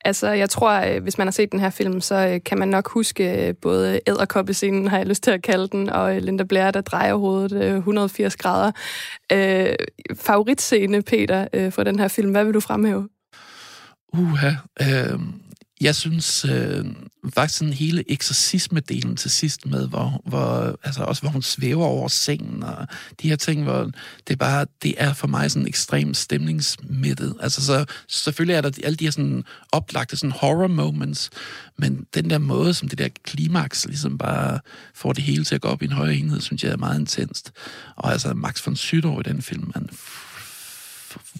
Altså, 0.06 0.28
jeg 0.32 0.50
tror, 0.50 0.72
øh, 0.72 1.04
hvis 1.04 1.18
man 1.18 1.28
har 1.28 1.32
set 1.32 1.52
den 1.52 1.60
her 1.60 1.70
film, 1.70 2.02
så 2.02 2.16
øh, 2.16 2.40
kan 2.46 2.58
man 2.58 2.68
nok 2.68 2.90
huske 2.90 3.48
øh, 3.48 3.54
både 3.62 4.00
æderkoppescenen, 4.08 4.88
har 4.88 4.98
jeg 4.98 5.08
lyst 5.08 5.24
til 5.24 5.32
at 5.32 5.42
kalde 5.42 5.68
den, 5.68 5.90
og 5.90 6.16
Linda 6.22 6.44
Blair, 6.44 6.72
der 6.72 6.82
drejer 6.82 7.16
hovedet 7.16 7.76
180 7.76 8.36
grader. 8.36 8.72
Øh, 9.32 9.76
favoritscene, 10.16 11.02
Peter, 11.02 11.70
for 11.72 11.84
den 11.84 12.00
her 12.00 12.08
film, 12.08 12.32
hvad 12.32 12.46
vil 12.46 12.54
du 12.54 12.60
fremhæve? 12.60 13.10
Uha, 14.14 14.50
øh, 14.82 15.20
jeg 15.82 15.96
synes 15.96 16.46
øh, 16.46 16.86
faktisk 17.34 17.60
sådan 17.60 17.74
hele 17.74 18.04
eksorcisme-delen 18.12 19.16
til 19.16 19.32
sidst 19.32 19.66
med, 19.66 19.88
hvor, 19.88 20.22
hvor, 20.26 20.80
altså 20.84 21.04
også 21.04 21.22
hvor 21.22 21.30
hun 21.30 21.42
svæver 21.42 21.86
over 21.86 22.08
sengen, 22.08 22.64
og 22.64 22.88
de 23.22 23.30
her 23.30 23.36
ting, 23.36 23.64
hvor 23.64 23.92
det 24.28 24.40
bare, 24.40 24.66
det 24.84 24.96
er 24.98 25.14
for 25.14 25.28
mig 25.28 25.52
sådan 25.52 25.68
ekstremt 25.68 26.18
stemningsmættet. 26.18 27.36
Altså 27.40 27.66
så, 27.66 27.86
selvfølgelig 28.08 28.56
er 28.56 28.62
der 28.62 28.72
alle 28.84 28.96
de 28.96 29.04
her 29.04 29.12
sådan 29.12 29.44
oplagte 29.72 30.18
sådan 30.18 30.32
horror 30.32 30.68
moments, 30.68 31.30
men 31.78 32.06
den 32.14 32.30
der 32.30 32.38
måde, 32.38 32.74
som 32.74 32.90
det 32.90 32.98
der 32.98 33.10
klimaks 33.24 33.86
ligesom 33.86 34.18
bare 34.18 34.60
får 34.96 35.14
det 35.14 35.24
hele 35.24 35.44
til 35.44 35.56
at 35.56 35.62
gå 35.62 35.68
op 35.68 35.82
i 35.82 35.86
en 35.86 35.92
højere 35.92 36.16
enhed, 36.16 36.42
synes 36.42 36.64
jeg 36.64 36.72
er 36.72 36.78
meget 36.78 37.00
intenst. 37.00 37.52
Og 37.96 38.12
altså 38.12 38.34
Max 38.34 38.66
von 38.66 38.76
Sydow 38.76 39.20
i 39.20 39.24
den 39.24 39.42
film, 39.42 39.72
man... 39.76 39.90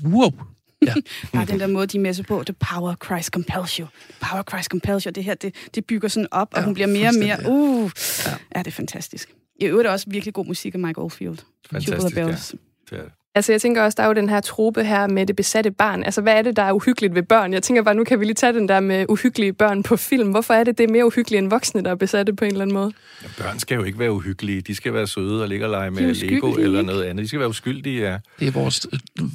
Wow, 0.04 0.34
Ja. 0.82 0.94
Bare 1.34 1.46
den 1.46 1.60
der 1.60 1.68
måde, 1.68 1.88
de 1.88 2.00
messer 2.00 2.24
på, 2.24 2.44
the 2.46 2.54
power 2.54 2.96
Christ 3.06 3.30
compels 3.30 3.76
you. 3.76 3.88
The 4.10 4.30
power 4.30 4.44
Christ 4.44 4.70
compels 4.70 5.04
you. 5.04 5.12
Det 5.12 5.24
her, 5.24 5.34
det, 5.34 5.56
det 5.76 5.86
bygger 5.86 6.08
sådan 6.08 6.28
op, 6.32 6.48
og 6.52 6.60
ja, 6.60 6.66
hun 6.66 6.74
bliver 6.74 6.88
mere 6.88 7.08
og 7.08 7.16
mere... 7.20 7.38
Uh, 7.46 7.92
ja. 8.26 8.32
ja, 8.56 8.60
det 8.60 8.68
er 8.68 8.72
fantastisk. 8.72 9.34
I 9.62 9.66
øvrigt 9.66 9.90
også 9.90 10.06
virkelig 10.10 10.34
god 10.34 10.46
musik 10.46 10.74
af 10.74 10.80
Mike 10.80 11.02
Oldfield. 11.02 11.38
Fantastisk, 11.72 12.16
ja. 12.16 12.26
Det 12.26 13.00
er 13.00 13.04
det. 13.04 13.12
Altså, 13.36 13.52
jeg 13.54 13.62
tænker 13.62 13.82
også, 13.84 13.96
der 13.96 14.04
er 14.04 14.08
jo 14.08 14.14
den 14.14 14.30
her 14.30 14.42
trope 14.42 14.84
her 14.84 15.08
med 15.08 15.26
det 15.26 15.36
besatte 15.36 15.72
barn. 15.72 16.04
Altså, 16.04 16.22
hvad 16.22 16.34
er 16.34 16.42
det, 16.42 16.56
der 16.56 16.64
er 16.64 16.72
uhyggeligt 16.72 17.16
ved 17.16 17.24
børn? 17.24 17.54
Jeg 17.54 17.64
tænker 17.64 17.84
bare, 17.84 17.96
nu 17.96 18.04
kan 18.04 18.20
vi 18.20 18.26
lige 18.26 18.34
tage 18.34 18.54
den 18.54 18.70
der 18.70 18.80
med 18.80 19.06
uhyggelige 19.10 19.54
børn 19.54 19.84
på 19.84 19.98
film. 19.98 20.30
Hvorfor 20.30 20.54
er 20.54 20.64
det, 20.64 20.78
det 20.78 20.84
er 20.84 20.92
mere 20.92 21.06
uhyggeligt 21.06 21.44
end 21.44 21.50
voksne, 21.50 21.84
der 21.84 21.92
er 21.92 21.96
besatte 21.96 22.34
på 22.34 22.46
en 22.46 22.52
eller 22.52 22.62
anden 22.62 22.74
måde? 22.74 22.92
Ja, 23.24 23.28
børn 23.44 23.60
skal 23.60 23.76
jo 23.76 23.84
ikke 23.84 24.00
være 24.00 24.12
uhyggelige. 24.12 24.62
De 24.62 24.76
skal 24.76 24.94
være 24.94 25.08
søde 25.08 25.42
og 25.42 25.48
ligge 25.48 25.66
og 25.66 25.72
lege 25.72 25.92
med 25.92 26.14
Lego 26.14 26.54
eller 26.54 26.82
noget 26.82 27.04
andet. 27.04 27.24
De 27.24 27.28
skal 27.28 27.40
være 27.40 27.50
uskyldige, 27.50 28.02
ja. 28.02 28.18
Det 28.40 28.48
er 28.48 28.52
vores, 28.52 28.88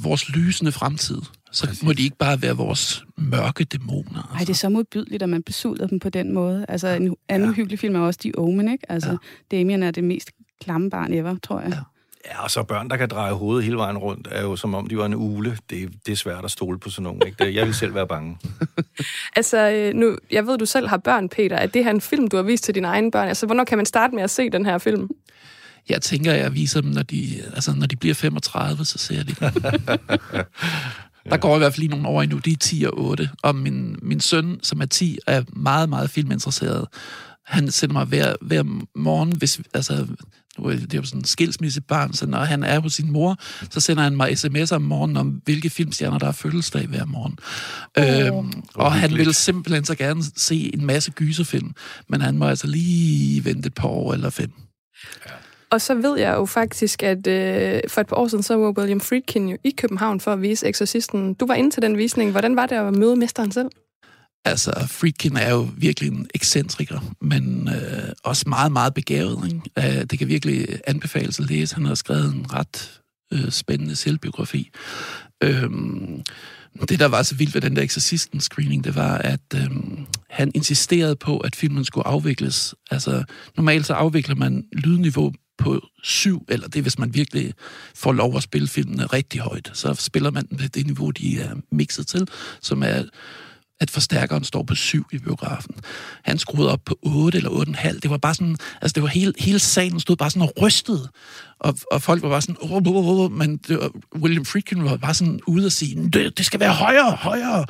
vores 0.03 0.29
lysende 0.29 0.73
fremtid. 0.73 1.19
Så 1.53 1.67
Præcis. 1.67 1.83
må 1.83 1.93
de 1.93 2.03
ikke 2.03 2.17
bare 2.17 2.43
være 2.43 2.57
vores 2.57 3.05
mørke 3.19 3.65
dæmoner. 3.65 4.23
Altså. 4.23 4.35
Ej, 4.35 4.39
det 4.39 4.49
er 4.49 4.55
så 4.55 4.69
modbydeligt, 4.69 5.23
at 5.23 5.29
man 5.29 5.43
besudler 5.43 5.87
dem 5.87 5.99
på 5.99 6.09
den 6.09 6.33
måde. 6.33 6.67
Altså, 6.69 6.89
en 6.89 7.17
anden 7.29 7.49
ja. 7.49 7.55
hyggelig 7.55 7.79
film 7.79 7.95
er 7.95 8.01
også 8.01 8.21
The 8.21 8.39
Omen, 8.39 8.73
ikke? 8.73 8.93
Altså, 8.93 9.11
ja. 9.11 9.57
Damien 9.57 9.83
er 9.83 9.91
det 9.91 10.05
mest 10.05 10.31
klamme 10.61 10.91
barn 10.91 11.13
ever, 11.13 11.37
tror 11.43 11.61
jeg. 11.61 11.71
Ja. 11.71 11.79
Ja, 12.27 12.43
og 12.43 12.51
så 12.51 12.63
børn, 12.63 12.91
der 12.91 12.97
kan 12.97 13.09
dreje 13.09 13.33
hovedet 13.33 13.65
hele 13.65 13.77
vejen 13.77 13.99
rundt, 13.99 14.29
er 14.31 14.43
jo 14.43 14.57
som 14.57 14.75
om, 14.75 14.87
de 14.87 14.99
var 14.99 15.07
en 15.07 15.15
ule. 15.15 15.59
Det, 15.71 15.91
det 16.07 16.13
er 16.13 16.17
svært 16.17 16.45
at 16.45 16.51
stole 16.51 16.79
på 16.79 16.91
sådan 16.91 17.03
nogen. 17.03 17.23
Ikke? 17.27 17.55
Jeg 17.55 17.67
vil 17.67 17.75
selv 17.75 17.95
være 17.95 18.07
bange. 18.07 18.39
altså, 19.37 19.71
øh, 19.71 19.95
nu, 19.95 20.17
jeg 20.31 20.47
ved, 20.47 20.59
du 20.59 20.67
selv 20.67 20.89
har 20.89 20.97
børn, 20.97 21.29
Peter. 21.29 21.57
Er 21.57 21.67
det 21.67 21.85
her 21.85 21.91
en 21.91 22.01
film, 22.01 22.29
du 22.29 22.37
har 22.37 22.43
vist 22.43 22.65
til 22.65 22.75
dine 22.75 22.89
egne 22.89 23.11
børn? 23.11 23.29
Altså, 23.29 23.47
hvornår 23.47 23.65
kan 23.65 23.79
man 23.79 23.87
starte 23.87 24.15
med 24.15 24.23
at 24.23 24.31
se 24.31 24.51
den 24.51 24.67
her 24.67 24.79
film? 24.79 25.09
Jeg 25.89 26.03
tænker, 26.03 26.33
jeg 26.33 26.55
viser 26.55 26.81
dem, 26.81 26.91
når 26.91 27.03
de, 27.03 27.43
altså, 27.55 27.75
når 27.77 27.87
de 27.87 27.97
bliver 27.97 28.15
35, 28.15 28.85
så 28.85 28.99
ser 28.99 29.23
de 29.23 29.35
Der 31.31 31.37
går 31.37 31.55
i 31.55 31.59
hvert 31.59 31.73
fald 31.73 31.81
lige 31.81 31.91
nogle 31.91 32.09
år 32.09 32.23
endnu. 32.23 32.39
De 32.39 32.53
er 32.53 32.57
10 32.57 32.85
og 32.87 32.99
8. 32.99 33.31
Og 33.43 33.55
min, 33.55 33.97
min 34.03 34.21
søn, 34.21 34.59
som 34.63 34.81
er 34.81 34.87
10, 34.87 35.19
er 35.27 35.43
meget, 35.53 35.89
meget 35.89 36.11
filminteresseret. 36.11 36.87
Han 37.47 37.71
sender 37.71 37.93
mig 37.93 38.05
hver, 38.05 38.35
hver 38.41 38.63
morgen, 38.95 39.37
hvis, 39.37 39.61
altså, 39.75 40.07
det 40.57 40.95
er 40.95 40.99
jo 40.99 41.05
sådan 41.05 41.21
en 41.21 41.25
skilsmissebarn, 41.25 42.13
så 42.13 42.27
når 42.27 42.39
han 42.39 42.63
er 42.63 42.81
hos 42.81 42.93
sin 42.93 43.13
mor, 43.13 43.37
så 43.71 43.81
sender 43.81 44.03
han 44.03 44.17
mig 44.17 44.31
sms'er 44.31 44.75
om 44.75 44.83
morgenen 44.83 45.17
om, 45.17 45.29
hvilke 45.45 45.71
filmstjerner, 45.71 46.19
der 46.19 46.27
har 46.27 46.33
fødselsdag 46.33 46.87
hver 46.87 47.05
morgen. 47.05 47.39
Oh, 47.99 48.39
øhm, 48.39 48.63
og 48.75 48.93
han 48.93 49.15
vil 49.15 49.35
simpelthen 49.35 49.85
så 49.85 49.95
gerne 49.95 50.23
se 50.37 50.71
en 50.75 50.87
masse 50.87 51.11
gyserfilm, 51.11 51.75
men 52.09 52.21
han 52.21 52.39
må 52.39 52.47
altså 52.47 52.67
lige 52.67 53.45
vente 53.45 53.67
et 53.67 53.75
par 53.75 53.89
år 53.89 54.13
eller 54.13 54.31
fem. 54.31 54.51
Ja. 55.27 55.31
Og 55.71 55.81
så 55.81 55.95
ved 55.95 56.19
jeg 56.19 56.35
jo 56.35 56.45
faktisk, 56.45 57.03
at 57.03 57.27
øh, 57.27 57.81
for 57.89 58.01
et 58.01 58.07
par 58.07 58.17
år 58.17 58.29
siden, 58.29 58.43
så 58.43 58.57
var 58.57 58.71
William 58.79 59.01
Friedkin 59.01 59.49
jo 59.49 59.57
i 59.65 59.71
København 59.71 60.21
for 60.21 60.33
at 60.33 60.43
vise 60.43 60.69
Exorcisten. 60.69 61.35
Du 61.35 61.47
var 61.47 61.55
inde 61.55 61.71
til 61.71 61.83
den 61.83 61.97
visning. 61.97 62.31
Hvordan 62.31 62.57
var 62.57 62.67
det 62.67 62.77
at 62.77 62.97
møde 62.97 63.17
mesteren 63.17 63.53
selv? 63.53 63.71
Altså, 64.45 64.87
Friedkin 64.91 65.37
er 65.37 65.51
jo 65.51 65.69
virkelig 65.77 66.13
en 66.13 66.27
ekscentriker, 66.35 67.15
men 67.21 67.69
øh, 67.69 68.13
også 68.25 68.45
meget, 68.49 68.73
meget 68.73 68.95
begavet. 68.95 69.53
Ikke? 69.77 69.99
Øh, 69.99 70.05
det 70.05 70.19
kan 70.19 70.29
virkelig 70.29 70.69
anbefales 70.87 71.41
at 71.41 71.47
læse. 71.51 71.75
Han 71.75 71.85
har 71.85 71.95
skrevet 71.95 72.35
en 72.35 72.47
ret 72.53 73.01
øh, 73.33 73.51
spændende 73.51 73.97
selvbiografi. 73.97 74.71
Øh, 75.43 75.71
det, 76.89 76.99
der 76.99 77.09
var 77.09 77.23
så 77.23 77.35
vildt 77.35 77.55
ved 77.55 77.61
den 77.61 77.77
der 77.77 77.83
Exorcisten-screening, 77.83 78.85
det 78.85 78.95
var, 78.95 79.19
at 79.19 79.41
øh, 79.55 79.71
han 80.31 80.53
insisterede 80.55 81.17
på, 81.17 81.39
at 81.39 81.57
filmen 81.57 81.85
skulle 81.85 82.07
afvikles. 82.07 82.75
Altså, 82.91 83.25
normalt 83.57 83.87
så 83.87 83.95
afvikler 83.95 84.35
man 84.35 84.65
lydniveau 84.73 85.33
på 85.59 85.81
syv, 86.03 86.45
eller 86.49 86.69
det 86.69 86.83
hvis 86.83 86.99
man 86.99 87.15
virkelig 87.15 87.53
får 87.95 88.13
lov 88.13 88.37
at 88.37 88.43
spille 88.43 88.69
filmene 88.69 89.07
rigtig 89.07 89.41
højt, 89.41 89.71
så 89.73 89.95
spiller 89.95 90.31
man 90.31 90.45
det 90.47 90.87
niveau, 90.87 91.11
de 91.11 91.41
er 91.41 91.55
mixet 91.73 92.07
til, 92.07 92.29
som 92.61 92.83
er 92.83 93.03
at 93.81 93.91
forstærkeren 93.91 94.45
står 94.45 94.63
på 94.63 94.75
7 94.75 95.07
i 95.13 95.19
biografen. 95.19 95.75
Han 96.25 96.39
skruede 96.39 96.73
op 96.73 96.81
på 96.85 96.99
8 97.03 97.39
eller 97.39 97.51
8,5. 97.51 97.99
Det 98.01 98.11
var 98.11 98.17
bare 98.17 98.35
sådan, 98.35 98.57
altså 98.83 98.93
det 98.95 99.03
var 99.03 99.09
hele, 99.09 99.33
hele 99.39 99.59
salen 99.59 100.01
stod 100.01 100.17
bare 100.17 100.31
sådan 100.31 100.49
og 100.49 100.63
rystede. 100.63 101.09
Og, 101.59 101.75
og 101.93 102.03
folk 102.03 102.23
var 102.23 102.29
bare 102.29 102.43
sådan, 102.43 102.57
oh, 102.61 102.73
oh, 102.73 103.21
oh, 103.21 103.33
men 103.33 103.57
det 103.57 103.79
var, 103.79 103.91
William 104.17 104.45
Friedkin 104.45 104.85
var 104.85 104.97
bare 104.97 105.15
sådan 105.15 105.41
ude 105.47 105.67
og 105.67 105.73
sige, 105.73 106.11
det, 106.13 106.39
det 106.39 106.47
skal 106.47 106.61
være 106.61 106.73
højere, 106.73 107.11
højere. 107.11 107.67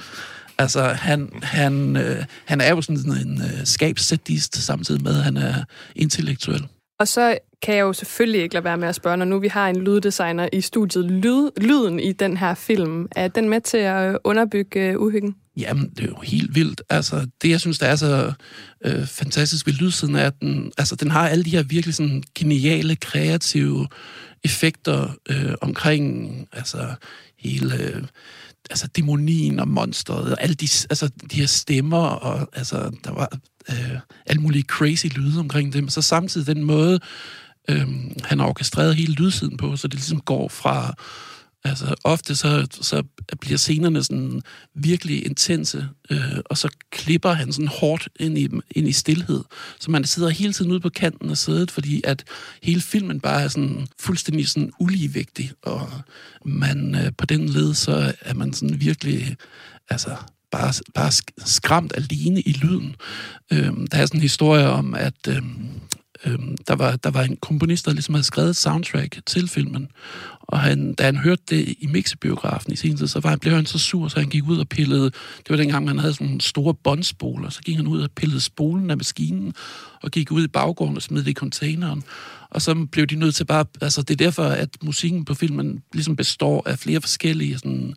Altså, 0.59 0.83
han, 0.83 1.31
han, 1.43 1.97
øh, 1.97 2.25
han 2.45 2.61
er 2.61 2.71
jo 2.71 2.83
sådan 2.83 3.27
en 3.27 3.43
øh, 3.43 3.67
skabsættist, 3.67 4.57
samtidig 4.57 5.03
med, 5.03 5.19
at 5.19 5.25
han 5.25 5.37
er 5.37 5.55
intellektuel. 5.97 6.67
Og 7.01 7.09
så 7.09 7.39
kan 7.63 7.75
jeg 7.75 7.81
jo 7.81 7.93
selvfølgelig 7.93 8.43
ikke 8.43 8.55
lade 8.55 8.65
være 8.65 8.77
med 8.77 8.89
at 8.89 8.95
spørge, 8.95 9.17
når 9.17 9.25
nu 9.25 9.39
vi 9.39 9.49
har 9.49 9.69
en 9.69 9.81
lyddesigner 9.81 10.49
i 10.53 10.61
studiet, 10.61 11.05
lyd, 11.05 11.51
lyden 11.57 12.01
i 12.01 12.13
den 12.13 12.37
her 12.37 12.55
film, 12.55 13.09
er 13.17 13.29
den 13.29 13.49
med 13.49 13.61
til 13.61 13.79
at 13.79 14.19
underbygge 14.25 14.81
øh, 14.81 15.01
uhyggen? 15.01 15.37
Jamen, 15.57 15.91
det 15.91 16.01
er 16.01 16.09
jo 16.09 16.21
helt 16.23 16.55
vildt. 16.55 16.83
Altså, 16.91 17.27
det, 17.43 17.51
jeg 17.51 17.61
synes, 17.61 17.79
der 17.79 17.87
er 17.87 17.97
så 17.97 18.33
øh, 18.85 19.07
fantastisk 19.07 19.67
ved 19.67 19.75
lydsiden, 19.75 20.15
er, 20.15 20.27
at 20.27 20.41
den, 20.41 20.73
altså, 20.79 20.97
den 20.97 21.11
har 21.11 21.29
alle 21.29 21.45
de 21.45 21.51
her 21.51 21.63
virkelig 21.63 21.95
sådan 21.95 22.23
geniale, 22.35 22.97
kreative 22.97 23.89
effekter 24.45 25.17
øh, 25.31 25.55
omkring 25.61 26.31
altså, 26.53 26.95
hele... 27.39 27.75
Øh, 27.77 28.03
altså 28.71 28.87
dæmonien 28.87 29.59
og 29.59 29.69
monsteret, 29.69 30.33
og 30.33 30.43
alle 30.43 30.55
de, 30.55 30.69
altså, 30.91 31.11
de 31.31 31.37
her 31.37 31.47
stemmer, 31.47 32.07
og 32.07 32.49
altså, 32.53 32.91
der 33.05 33.13
var 33.13 33.39
øh, 33.71 33.99
alle 34.27 34.43
mulige 34.43 34.63
crazy 34.63 35.07
lyde 35.07 35.41
omkring 35.41 35.73
dem. 35.73 35.89
Så 35.89 36.03
samtidig 36.03 36.47
den 36.47 36.65
måde, 36.65 37.01
øh, 37.71 37.89
han 38.25 38.39
har 38.39 38.47
orkestreret 38.47 38.97
hele 38.97 39.15
lydsiden 39.15 39.57
på, 39.57 39.77
så 39.77 39.89
det 39.89 39.95
ligesom 39.95 40.21
går 40.21 40.49
fra 40.49 40.95
Altså, 41.67 41.95
ofte 42.05 42.37
så, 42.37 42.67
så 42.71 43.03
bliver 43.41 43.59
scenerne 43.59 44.05
sådan 44.05 44.43
virkelig 44.75 45.27
intense, 45.27 45.89
øh, 46.11 46.39
og 46.45 46.59
så 46.59 46.69
klipper 46.91 47.33
han 47.33 47.53
sådan 47.53 47.69
hårdt 47.69 48.09
ind 48.21 48.39
i, 48.39 48.49
ind 48.71 48.89
i 48.89 48.93
stillhed. 48.93 49.45
Så 49.81 49.91
man 49.91 50.05
sidder 50.05 50.29
hele 50.29 50.53
tiden 50.53 50.71
ude 50.71 50.81
på 50.81 50.89
kanten 50.89 51.31
af 51.31 51.39
sædet, 51.39 51.71
fordi 51.71 52.01
at 52.05 52.25
hele 52.63 52.81
filmen 52.81 53.21
bare 53.21 53.43
er 53.43 53.49
sådan 53.49 53.87
fuldstændig 53.99 54.49
sådan 54.49 54.73
uligevægtig, 54.79 55.53
og 55.63 55.91
man 56.45 56.95
øh, 56.95 57.13
på 57.19 57.27
den 57.27 57.49
led, 57.49 57.75
så 57.75 58.13
er 58.21 58.35
man 58.35 58.53
sådan 58.53 58.81
virkelig, 58.81 59.37
altså, 59.89 60.17
bare, 60.51 60.73
bare 60.95 61.13
skræmt 61.45 61.93
alene 61.97 62.41
i 62.41 62.53
lyden. 62.53 62.97
Øh, 63.53 63.73
der 63.93 63.99
er 63.99 64.07
sådan 64.07 64.19
en 64.19 64.23
historie 64.23 64.69
om, 64.69 64.95
at 64.95 65.29
øh, 65.29 65.43
Øhm, 66.27 66.57
der, 66.69 66.75
var, 66.75 66.97
der 66.97 67.11
var 67.11 67.23
en 67.23 67.37
komponist, 67.37 67.87
der 67.87 67.93
ligesom 67.93 68.15
havde 68.15 68.25
skrevet 68.25 68.57
soundtrack 68.57 69.21
til 69.27 69.49
filmen, 69.49 69.89
og 70.41 70.61
han, 70.61 70.95
da 70.95 71.05
han 71.05 71.17
hørte 71.17 71.43
det 71.51 71.75
i 71.81 71.87
mixebiografen 71.87 72.73
i 72.73 72.77
sin 72.77 72.97
tid, 72.97 73.07
så 73.07 73.21
var, 73.21 73.31
han, 73.31 73.39
blev 73.39 73.55
han 73.55 73.67
så 73.67 73.79
sur, 73.79 74.09
så 74.09 74.21
han 74.21 74.29
gik 74.29 74.49
ud 74.49 74.59
og 74.59 74.69
pillede, 74.69 75.05
det 75.39 75.51
var 75.51 75.57
dengang, 75.57 75.85
man 75.85 75.99
havde 75.99 76.15
sådan 76.15 76.27
nogle 76.27 76.41
store 76.41 76.75
båndspoler, 76.75 77.51
så 77.51 77.61
gik 77.61 77.77
han 77.77 77.87
ud 77.87 78.03
og 78.03 78.11
pillede 78.11 78.41
spolen 78.41 78.91
af 78.91 78.97
maskinen, 78.97 79.55
og 80.03 80.11
gik 80.11 80.33
ud 80.33 80.45
i 80.45 80.49
baggården 80.49 80.97
og 80.97 81.03
smed 81.03 81.23
det 81.23 81.31
i 81.31 81.35
containeren. 81.35 82.03
Og 82.51 82.63
så 82.63 82.87
blev 82.93 83.07
de 83.07 83.17
nødt 83.17 83.35
til 83.35 83.45
bare, 83.45 83.65
altså 83.81 84.03
det 84.03 84.11
er 84.21 84.25
derfor, 84.25 84.45
at 84.45 84.69
musikken 84.83 85.25
på 85.25 85.35
filmen 85.35 85.83
ligesom 85.93 86.17
består 86.17 86.63
af 86.69 86.79
flere 86.79 87.01
forskellige 87.01 87.59
sådan, 87.59 87.95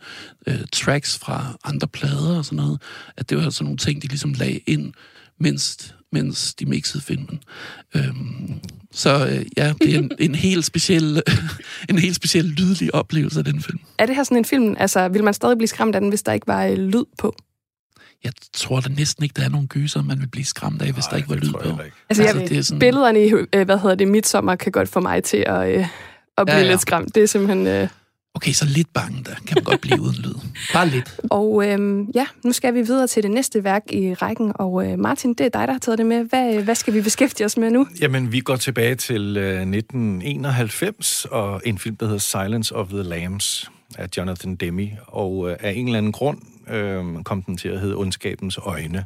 øh, 0.47 0.59
tracks 0.73 1.17
fra 1.17 1.57
andre 1.63 1.87
plader 1.87 2.37
og 2.37 2.45
sådan 2.45 2.57
noget, 2.57 2.81
at 3.17 3.29
det 3.29 3.37
var 3.37 3.49
sådan 3.49 3.65
nogle 3.65 3.77
ting, 3.77 4.01
de 4.01 4.07
ligesom 4.07 4.33
lagde 4.33 4.59
ind, 4.67 4.93
mens 5.39 5.95
mens 6.11 6.53
de 6.53 6.65
mixede 6.65 7.03
filmen. 7.03 7.39
Øhm, 7.95 8.59
så 8.91 9.27
øh, 9.27 9.45
ja, 9.57 9.73
det 9.81 9.95
er 9.95 9.99
en, 9.99 10.11
en 10.19 10.35
helt 10.35 10.65
speciel, 10.65 11.21
en 11.89 11.97
helt 11.97 12.15
speciel 12.15 12.45
lydlig 12.45 12.95
oplevelse 12.95 13.39
af 13.39 13.45
den 13.45 13.61
film. 13.61 13.79
Er 13.97 14.05
det 14.05 14.15
her 14.15 14.23
sådan 14.23 14.37
en 14.37 14.45
film, 14.45 14.75
altså 14.79 15.07
vil 15.07 15.23
man 15.23 15.33
stadig 15.33 15.57
blive 15.57 15.67
skræmt 15.67 15.95
af 15.95 16.01
den, 16.01 16.09
hvis 16.09 16.23
der 16.23 16.33
ikke 16.33 16.47
var 16.47 16.65
øh, 16.65 16.77
lyd 16.77 17.05
på? 17.17 17.35
Jeg 18.23 18.31
tror 18.53 18.79
da 18.79 18.89
næsten 18.89 19.23
ikke, 19.23 19.33
der 19.33 19.45
er 19.45 19.49
nogen 19.49 19.67
gyser, 19.67 20.03
man 20.03 20.19
vil 20.19 20.27
blive 20.27 20.45
skræmt 20.45 20.81
af, 20.81 20.91
hvis 20.91 21.05
Nej, 21.05 21.09
der 21.09 21.17
ikke 21.17 21.29
var 21.29 21.35
lyd 21.35 21.51
på. 21.51 21.81
Altså, 22.09 22.23
altså 22.23 22.23
jeg, 22.23 22.49
det 22.49 22.57
er 22.57 22.61
sådan... 22.61 22.79
billederne 22.79 23.25
i, 23.25 23.31
øh, 23.53 23.65
hvad 23.65 23.77
hedder 23.77 23.95
det, 23.95 24.07
Midtsommer 24.07 24.55
kan 24.55 24.71
godt 24.71 24.89
få 24.89 24.99
mig 24.99 25.23
til 25.23 25.43
at, 25.47 25.69
øh, 25.69 25.87
at 26.37 26.45
blive 26.45 26.57
ja, 26.57 26.63
ja. 26.63 26.69
lidt 26.69 26.81
skræmt. 26.81 27.15
Det 27.15 27.23
er 27.23 27.27
simpelthen... 27.27 27.67
Øh, 27.67 27.87
Okay, 28.35 28.51
så 28.51 28.65
lidt 28.65 28.93
bange, 28.93 29.23
der 29.23 29.35
kan 29.35 29.55
man 29.55 29.63
godt 29.63 29.81
blive 29.81 30.01
uden 30.01 30.15
lyd. 30.15 30.33
Bare 30.73 30.87
lidt. 30.87 31.19
Og 31.29 31.67
øhm, 31.67 32.05
ja, 32.15 32.25
nu 32.43 32.51
skal 32.51 32.73
vi 32.73 32.81
videre 32.81 33.07
til 33.07 33.23
det 33.23 33.31
næste 33.31 33.63
værk 33.63 33.83
i 33.89 34.13
rækken. 34.13 34.51
Og 34.55 34.87
øh, 34.87 34.99
Martin, 34.99 35.33
det 35.33 35.45
er 35.45 35.49
dig, 35.49 35.67
der 35.67 35.73
har 35.73 35.79
taget 35.79 35.97
det 35.97 36.05
med. 36.05 36.23
Hvad, 36.23 36.63
hvad 36.63 36.75
skal 36.75 36.93
vi 36.93 37.01
beskæftige 37.01 37.45
os 37.45 37.57
med 37.57 37.71
nu? 37.71 37.87
Jamen, 38.01 38.31
vi 38.31 38.39
går 38.39 38.55
tilbage 38.55 38.95
til 38.95 39.37
øh, 39.37 39.61
1991 39.61 41.25
og 41.25 41.61
en 41.65 41.77
film, 41.77 41.95
der 41.95 42.05
hedder 42.05 42.19
Silence 42.19 42.75
of 42.75 42.87
the 42.87 43.03
Lambs 43.03 43.71
af 43.97 44.07
Jonathan 44.17 44.55
Demme. 44.55 44.89
Og 45.07 45.49
øh, 45.49 45.57
af 45.59 45.71
en 45.71 45.85
eller 45.85 45.97
anden 45.97 46.11
grund 46.11 46.37
øh, 46.69 47.23
kom 47.23 47.43
den 47.43 47.57
til 47.57 47.69
at 47.69 47.79
hedde 47.79 47.95
Ondskabens 47.95 48.59
Øjne 48.61 49.05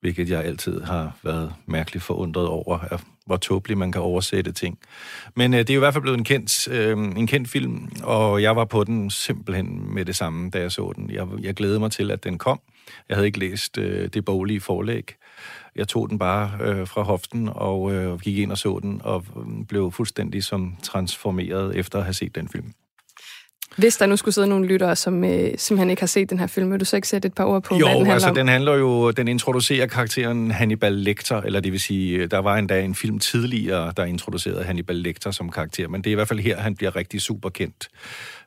hvilket 0.00 0.30
jeg 0.30 0.44
altid 0.44 0.80
har 0.80 1.16
været 1.22 1.52
mærkeligt 1.66 2.04
forundret 2.04 2.46
over, 2.46 2.78
at 2.78 3.00
hvor 3.26 3.36
tåbeligt 3.36 3.78
man 3.78 3.92
kan 3.92 4.00
oversætte 4.00 4.52
ting. 4.52 4.78
Men 5.36 5.54
øh, 5.54 5.58
det 5.58 5.70
er 5.70 5.74
jo 5.74 5.80
i 5.80 5.84
hvert 5.84 5.94
fald 5.94 6.02
blevet 6.02 6.18
en 6.18 6.24
kendt, 6.24 6.68
øh, 6.68 6.98
en 6.98 7.26
kendt 7.26 7.48
film, 7.48 7.88
og 8.02 8.42
jeg 8.42 8.56
var 8.56 8.64
på 8.64 8.84
den 8.84 9.10
simpelthen 9.10 9.94
med 9.94 10.04
det 10.04 10.16
samme, 10.16 10.50
da 10.50 10.60
jeg 10.60 10.72
så 10.72 10.92
den. 10.96 11.10
Jeg, 11.10 11.26
jeg 11.40 11.54
glædede 11.54 11.80
mig 11.80 11.90
til, 11.92 12.10
at 12.10 12.24
den 12.24 12.38
kom. 12.38 12.60
Jeg 13.08 13.16
havde 13.16 13.26
ikke 13.26 13.38
læst 13.38 13.78
øh, 13.78 14.08
det 14.08 14.24
boglige 14.24 14.60
forlæg. 14.60 15.14
Jeg 15.76 15.88
tog 15.88 16.10
den 16.10 16.18
bare 16.18 16.58
øh, 16.60 16.86
fra 16.86 17.02
hoften 17.02 17.48
og 17.52 17.92
øh, 17.92 18.20
gik 18.20 18.38
ind 18.38 18.50
og 18.52 18.58
så 18.58 18.78
den, 18.82 19.00
og 19.04 19.24
øh, 19.36 19.66
blev 19.66 19.92
fuldstændig 19.92 20.44
som 20.44 20.76
transformeret 20.82 21.76
efter 21.76 21.98
at 21.98 22.04
have 22.04 22.14
set 22.14 22.34
den 22.34 22.48
film. 22.48 22.72
Hvis 23.76 23.96
der 23.96 24.06
nu 24.06 24.16
skulle 24.16 24.34
sidde 24.34 24.46
nogle 24.46 24.66
lyttere, 24.66 24.96
som 24.96 25.24
øh, 25.24 25.50
simpelthen 25.56 25.90
ikke 25.90 26.02
har 26.02 26.06
set 26.06 26.30
den 26.30 26.38
her 26.38 26.46
film, 26.46 26.70
vil 26.70 26.80
du 26.80 26.84
så 26.84 26.96
ikke 26.96 27.08
sætte 27.08 27.26
et 27.26 27.34
par 27.34 27.44
ord 27.44 27.62
på, 27.62 27.76
jo, 27.76 27.86
hvad 27.86 27.94
den 27.94 27.98
handler 27.98 28.14
altså, 28.14 28.28
om? 28.28 28.34
den 28.34 28.48
handler 28.48 28.74
jo, 28.74 29.10
den 29.10 29.28
introducerer 29.28 29.86
karakteren 29.86 30.50
Hannibal 30.50 30.92
Lecter, 30.92 31.40
eller 31.40 31.60
det 31.60 31.72
vil 31.72 31.80
sige, 31.80 32.26
der 32.26 32.38
var 32.38 32.56
endda 32.56 32.80
en 32.82 32.94
film 32.94 33.18
tidligere, 33.18 33.92
der 33.96 34.04
introducerede 34.04 34.64
Hannibal 34.64 34.96
Lecter 34.96 35.30
som 35.30 35.50
karakter, 35.50 35.88
men 35.88 36.02
det 36.02 36.10
er 36.10 36.12
i 36.12 36.14
hvert 36.14 36.28
fald 36.28 36.40
her, 36.40 36.60
han 36.60 36.76
bliver 36.76 36.96
rigtig 36.96 37.20
super 37.20 37.48
kendt. 37.48 37.88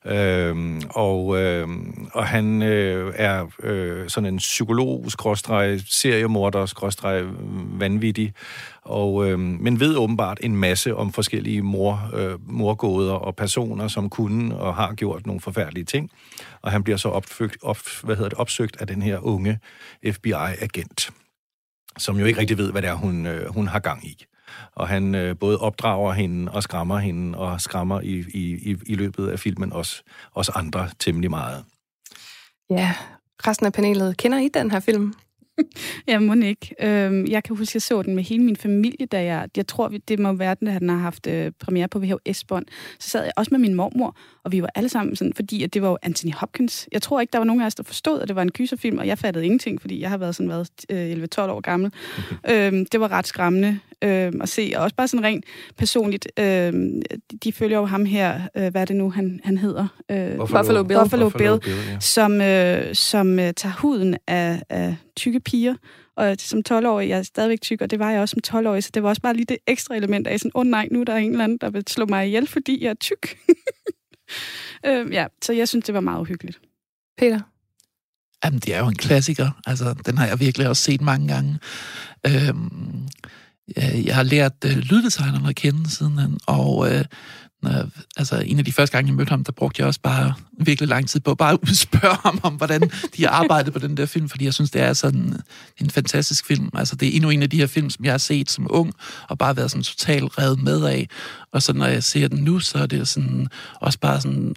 Øhm, 0.05 0.81
og, 0.89 1.37
øhm, 1.37 2.07
og 2.13 2.27
han 2.27 2.61
øh, 2.61 3.13
er 3.15 3.45
øh, 3.63 4.09
sådan 4.09 4.33
en 4.33 4.37
psykolog, 4.37 5.05
skråstreg, 5.07 5.79
seriemorder, 5.89 6.65
skråstreg, 6.65 7.23
vanvittig, 7.79 8.33
og, 8.85 9.29
øh, 9.29 9.39
men 9.39 9.79
ved 9.79 9.95
åbenbart 9.95 10.37
en 10.41 10.55
masse 10.55 10.95
om 10.95 11.13
forskellige 11.13 11.61
mor, 11.61 12.09
øh, 12.13 12.51
morgåder 12.51 13.13
og 13.13 13.35
personer, 13.35 13.87
som 13.87 14.09
kunne 14.09 14.57
og 14.57 14.75
har 14.75 14.93
gjort 14.93 15.25
nogle 15.25 15.41
forfærdelige 15.41 15.85
ting. 15.85 16.11
Og 16.61 16.71
han 16.71 16.83
bliver 16.83 16.97
så 16.97 17.09
opføgt, 17.09 17.57
op, 17.61 17.77
hvad 18.03 18.15
hedder 18.15 18.29
det, 18.29 18.37
opsøgt 18.37 18.77
af 18.81 18.87
den 18.87 19.01
her 19.01 19.19
unge 19.19 19.59
FBI-agent, 20.11 21.11
som 21.97 22.19
jo 22.19 22.25
ikke 22.25 22.39
rigtig 22.39 22.57
ved, 22.57 22.71
hvad 22.71 22.81
det 22.81 22.89
er, 22.89 22.93
hun, 22.93 23.25
øh, 23.25 23.53
hun 23.53 23.67
har 23.67 23.79
gang 23.79 24.07
i. 24.07 24.25
Og 24.75 24.87
han 24.87 25.15
øh, 25.15 25.37
både 25.37 25.57
opdrager 25.57 26.13
hende 26.13 26.51
og 26.51 26.63
skræmmer 26.63 26.97
hende, 26.97 27.37
og 27.37 27.61
skræmmer 27.61 28.01
i, 28.01 28.25
i, 28.33 28.71
i, 28.71 28.77
i 28.85 28.95
løbet 28.95 29.27
af 29.27 29.39
filmen 29.39 29.73
også, 29.73 30.03
også 30.31 30.51
andre 30.55 30.89
temmelig 30.99 31.29
meget. 31.29 31.63
Ja, 32.69 32.93
resten 33.47 33.65
af 33.65 33.73
panelet. 33.73 34.17
Kender 34.17 34.37
I 34.37 34.49
den 34.53 34.71
her 34.71 34.79
film? 34.79 35.13
ja, 36.07 36.19
må 36.19 36.33
ikke. 36.33 36.75
Øhm, 36.81 37.25
jeg 37.27 37.43
kan 37.43 37.57
huske, 37.57 37.71
at 37.71 37.75
jeg 37.75 37.81
så 37.81 38.01
den 38.01 38.15
med 38.15 38.23
hele 38.23 38.43
min 38.43 38.55
familie, 38.55 39.05
da 39.05 39.23
jeg, 39.23 39.49
jeg 39.57 39.67
tror, 39.67 39.91
det 40.07 40.19
må 40.19 40.33
være 40.33 40.55
den, 40.59 40.67
at 40.67 40.81
den 40.81 40.89
har 40.89 40.97
haft 40.97 41.27
øh, 41.27 41.51
premiere 41.59 41.87
på 41.87 41.99
VHS-bånd. 41.99 42.65
Så 42.99 43.09
sad 43.09 43.23
jeg 43.23 43.33
også 43.37 43.49
med 43.51 43.59
min 43.59 43.73
mormor, 43.73 44.17
og 44.43 44.51
vi 44.51 44.61
var 44.61 44.69
alle 44.75 44.89
sammen 44.89 45.15
sådan, 45.15 45.33
fordi 45.33 45.63
at 45.63 45.73
det 45.73 45.81
var 45.81 45.89
jo 45.89 45.97
Anthony 46.01 46.33
Hopkins. 46.33 46.87
Jeg 46.91 47.01
tror 47.01 47.21
ikke, 47.21 47.31
der 47.31 47.37
var 47.37 47.45
nogen 47.45 47.61
af 47.61 47.65
os, 47.65 47.75
der 47.75 47.83
forstod, 47.83 48.21
at 48.21 48.27
det 48.27 48.35
var 48.35 48.41
en 48.41 48.51
gyserfilm, 48.51 48.97
og 48.97 49.07
jeg 49.07 49.17
fattede 49.17 49.45
ingenting, 49.45 49.81
fordi 49.81 50.01
jeg 50.01 50.09
har 50.09 50.17
været 50.17 50.35
sådan 50.35 50.49
været 50.49 50.69
øh, 50.89 51.11
11-12 51.11 51.41
år 51.41 51.61
gammel. 51.61 51.91
Okay. 52.43 52.67
Øhm, 52.73 52.85
det 52.85 52.99
var 52.99 53.11
ret 53.11 53.27
skræmmende 53.27 53.79
øh, 54.03 54.31
at 54.41 54.49
se, 54.49 54.73
og 54.75 54.83
også 54.83 54.95
bare 54.95 55.07
sådan 55.07 55.23
rent 55.23 55.45
personligt. 55.77 56.27
Øh, 56.39 56.73
de 57.43 57.51
følger 57.51 57.77
jo 57.77 57.85
ham 57.85 58.05
her, 58.05 58.41
øh, 58.57 58.71
hvad 58.71 58.81
er 58.81 58.85
det 58.85 58.95
nu, 58.95 59.11
han, 59.11 59.39
han 59.43 59.57
hedder? 59.57 59.87
Øh, 60.11 60.37
Buffalo, 60.37 60.45
Buffalo 60.45 60.83
Bill. 60.83 60.99
Buffalo, 60.99 61.29
Buffalo 61.29 61.57
Bill, 61.57 61.59
Bill 61.59 61.89
ja. 61.89 61.99
som, 61.99 62.41
øh, 62.41 62.95
som 62.95 63.39
øh, 63.39 63.53
tager 63.53 63.75
huden 63.81 64.17
af, 64.27 64.61
af 64.69 64.95
tykke 65.15 65.39
piger, 65.39 65.75
og 66.17 66.35
som 66.39 66.61
12-årig, 66.69 67.09
jeg 67.09 67.19
er 67.19 67.23
stadigvæk 67.23 67.61
tyk, 67.61 67.81
og 67.81 67.91
det 67.91 67.99
var 67.99 68.11
jeg 68.11 68.21
også 68.21 68.35
som 68.43 68.59
12-årig, 68.59 68.83
så 68.83 68.89
det 68.93 69.03
var 69.03 69.09
også 69.09 69.21
bare 69.21 69.33
lige 69.33 69.45
det 69.45 69.57
ekstra 69.67 69.95
element 69.95 70.27
af 70.27 70.39
sådan, 70.39 70.51
åh 70.55 70.59
oh, 70.59 70.67
nej, 70.67 70.87
nu 70.91 71.01
er 71.01 71.03
der 71.03 71.15
en 71.15 71.31
eller 71.31 71.43
anden, 71.43 71.57
der 71.57 71.69
vil 71.69 71.83
slå 71.87 72.05
mig 72.05 72.27
ihjel, 72.27 72.47
fordi 72.47 72.83
jeg 72.83 72.89
er 72.89 72.93
tyk. 72.93 73.37
øh, 74.87 75.13
ja, 75.13 75.27
så 75.41 75.53
jeg 75.53 75.67
synes, 75.67 75.85
det 75.85 75.93
var 75.93 75.99
meget 75.99 76.19
uhyggeligt. 76.19 76.59
Peter? 77.17 77.39
Jamen, 78.45 78.59
det 78.59 78.75
er 78.75 78.79
jo 78.79 78.87
en 78.87 78.95
klassiker. 78.95 79.61
Altså, 79.65 79.95
den 80.05 80.17
har 80.17 80.27
jeg 80.27 80.39
virkelig 80.39 80.67
også 80.67 80.83
set 80.83 81.01
mange 81.01 81.27
gange. 81.27 81.59
Øhm, 82.27 83.07
Øh, 83.77 84.05
jeg 84.05 84.15
har 84.15 84.23
lært 84.23 84.53
øh, 84.65 84.77
lyddesigneren 84.77 85.45
at 85.45 85.55
kende 85.55 85.89
siden 85.89 86.39
og 86.47 86.93
øh, 86.93 87.05
når, 87.63 87.89
altså, 88.17 88.39
en 88.39 88.59
af 88.59 88.65
de 88.65 88.71
første 88.71 88.97
gange, 88.97 89.07
jeg 89.07 89.15
mødte 89.15 89.29
ham, 89.29 89.43
der 89.43 89.51
brugte 89.51 89.79
jeg 89.79 89.87
også 89.87 89.99
bare 90.01 90.33
virkelig 90.59 90.89
lang 90.89 91.09
tid 91.09 91.19
på 91.19 91.35
bare 91.35 91.53
at 91.61 91.77
spørge 91.87 92.17
ham 92.23 92.39
om, 92.43 92.53
hvordan 92.53 92.81
de 93.17 93.23
har 93.23 93.29
arbejdet 93.29 93.73
på 93.73 93.79
den 93.79 93.97
der 93.97 94.05
film, 94.05 94.29
fordi 94.29 94.45
jeg 94.45 94.53
synes, 94.53 94.71
det 94.71 94.81
er 94.81 94.93
sådan 94.93 95.41
en 95.77 95.89
fantastisk 95.89 96.45
film. 96.45 96.69
Altså, 96.73 96.95
det 96.95 97.07
er 97.07 97.11
endnu 97.11 97.29
en 97.29 97.43
af 97.43 97.49
de 97.49 97.57
her 97.57 97.67
film, 97.67 97.89
som 97.89 98.05
jeg 98.05 98.13
har 98.13 98.17
set 98.17 98.51
som 98.51 98.67
ung, 98.69 98.93
og 99.29 99.37
bare 99.37 99.57
været 99.57 99.71
sådan 99.71 99.83
totalt 99.83 100.37
revet 100.37 100.63
med 100.63 100.85
af. 100.85 101.07
Og 101.51 101.63
så 101.63 101.73
når 101.73 101.85
jeg 101.85 102.03
ser 102.03 102.27
den 102.27 102.43
nu, 102.43 102.59
så 102.59 102.77
er 102.77 102.85
det 102.85 103.07
sådan, 103.07 103.47
også 103.81 103.99
bare 103.99 104.21
sådan 104.21 104.55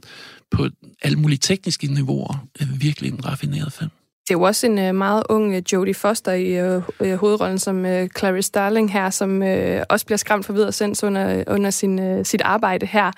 på 0.50 0.68
alle 1.02 1.18
mulige 1.18 1.38
tekniske 1.38 1.86
niveauer 1.86 2.48
øh, 2.60 2.80
virkelig 2.80 3.12
en 3.12 3.26
raffineret 3.26 3.72
film. 3.72 3.90
Det 4.26 4.34
er 4.34 4.38
jo 4.38 4.42
også 4.42 4.66
en 4.66 4.78
øh, 4.78 4.94
meget 4.94 5.22
ung 5.28 5.54
øh, 5.54 5.62
Jodie 5.72 5.94
Foster 5.94 6.32
i 6.32 6.58
øh, 6.58 6.82
øh 7.00 7.14
hovedrollen 7.14 7.58
som 7.58 7.86
øh, 7.86 8.08
Clarice 8.18 8.46
Starling 8.46 8.92
her, 8.92 9.10
som 9.10 9.42
øh, 9.42 9.82
også 9.88 10.06
bliver 10.06 10.16
skræmt 10.16 10.46
for 10.46 10.52
videre 10.52 10.72
sendt 10.72 11.02
under, 11.02 11.44
under 11.46 11.70
sin, 11.70 11.98
øh, 11.98 12.24
sit 12.24 12.42
arbejde 12.42 12.86
her. 12.86 13.10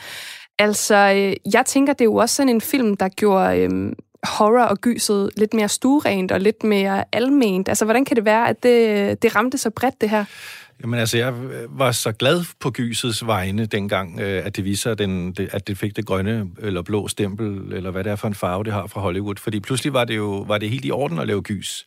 Altså, 0.58 0.94
øh, 0.94 1.52
jeg 1.54 1.66
tænker, 1.66 1.92
det 1.92 2.00
er 2.00 2.04
jo 2.04 2.14
også 2.14 2.34
sådan 2.34 2.48
en 2.48 2.60
film, 2.60 2.96
der 2.96 3.08
gjorde 3.08 3.58
øh, 3.58 3.92
horror 4.24 4.64
og 4.64 4.78
gyset 4.78 5.30
lidt 5.36 5.54
mere 5.54 5.68
stuerent 5.68 6.32
og 6.32 6.40
lidt 6.40 6.64
mere 6.64 7.04
alment. 7.12 7.68
Altså, 7.68 7.84
hvordan 7.84 8.04
kan 8.04 8.16
det 8.16 8.24
være, 8.24 8.48
at 8.48 8.62
det, 8.62 8.88
øh, 8.88 9.16
det 9.22 9.36
ramte 9.36 9.58
så 9.58 9.70
bredt, 9.70 10.00
det 10.00 10.10
her? 10.10 10.24
Jamen 10.82 11.00
altså, 11.00 11.18
jeg 11.18 11.34
var 11.68 11.92
så 11.92 12.12
glad 12.12 12.44
på 12.60 12.70
gysets 12.70 13.26
vegne 13.26 13.66
dengang, 13.66 14.20
øh, 14.20 14.46
at 14.46 14.56
det 14.56 14.64
viser, 14.64 14.94
den, 14.94 15.36
at 15.52 15.68
det 15.68 15.78
fik 15.78 15.96
det 15.96 16.06
grønne 16.06 16.50
eller 16.58 16.82
blå 16.82 17.08
stempel, 17.08 17.72
eller 17.72 17.90
hvad 17.90 18.04
det 18.04 18.12
er 18.12 18.16
for 18.16 18.28
en 18.28 18.34
farve, 18.34 18.64
det 18.64 18.72
har 18.72 18.86
fra 18.86 19.00
Hollywood. 19.00 19.36
Fordi 19.36 19.60
pludselig 19.60 19.92
var 19.92 20.04
det 20.04 20.16
jo 20.16 20.44
var 20.48 20.58
det 20.58 20.70
helt 20.70 20.84
i 20.84 20.90
orden 20.90 21.18
at 21.18 21.26
lave 21.26 21.42
gys. 21.42 21.86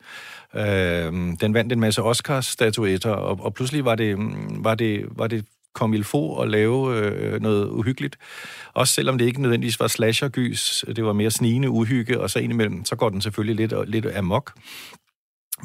Øh, 0.56 1.14
den 1.42 1.54
vandt 1.54 1.74
en 1.74 1.80
masse 1.80 2.04
Oscars-statuetter, 2.04 3.12
og, 3.12 3.40
og 3.42 3.54
pludselig 3.54 3.86
var 3.86 3.96
det, 3.96 4.18
var 4.64 4.76
det, 4.76 5.06
var 5.12 5.28
det 5.28 5.46
kom 5.74 5.94
il 5.94 6.04
få 6.04 6.42
at 6.42 6.50
lave 6.50 6.98
øh, 6.98 7.42
noget 7.42 7.70
uhyggeligt. 7.70 8.18
Også 8.74 8.94
selvom 8.94 9.18
det 9.18 9.26
ikke 9.26 9.42
nødvendigvis 9.42 9.80
var 9.80 9.88
slasher-gys, 9.88 10.84
det 10.96 11.06
var 11.06 11.14
mere 11.14 11.32
snigende 11.32 11.70
uhygge, 11.70 12.20
og 12.20 12.30
så 12.30 12.40
indimellem, 12.40 12.86
så 12.86 12.96
går 12.96 13.10
den 13.10 13.22
selvfølgelig 13.22 13.68
lidt, 13.68 13.90
lidt 13.90 14.06
amok. 14.16 14.54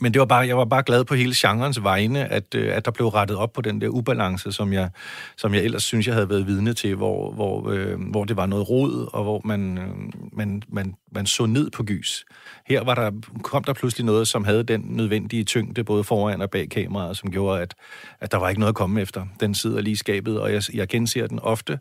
Men 0.00 0.14
det 0.14 0.20
var 0.20 0.26
bare, 0.26 0.46
jeg 0.46 0.56
var 0.56 0.64
bare 0.64 0.82
glad 0.82 1.04
på 1.04 1.14
hele 1.14 1.32
genrens 1.36 1.82
vegne, 1.82 2.32
at, 2.32 2.54
øh, 2.54 2.76
at 2.76 2.84
der 2.84 2.90
blev 2.90 3.08
rettet 3.08 3.36
op 3.36 3.52
på 3.52 3.60
den 3.60 3.80
der 3.80 3.88
ubalance, 3.88 4.52
som 4.52 4.72
jeg, 4.72 4.90
som 5.36 5.54
jeg 5.54 5.62
ellers 5.62 5.84
synes, 5.84 6.06
jeg 6.06 6.14
havde 6.14 6.28
været 6.28 6.46
vidne 6.46 6.74
til, 6.74 6.94
hvor, 6.94 7.32
hvor, 7.32 7.70
øh, 7.70 8.00
hvor 8.10 8.24
det 8.24 8.36
var 8.36 8.46
noget 8.46 8.68
rod, 8.68 9.08
og 9.12 9.22
hvor 9.22 9.40
man, 9.44 9.78
øh, 9.78 9.88
man, 10.32 10.62
man, 10.68 10.94
man 11.12 11.26
så 11.26 11.46
ned 11.46 11.70
på 11.70 11.82
gys. 11.82 12.24
Her 12.66 12.84
var 12.84 12.94
der, 12.94 13.10
kom 13.42 13.64
der 13.64 13.72
pludselig 13.72 14.06
noget, 14.06 14.28
som 14.28 14.44
havde 14.44 14.62
den 14.62 14.84
nødvendige 14.88 15.44
tyngde, 15.44 15.84
både 15.84 16.04
foran 16.04 16.42
og 16.42 16.50
bag 16.50 16.70
kameraet, 16.70 17.16
som 17.16 17.30
gjorde, 17.30 17.62
at, 17.62 17.74
at 18.20 18.32
der 18.32 18.38
var 18.38 18.48
ikke 18.48 18.60
noget 18.60 18.72
at 18.72 18.76
komme 18.76 19.00
efter. 19.00 19.26
Den 19.40 19.54
sidder 19.54 19.80
lige 19.80 19.92
i 19.92 19.96
skabet, 19.96 20.40
og 20.40 20.52
jeg, 20.52 20.62
jeg 20.74 20.88
genser 20.88 21.26
den 21.26 21.38
ofte, 21.38 21.78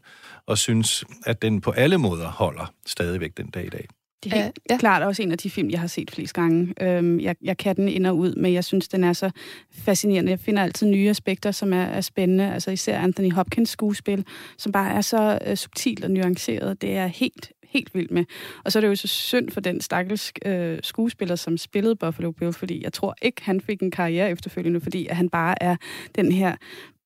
og 0.48 0.58
synes, 0.58 1.04
at 1.26 1.42
den 1.42 1.62
på 1.62 1.72
alle 1.72 1.98
måder 1.98 2.28
holder 2.28 2.74
stadigvæk 2.86 3.38
den 3.38 3.50
dag 3.50 3.66
i 3.66 3.70
dag. 3.70 3.88
Det 4.32 4.40
er 4.40 4.44
helt 4.44 4.60
ja. 4.70 4.78
klart 4.78 5.04
også 5.04 5.24
en 5.24 5.32
af 5.32 5.38
de 5.38 5.50
film, 5.50 5.70
jeg 5.70 5.80
har 5.80 5.88
set 5.88 6.12
flest 6.12 6.34
gange. 6.34 6.74
Øhm, 6.82 7.20
jeg, 7.20 7.36
jeg 7.42 7.58
kan 7.58 7.76
den 7.76 7.88
ind 7.88 8.08
og 8.08 8.18
ud, 8.18 8.36
men 8.36 8.54
jeg 8.54 8.64
synes, 8.64 8.88
den 8.88 9.04
er 9.04 9.14
så 9.14 9.32
fascinerende. 9.72 10.32
Jeg 10.32 10.40
finder 10.40 10.64
altid 10.64 10.88
nye 10.88 11.10
aspekter, 11.10 11.52
som 11.52 11.74
er, 11.74 11.84
er 11.84 12.02
spændende. 12.02 12.54
Altså 12.54 12.72
især 12.72 13.00
Anthony 13.00 13.32
Hopkins 13.32 13.70
skuespil, 13.70 14.26
som 14.58 14.72
bare 14.72 14.94
er 14.94 15.02
så 15.02 15.40
uh, 15.50 15.56
subtilt 15.56 16.04
og 16.04 16.12
nuanceret. 16.12 16.82
Det 16.82 16.96
er 16.96 17.08
helt, 17.08 17.52
helt 17.64 17.96
vildt 17.96 18.12
med. 18.12 18.26
Og 18.64 18.72
så 18.72 18.80
er 18.80 18.82
det 18.82 18.88
jo 18.88 18.96
så 18.96 19.08
synd 19.08 19.50
for 19.50 19.62
den 19.62 19.82
stakkels 19.82 20.34
uh, 20.48 20.78
skuespiller, 20.84 21.36
som 21.36 21.58
spillede 21.58 21.96
Buffalo 21.96 22.32
Bill, 22.32 22.54
fordi 22.54 22.84
jeg 22.84 22.94
tror 22.94 23.16
ikke, 23.22 23.44
han 23.44 23.62
fik 23.62 23.82
en 23.82 23.92
karriere 23.92 24.32
efterfølgende, 24.32 24.82
fordi 24.82 25.08
at 25.08 25.16
han 25.16 25.30
bare 25.30 25.64
er 25.64 25.76
den 26.16 26.32
her 26.32 26.56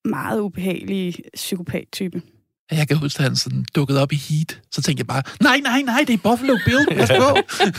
meget 0.05 0.39
ubehagelige 0.39 1.13
psykopat-type. 1.33 2.21
Jeg 2.71 2.87
kan 2.87 2.97
huske, 2.97 3.19
at 3.19 3.23
han 3.23 3.35
sådan 3.35 3.65
dukkede 3.75 4.01
op 4.01 4.11
i 4.11 4.15
Heat. 4.15 4.59
Så 4.71 4.81
tænkte 4.81 5.01
jeg 5.01 5.07
bare, 5.07 5.23
nej, 5.41 5.59
nej, 5.63 5.81
nej, 5.81 6.03
det 6.07 6.13
er 6.13 6.17
Buffalo 6.17 6.57
Bill. 6.65 6.97
Pas 6.97 7.09
på. 7.09 7.37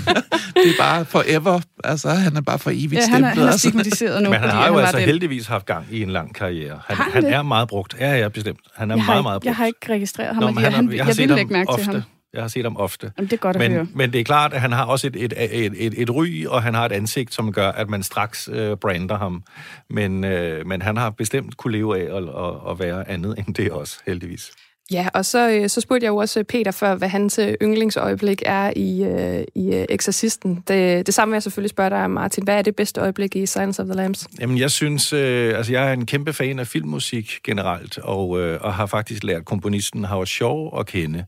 det 0.62 0.70
er 0.70 0.78
bare 0.78 1.04
forever. 1.04 1.60
Altså, 1.84 2.10
han 2.10 2.36
er 2.36 2.40
bare 2.40 2.58
for 2.58 2.70
evigt 2.70 2.94
ja, 2.94 3.08
han 3.08 3.24
er, 3.24 3.28
han 3.28 3.48
er 3.48 3.56
stigmatiseret 3.56 4.22
nu. 4.22 4.30
Men 4.30 4.40
han 4.40 4.50
har 4.50 4.68
jo 4.68 4.74
han 4.74 4.84
altså 4.84 4.98
heldigvis 4.98 5.46
haft 5.46 5.66
gang 5.66 5.86
i 5.90 6.02
en 6.02 6.10
lang 6.10 6.34
karriere. 6.34 6.80
Han, 6.86 6.96
han, 6.96 7.12
han 7.12 7.32
er 7.32 7.42
meget 7.42 7.68
brugt. 7.68 7.96
Ja, 8.00 8.18
ja, 8.18 8.28
bestemt. 8.28 8.60
Han 8.74 8.90
er 8.90 8.96
jeg 8.96 9.04
meget, 9.04 9.16
har, 9.16 9.22
meget 9.22 9.36
brugt. 9.36 9.46
Jeg 9.46 9.56
har 9.56 9.66
ikke 9.66 9.78
registreret 9.88 10.34
ham, 10.34 10.42
Nå, 10.54 10.60
han, 10.60 10.72
han, 10.72 10.92
jeg, 10.92 11.06
jeg 11.06 11.16
vil 11.16 11.38
ikke 11.38 11.52
mærke 11.52 11.68
ofte. 11.70 11.84
til 11.84 11.92
ham. 11.92 12.02
Jeg 12.34 12.42
har 12.42 12.48
set 12.48 12.64
ham 12.64 12.76
ofte. 12.76 13.12
Jamen, 13.18 13.30
det 13.30 13.36
er 13.36 13.40
godt 13.40 13.56
at 13.56 13.62
men, 13.62 13.72
høre. 13.72 13.86
Men 13.94 14.12
det 14.12 14.20
er 14.20 14.24
klart, 14.24 14.52
at 14.52 14.60
han 14.60 14.72
har 14.72 14.84
også 14.84 15.06
et, 15.06 15.16
et, 15.16 15.32
et, 15.50 15.72
et, 15.76 15.94
et 15.96 16.10
ry, 16.10 16.46
og 16.46 16.62
han 16.62 16.74
har 16.74 16.84
et 16.84 16.92
ansigt, 16.92 17.34
som 17.34 17.52
gør, 17.52 17.72
at 17.72 17.88
man 17.88 18.02
straks 18.02 18.48
øh, 18.52 18.76
brander 18.76 19.18
ham. 19.18 19.42
Men, 19.90 20.24
øh, 20.24 20.66
men 20.66 20.82
han 20.82 20.96
har 20.96 21.10
bestemt 21.10 21.56
kunne 21.56 21.72
leve 21.72 21.98
af 21.98 22.16
at, 22.16 22.22
at, 22.22 22.70
at 22.70 22.78
være 22.78 23.08
andet 23.08 23.38
end 23.38 23.54
det 23.54 23.70
også, 23.70 23.98
heldigvis. 24.06 24.50
Ja, 24.90 25.08
og 25.14 25.24
så, 25.24 25.50
øh, 25.50 25.68
så 25.68 25.80
spurgte 25.80 26.04
jeg 26.04 26.10
jo 26.10 26.16
også 26.16 26.40
øh, 26.40 26.44
Peter 26.44 26.70
før, 26.70 26.94
hvad 26.94 27.08
hans 27.08 27.38
øh, 27.38 27.54
yndlingsøjeblik 27.62 28.42
er 28.46 28.72
i, 28.76 29.04
øh, 29.04 29.44
i 29.54 29.86
Exorcisten. 29.88 30.64
Det, 30.68 31.06
det 31.06 31.14
samme 31.14 31.32
vil 31.32 31.36
jeg 31.36 31.42
selvfølgelig 31.42 31.70
spørge 31.70 31.90
dig, 31.90 32.10
Martin. 32.10 32.44
Hvad 32.44 32.58
er 32.58 32.62
det 32.62 32.76
bedste 32.76 33.00
øjeblik 33.00 33.36
i 33.36 33.46
Silence 33.46 33.82
of 33.82 33.86
the 33.86 33.94
Lambs? 33.94 34.26
Jamen, 34.40 34.58
jeg 34.58 34.70
synes, 34.70 35.12
øh, 35.12 35.56
altså 35.56 35.72
jeg 35.72 35.88
er 35.88 35.92
en 35.92 36.06
kæmpe 36.06 36.32
fan 36.32 36.58
af 36.58 36.66
filmmusik 36.66 37.40
generelt, 37.44 37.98
og, 37.98 38.40
øh, 38.40 38.58
og 38.60 38.74
har 38.74 38.86
faktisk 38.86 39.24
lært 39.24 39.44
komponisten 39.44 40.04
Howard 40.04 40.26
Shaw 40.26 40.68
at 40.78 40.86
kende. 40.86 41.24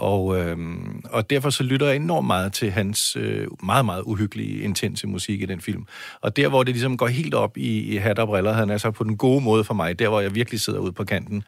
Og, 0.00 0.40
øh, 0.40 0.56
og 1.04 1.30
derfor 1.30 1.50
så 1.50 1.62
lytter 1.62 1.86
jeg 1.86 1.96
enormt 1.96 2.26
meget 2.26 2.52
til 2.52 2.70
hans 2.70 3.16
øh, 3.16 3.46
meget, 3.62 3.84
meget 3.84 4.02
uhyggelige, 4.02 4.62
intense 4.62 5.06
musik 5.06 5.42
i 5.42 5.46
den 5.46 5.60
film. 5.60 5.86
Og 6.20 6.36
der, 6.36 6.48
hvor 6.48 6.62
det 6.62 6.74
ligesom 6.74 6.96
går 6.96 7.06
helt 7.06 7.34
op 7.34 7.56
i, 7.56 7.80
i 7.80 7.96
hat 7.96 8.18
og 8.18 8.26
briller, 8.28 8.52
han 8.52 8.70
er 8.70 8.78
så 8.78 8.90
på 8.90 9.04
den 9.04 9.16
gode 9.16 9.40
måde 9.40 9.64
for 9.64 9.74
mig, 9.74 9.98
der 9.98 10.08
hvor 10.08 10.20
jeg 10.20 10.34
virkelig 10.34 10.60
sidder 10.60 10.78
ude 10.78 10.92
på 10.92 11.04
kanten, 11.04 11.42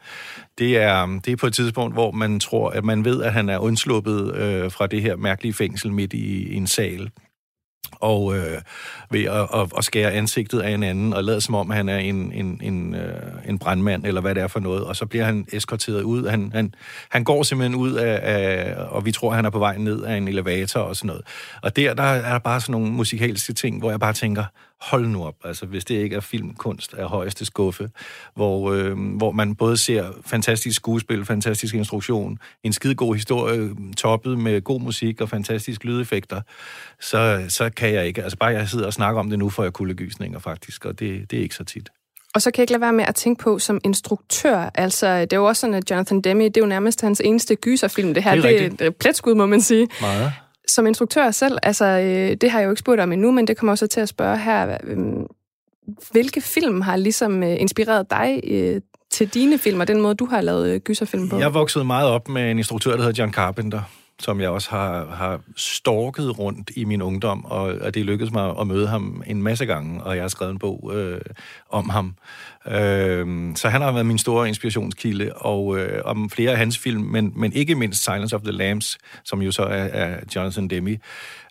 det 0.57 0.77
er, 0.77 1.19
det 1.25 1.31
er 1.31 1.37
på 1.37 1.47
et 1.47 1.53
tidspunkt, 1.53 1.95
hvor 1.95 2.11
man 2.11 2.39
tror, 2.39 2.69
at 2.69 2.83
man 2.83 3.05
ved, 3.05 3.23
at 3.23 3.33
han 3.33 3.49
er 3.49 3.57
undsluppet 3.57 4.35
øh, 4.35 4.71
fra 4.71 4.87
det 4.87 5.01
her 5.01 5.15
mærkelige 5.15 5.53
fængsel 5.53 5.91
midt 5.91 6.13
i, 6.13 6.53
i 6.53 6.55
en 6.55 6.67
sal 6.67 7.09
og 8.03 8.37
øh, 8.37 8.61
ved 9.11 9.23
at, 9.23 9.47
at, 9.61 9.71
at 9.77 9.83
skære 9.83 10.11
ansigtet 10.11 10.59
af 10.59 10.69
en 10.71 10.83
anden, 10.83 11.13
og 11.13 11.23
lade 11.23 11.41
som 11.41 11.55
om, 11.55 11.71
at 11.71 11.77
han 11.77 11.89
er 11.89 11.97
en, 11.97 12.31
en, 12.31 12.59
en, 12.63 12.95
øh, 12.95 13.21
en 13.47 13.59
brandmand, 13.59 14.05
eller 14.05 14.21
hvad 14.21 14.35
det 14.35 14.43
er 14.43 14.47
for 14.47 14.59
noget, 14.59 14.83
og 14.83 14.95
så 14.95 15.05
bliver 15.05 15.25
han 15.25 15.45
eskorteret 15.53 16.01
ud. 16.01 16.27
Han, 16.27 16.51
han, 16.53 16.73
han 17.09 17.23
går 17.23 17.43
simpelthen 17.43 17.75
ud 17.75 17.93
af, 17.93 18.19
af, 18.23 18.75
og 18.89 19.05
vi 19.05 19.11
tror, 19.11 19.29
at 19.29 19.35
han 19.35 19.45
er 19.45 19.49
på 19.49 19.59
vej 19.59 19.77
ned 19.77 20.03
af 20.03 20.15
en 20.15 20.27
elevator 20.27 20.79
og 20.79 20.95
sådan 20.95 21.07
noget. 21.07 21.21
Og 21.61 21.75
der, 21.75 21.93
der 21.93 22.03
er 22.03 22.31
der 22.31 22.39
bare 22.39 22.61
sådan 22.61 22.71
nogle 22.71 22.91
musikalske 22.91 23.53
ting, 23.53 23.79
hvor 23.79 23.89
jeg 23.89 23.99
bare 23.99 24.13
tænker, 24.13 24.43
hold 24.83 25.07
nu 25.07 25.25
op, 25.25 25.35
altså 25.43 25.65
hvis 25.65 25.85
det 25.85 25.95
ikke 25.95 26.15
er 26.15 26.19
filmkunst 26.19 26.93
af 26.93 27.07
højeste 27.07 27.45
skuffe, 27.45 27.89
hvor, 28.35 28.71
øh, 28.71 28.97
hvor 29.17 29.31
man 29.31 29.55
både 29.55 29.77
ser 29.77 30.11
fantastisk 30.25 30.75
skuespil, 30.75 31.25
fantastisk 31.25 31.75
instruktion, 31.75 32.37
en 32.63 32.73
skide 32.73 32.95
god 32.95 33.15
historie, 33.15 33.69
toppet 33.97 34.39
med 34.39 34.61
god 34.61 34.81
musik 34.81 35.21
og 35.21 35.29
fantastisk 35.29 35.83
lydeffekter, 35.83 36.41
så, 37.01 37.45
så 37.49 37.69
kan 37.69 37.93
jeg 37.93 38.07
ikke. 38.07 38.23
Altså 38.23 38.37
bare 38.37 38.49
jeg 38.49 38.69
sidder 38.69 38.85
og 38.85 38.93
snakker 38.93 39.19
om 39.19 39.29
det 39.29 39.39
nu, 39.39 39.49
får 39.49 39.63
jeg 39.63 39.73
kuldegysninger 39.73 40.39
faktisk, 40.39 40.85
og 40.85 40.99
det, 40.99 41.31
det 41.31 41.39
er 41.39 41.43
ikke 41.43 41.55
så 41.55 41.63
tit. 41.63 41.89
Og 42.35 42.41
så 42.41 42.51
kan 42.51 42.59
jeg 42.59 42.63
ikke 42.63 42.73
lade 42.73 42.81
være 42.81 42.93
med 42.93 43.05
at 43.05 43.15
tænke 43.15 43.43
på 43.43 43.59
som 43.59 43.79
instruktør. 43.83 44.69
Altså, 44.75 45.21
det 45.21 45.33
er 45.33 45.37
jo 45.37 45.45
også 45.45 45.59
sådan, 45.59 45.73
at 45.73 45.91
Jonathan 45.91 46.21
Demme, 46.21 46.43
det 46.43 46.57
er 46.57 46.61
jo 46.61 46.67
nærmest 46.67 47.01
hans 47.01 47.21
eneste 47.25 47.55
gyserfilm. 47.55 48.13
Det 48.13 48.23
her, 48.23 48.35
det 48.35 48.63
er, 48.63 48.69
det 48.69 48.81
er 48.81 48.87
et 48.87 48.95
pletskud, 48.95 49.35
må 49.35 49.45
man 49.45 49.61
sige. 49.61 49.87
Meget 50.01 50.33
som 50.67 50.87
instruktør 50.87 51.31
selv, 51.31 51.57
altså 51.63 51.85
øh, 51.85 52.37
det 52.41 52.51
har 52.51 52.59
jeg 52.59 52.65
jo 52.65 52.71
ikke 52.71 52.79
spurgt 52.79 53.01
om 53.01 53.11
endnu, 53.11 53.31
men 53.31 53.47
det 53.47 53.57
kommer 53.57 53.71
også 53.71 53.87
til 53.87 54.01
at 54.01 54.09
spørge 54.09 54.37
her. 54.37 54.77
Øh, 54.83 54.97
hvilke 56.11 56.41
film 56.41 56.81
har 56.81 56.95
ligesom 56.95 57.43
øh, 57.43 57.61
inspireret 57.61 58.11
dig 58.11 58.39
øh, 58.47 58.81
til 59.11 59.27
dine 59.33 59.57
film, 59.57 59.79
og 59.79 59.87
den 59.87 60.01
måde, 60.01 60.15
du 60.15 60.25
har 60.25 60.41
lavet 60.41 60.69
øh, 60.69 60.79
gyserfilm 60.79 61.29
på? 61.29 61.39
Jeg 61.39 61.53
voksede 61.53 61.85
meget 61.85 62.09
op 62.09 62.29
med 62.29 62.51
en 62.51 62.57
instruktør, 62.57 62.91
der 62.91 63.03
hedder 63.03 63.23
John 63.23 63.33
Carpenter, 63.33 63.81
som 64.19 64.41
jeg 64.41 64.49
også 64.49 64.69
har, 64.69 65.05
har 65.05 65.39
storket 65.55 66.39
rundt 66.39 66.71
i 66.75 66.83
min 66.83 67.01
ungdom, 67.01 67.45
og, 67.45 67.61
og 67.61 67.93
det 67.93 68.05
lykkedes 68.05 68.31
mig 68.31 68.53
at 68.59 68.67
møde 68.67 68.87
ham 68.87 69.23
en 69.27 69.43
masse 69.43 69.65
gange, 69.65 70.03
og 70.03 70.15
jeg 70.15 70.23
har 70.23 70.29
skrevet 70.29 70.51
en 70.51 70.59
bog 70.59 70.91
øh, 70.95 71.21
om 71.69 71.89
ham. 71.89 72.15
Øh, 72.67 73.55
så 73.55 73.69
han 73.69 73.81
har 73.81 73.91
været 73.91 74.05
min 74.05 74.17
store 74.17 74.47
inspirationskilde, 74.47 75.33
og 75.33 75.79
øh, 75.79 76.01
om 76.05 76.29
flere 76.29 76.51
af 76.51 76.57
hans 76.57 76.77
film, 76.77 77.01
men, 77.01 77.33
men 77.35 77.53
ikke 77.53 77.75
mindst 77.75 78.03
Silence 78.03 78.35
of 78.35 78.41
the 78.41 78.51
Lambs, 78.51 78.97
som 79.23 79.41
jo 79.41 79.51
så 79.51 79.63
er, 79.63 79.83
er 79.83 80.19
Jonathan 80.35 80.67
Demme. 80.67 80.97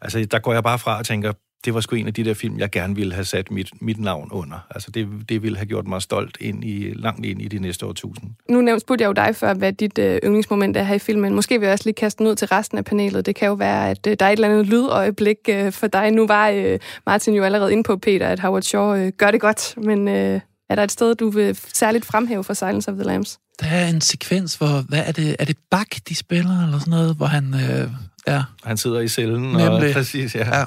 Altså, 0.03 0.25
der 0.31 0.39
går 0.39 0.53
jeg 0.53 0.63
bare 0.63 0.79
fra 0.79 0.99
og 0.99 1.07
tænker, 1.07 1.33
det 1.65 1.75
var 1.75 1.81
sgu 1.81 1.97
en 1.97 2.07
af 2.07 2.15
de 2.15 2.25
der 2.25 2.35
film, 2.35 2.59
jeg 2.59 2.71
gerne 2.71 2.95
ville 2.95 3.15
have 3.15 3.25
sat 3.25 3.51
mit, 3.51 3.83
mit 3.83 4.01
navn 4.01 4.29
under. 4.33 4.67
Altså 4.71 4.91
det, 4.91 5.09
det 5.29 5.43
ville 5.43 5.57
have 5.59 5.67
gjort 5.67 5.87
mig 5.87 6.03
stolt 6.03 6.37
ind 6.41 6.65
i, 6.65 6.93
langt 6.97 7.27
ind 7.27 7.43
i 7.43 7.49
de 7.49 7.59
næste 7.59 7.87
årtusind. 7.87 8.31
Nu 8.49 8.61
nævnte 8.61 8.81
spurgte 8.81 9.03
jeg 9.03 9.09
jo 9.09 9.13
dig 9.13 9.37
før, 9.37 9.55
hvad 9.55 9.73
dit 9.73 9.99
øh, 9.99 10.19
yndlingsmoment 10.25 10.77
er 10.77 10.83
her 10.83 10.95
i 10.95 10.99
filmen. 10.99 11.35
Måske 11.35 11.59
vil 11.59 11.67
jeg 11.67 11.73
også 11.73 11.85
lige 11.85 11.95
kaste 11.95 12.19
den 12.19 12.27
ud 12.27 12.35
til 12.35 12.49
resten 12.49 12.79
af 12.79 12.85
panelet. 12.85 13.27
Det 13.27 13.35
kan 13.35 13.49
jo 13.49 13.55
være, 13.55 13.91
at 13.91 14.07
øh, 14.07 14.17
der 14.21 14.27
er 14.27 14.31
et 14.31 14.33
eller 14.33 14.49
andet 14.49 14.67
lydøjeblik 14.67 15.37
øh, 15.49 15.73
for 15.73 15.87
dig. 15.87 16.11
Nu 16.11 16.27
var 16.27 16.49
øh, 16.49 16.79
Martin 17.07 17.35
jo 17.35 17.43
allerede 17.43 17.73
inde 17.73 17.83
på, 17.83 17.97
Peter, 17.97 18.29
at 18.29 18.41
Howard 18.41 18.63
Shaw 18.63 18.95
øh, 18.95 19.13
gør 19.19 19.31
det 19.31 19.41
godt, 19.41 19.75
men 19.77 20.09
øh, 20.09 20.41
er 20.73 20.77
der 20.77 20.83
et 20.85 20.93
sted, 20.93 21.15
du 21.15 21.31
vil 21.31 21.59
særligt 21.73 22.05
fremhæve 22.05 22.45
for 22.45 22.55
Silence 22.55 22.91
of 22.91 22.95
the 22.95 23.05
Lambs? 23.05 23.39
Der 23.61 23.67
er 23.67 23.87
en 23.89 24.01
sekvens, 24.01 24.55
hvor, 24.55 24.85
hvad 24.89 25.03
er 25.07 25.13
det, 25.13 25.37
er 25.39 25.45
det 25.45 25.57
Bak, 25.71 25.87
de 26.09 26.15
spiller, 26.15 26.65
eller 26.67 26.79
sådan 26.79 26.91
noget, 26.91 27.17
hvor 27.17 27.27
han, 27.27 27.55
øh, 27.55 27.89
ja. 28.29 28.43
Han 28.65 28.77
sidder 28.77 29.01
i 29.01 29.09
cellen, 29.09 29.43
Nemlig. 29.43 29.67
og 29.69 29.83
præcis, 29.95 30.35
ja. 30.35 30.59
ja. 30.59 30.65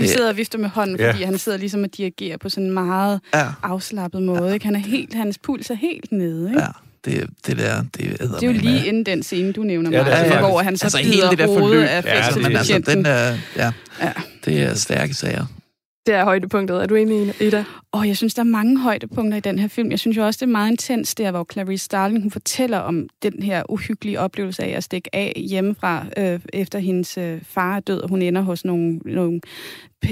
Vi 0.00 0.06
sidder 0.06 0.28
og 0.28 0.36
vifter 0.36 0.58
med 0.58 0.68
hånden, 0.68 0.98
fordi 0.98 1.18
ja. 1.18 1.24
han 1.26 1.38
sidder 1.38 1.58
ligesom 1.58 1.82
og 1.82 1.88
dirigerer 1.96 2.36
på 2.36 2.48
sådan 2.48 2.64
en 2.64 2.70
meget 2.72 3.20
ja. 3.34 3.46
afslappet 3.62 4.22
måde. 4.22 4.46
Ja. 4.48 4.52
Ikke? 4.54 4.66
Han 4.66 4.74
er 4.74 4.78
helt, 4.80 5.14
hans 5.14 5.38
puls 5.38 5.70
er 5.70 5.74
helt 5.74 6.12
nede. 6.12 6.48
Ikke? 6.50 6.60
Ja. 6.62 6.66
Det, 7.04 7.30
det 7.46 7.58
der, 7.58 7.82
det 7.82 8.18
Det 8.20 8.42
er 8.42 8.46
jo 8.46 8.52
lige 8.52 8.86
inden 8.86 9.06
den 9.06 9.22
scene, 9.22 9.52
du 9.52 9.62
nævner, 9.62 9.90
Ja, 9.90 9.98
det 9.98 10.06
er 10.06 10.10
Martin, 10.16 10.30
det 10.32 10.40
hvor 10.40 10.62
han 10.62 10.76
så 10.76 10.84
Altså, 10.84 10.98
hele 10.98 11.30
det 11.30 11.38
der 11.38 11.46
hovedet 11.46 11.62
forløb. 11.62 11.82
af 11.82 11.86
Ja, 11.88 12.00
det 12.00 12.18
er- 12.18 12.22
fængselsbetjenten. 12.22 12.98
Men 13.02 13.06
altså, 13.06 13.34
den 13.34 13.38
er, 13.56 13.64
ja, 13.64 13.72
Ja. 14.06 14.12
det 14.44 14.62
er 14.62 14.74
stærke 14.74 15.14
sager. 15.14 15.46
Det 16.06 16.14
er 16.14 16.24
højdepunktet. 16.24 16.82
Er 16.82 16.86
du 16.86 16.94
enig, 16.94 17.34
Ida? 17.42 17.64
Og 17.94 18.08
jeg 18.08 18.16
synes, 18.16 18.34
der 18.34 18.40
er 18.42 18.44
mange 18.44 18.80
højdepunkter 18.80 19.36
i 19.36 19.40
den 19.40 19.58
her 19.58 19.68
film. 19.68 19.90
Jeg 19.90 19.98
synes 19.98 20.16
jo 20.16 20.26
også, 20.26 20.38
det 20.38 20.46
er 20.46 20.52
meget 20.52 20.70
intens, 20.70 21.14
der 21.14 21.30
hvor 21.30 21.46
Clarice 21.52 21.84
Starling 21.84 22.22
hun 22.22 22.30
fortæller 22.30 22.78
om 22.78 23.08
den 23.22 23.42
her 23.42 23.62
uhyggelige 23.68 24.20
oplevelse 24.20 24.62
af 24.64 24.76
at 24.76 24.84
stikke 24.84 25.14
af 25.14 25.32
hjemmefra, 25.36 26.06
øh, 26.16 26.40
efter 26.52 26.78
hendes 26.78 27.18
øh, 27.18 27.42
far 27.42 27.76
er 27.76 27.80
død, 27.80 28.00
og 28.00 28.08
hun 28.08 28.22
ender 28.22 28.42
hos 28.42 28.64
nogle, 28.64 28.98
nogle 28.98 29.40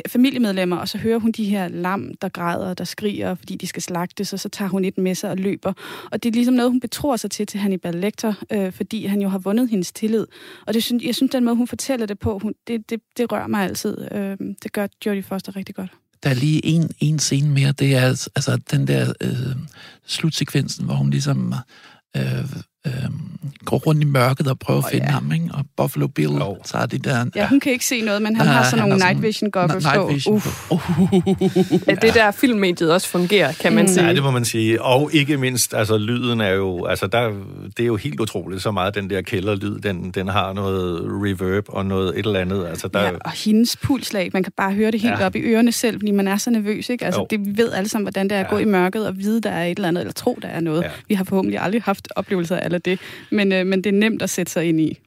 familiemedlemmer, 0.08 0.76
og 0.76 0.88
så 0.88 0.98
hører 0.98 1.18
hun 1.18 1.32
de 1.32 1.44
her 1.44 1.68
lam, 1.68 2.14
der 2.22 2.28
græder 2.28 2.70
og 2.70 2.78
der 2.78 2.84
skriger, 2.84 3.34
fordi 3.34 3.56
de 3.56 3.66
skal 3.66 3.82
slagtes, 3.82 4.32
og 4.32 4.40
så 4.40 4.48
tager 4.48 4.68
hun 4.68 4.84
et 4.84 4.98
med 4.98 5.14
sig 5.14 5.30
og 5.30 5.36
løber. 5.36 5.72
Og 6.12 6.22
det 6.22 6.28
er 6.28 6.34
ligesom 6.34 6.54
noget, 6.54 6.70
hun 6.70 6.80
betror 6.80 7.16
sig 7.16 7.30
til 7.30 7.46
til 7.46 7.60
Hannibal 7.60 7.94
Lecter, 7.94 8.34
øh, 8.52 8.72
fordi 8.72 9.06
han 9.06 9.22
jo 9.22 9.28
har 9.28 9.38
vundet 9.38 9.70
hendes 9.70 9.92
tillid. 9.92 10.26
Og 10.66 10.74
det 10.74 10.82
synes, 10.82 11.04
jeg 11.04 11.14
synes, 11.14 11.32
den 11.32 11.44
måde, 11.44 11.56
hun 11.56 11.66
fortæller 11.66 12.06
det 12.06 12.18
på, 12.18 12.38
hun, 12.38 12.54
det, 12.66 12.90
det, 12.90 13.00
det 13.16 13.32
rører 13.32 13.46
mig 13.46 13.64
altid. 13.64 14.12
Øh, 14.12 14.36
det 14.62 14.72
gør 14.72 14.86
Jodie 15.06 15.22
Foster 15.22 15.56
rigtig 15.56 15.74
godt. 15.74 16.01
Der 16.22 16.30
er 16.30 16.34
lige 16.34 16.66
en, 16.66 16.90
en 17.00 17.18
scene 17.18 17.48
mere, 17.48 17.72
det 17.72 17.96
er 17.96 18.00
altså, 18.00 18.30
altså 18.36 18.56
den 18.70 18.86
der 18.86 19.12
øh, 19.20 19.56
slutsekvensen, 20.06 20.84
hvor 20.84 20.94
hun 20.94 21.10
ligesom 21.10 21.54
øh, 22.16 22.50
øh, 22.86 22.92
går 23.64 23.78
rundt 23.78 24.02
i 24.02 24.04
mørket 24.04 24.46
og 24.46 24.58
prøver 24.58 24.80
oh, 24.80 24.84
at 24.86 24.92
finde 24.92 25.06
ja. 25.06 25.12
ham, 25.12 25.32
ikke? 25.32 25.48
og 25.54 25.64
Buffalo 25.76 26.06
Bill 26.06 26.42
oh. 26.42 26.56
tager 26.64 26.86
det 26.86 27.04
der... 27.04 27.26
Ja, 27.34 27.48
hun 27.48 27.60
kan 27.60 27.72
ikke 27.72 27.86
se 27.86 28.00
noget, 28.00 28.22
men 28.22 28.36
han 28.36 28.46
ja, 28.46 28.52
har 28.52 28.64
sådan 28.64 28.88
nogle 28.88 29.04
night 29.04 29.22
vision 29.22 29.50
goggles 29.50 29.84
night 29.84 30.14
vision. 30.14 30.40
på. 30.40 30.74
Uh. 30.74 31.12
ja, 31.88 31.94
det 31.94 32.14
der 32.14 32.30
filmmediet 32.30 32.92
også 32.92 33.08
fungerer, 33.08 33.52
kan 33.52 33.72
man 33.72 33.84
mm. 33.84 33.88
sige. 33.88 34.06
Ja, 34.06 34.14
det 34.14 34.22
må 34.22 34.30
man 34.30 34.44
sige. 34.44 34.82
Og 34.82 35.10
ikke 35.12 35.36
mindst, 35.36 35.74
altså 35.74 35.98
lyden 35.98 36.40
er 36.40 36.50
jo, 36.50 36.84
altså 36.84 37.06
der, 37.06 37.30
det 37.76 37.82
er 37.82 37.86
jo 37.86 37.96
helt 37.96 38.20
utroligt, 38.20 38.62
så 38.62 38.70
meget 38.70 38.94
den 38.94 39.10
der 39.10 39.22
kælderlyd, 39.22 39.78
den, 39.78 40.10
den 40.10 40.28
har 40.28 40.52
noget 40.52 41.02
reverb 41.04 41.64
og 41.68 41.86
noget 41.86 42.18
et 42.18 42.26
eller 42.26 42.40
andet. 42.40 42.66
Altså, 42.66 42.88
der... 42.88 43.02
Ja, 43.02 43.10
og 43.24 43.30
hendes 43.30 43.76
pulslag, 43.76 44.30
man 44.32 44.42
kan 44.42 44.52
bare 44.56 44.72
høre 44.72 44.90
det 44.90 45.00
helt 45.00 45.20
ja. 45.20 45.26
op 45.26 45.36
i 45.36 45.40
ørerne 45.40 45.72
selv, 45.72 46.00
fordi 46.00 46.10
man 46.10 46.28
er 46.28 46.36
så 46.36 46.50
nervøs, 46.50 46.88
ikke? 46.88 47.04
Altså, 47.04 47.26
det, 47.30 47.46
vi 47.46 47.56
ved 47.56 47.72
alle 47.72 47.88
sammen, 47.88 48.04
hvordan 48.04 48.28
det 48.28 48.36
er 48.36 48.40
at 48.40 48.46
ja. 48.46 48.50
gå 48.50 48.58
i 48.58 48.64
mørket 48.64 49.06
og 49.06 49.18
vide, 49.18 49.40
der 49.40 49.50
er 49.50 49.64
et 49.64 49.78
eller 49.78 49.88
andet, 49.88 50.00
eller 50.00 50.12
tro, 50.12 50.38
der 50.42 50.48
er 50.48 50.60
noget. 50.60 50.82
Ja. 50.82 50.88
Vi 51.08 51.14
har 51.14 51.24
forhåbentlig 51.24 51.60
aldrig 51.60 51.82
haft 51.82 52.08
oplevelser 52.16 52.56
af 52.56 52.71
det, 52.78 53.00
men, 53.30 53.52
øh, 53.52 53.66
men 53.66 53.84
det 53.84 53.94
er 53.94 53.98
nemt 53.98 54.22
at 54.22 54.30
sætte 54.30 54.52
sig 54.52 54.64
ind 54.64 54.80
i. 54.80 54.98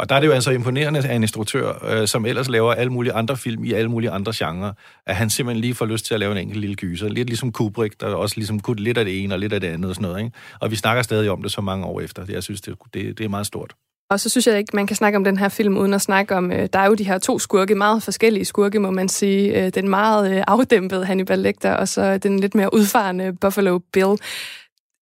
Og 0.00 0.08
der 0.08 0.14
er 0.14 0.20
det 0.20 0.26
jo 0.26 0.32
altså 0.32 0.50
imponerende 0.50 1.08
af 1.08 1.14
en 1.14 1.22
instruktør, 1.22 1.84
øh, 1.90 2.08
som 2.08 2.26
ellers 2.26 2.48
laver 2.48 2.72
alle 2.72 2.92
mulige 2.92 3.12
andre 3.12 3.36
film 3.36 3.64
i 3.64 3.72
alle 3.72 3.90
mulige 3.90 4.10
andre 4.10 4.32
genrer, 4.36 4.72
at 5.06 5.16
han 5.16 5.30
simpelthen 5.30 5.60
lige 5.60 5.74
får 5.74 5.86
lyst 5.86 6.06
til 6.06 6.14
at 6.14 6.20
lave 6.20 6.32
en 6.32 6.38
enkelt 6.38 6.60
lille 6.60 6.76
gyser. 6.76 7.08
Lidt 7.08 7.28
ligesom 7.28 7.52
Kubrick, 7.52 8.00
der 8.00 8.06
også 8.06 8.36
ligesom 8.36 8.60
kunne 8.60 8.82
lidt 8.82 8.98
af 8.98 9.04
det 9.04 9.24
ene 9.24 9.34
og 9.34 9.38
lidt 9.38 9.52
af 9.52 9.60
det 9.60 9.68
andet 9.68 9.88
og 9.88 9.94
sådan 9.94 10.08
noget. 10.08 10.24
Ikke? 10.24 10.36
Og 10.60 10.70
vi 10.70 10.76
snakker 10.76 11.02
stadig 11.02 11.30
om 11.30 11.42
det 11.42 11.52
så 11.52 11.60
mange 11.60 11.86
år 11.86 12.00
efter. 12.00 12.24
Jeg 12.28 12.42
synes, 12.42 12.60
det, 12.60 12.74
det, 12.94 13.18
det 13.18 13.24
er 13.24 13.28
meget 13.28 13.46
stort. 13.46 13.74
Og 14.10 14.20
så 14.20 14.28
synes 14.28 14.46
jeg 14.46 14.58
ikke, 14.58 14.76
man 14.76 14.86
kan 14.86 14.96
snakke 14.96 15.16
om 15.16 15.24
den 15.24 15.38
her 15.38 15.48
film 15.48 15.76
uden 15.76 15.94
at 15.94 16.00
snakke 16.00 16.36
om, 16.36 16.52
øh, 16.52 16.68
der 16.72 16.78
er 16.78 16.86
jo 16.86 16.94
de 16.94 17.04
her 17.04 17.18
to 17.18 17.38
skurke, 17.38 17.74
meget 17.74 18.02
forskellige 18.02 18.44
skurke, 18.44 18.78
må 18.78 18.90
man 18.90 19.08
sige. 19.08 19.64
Øh, 19.64 19.72
den 19.74 19.88
meget 19.88 20.36
øh, 20.36 20.44
afdæmpede 20.46 21.04
Hannibal 21.04 21.38
Lecter, 21.38 21.72
og 21.72 21.88
så 21.88 22.18
den 22.18 22.40
lidt 22.40 22.54
mere 22.54 22.74
udfarende 22.74 23.32
Buffalo 23.40 23.78
Bill 23.92 24.16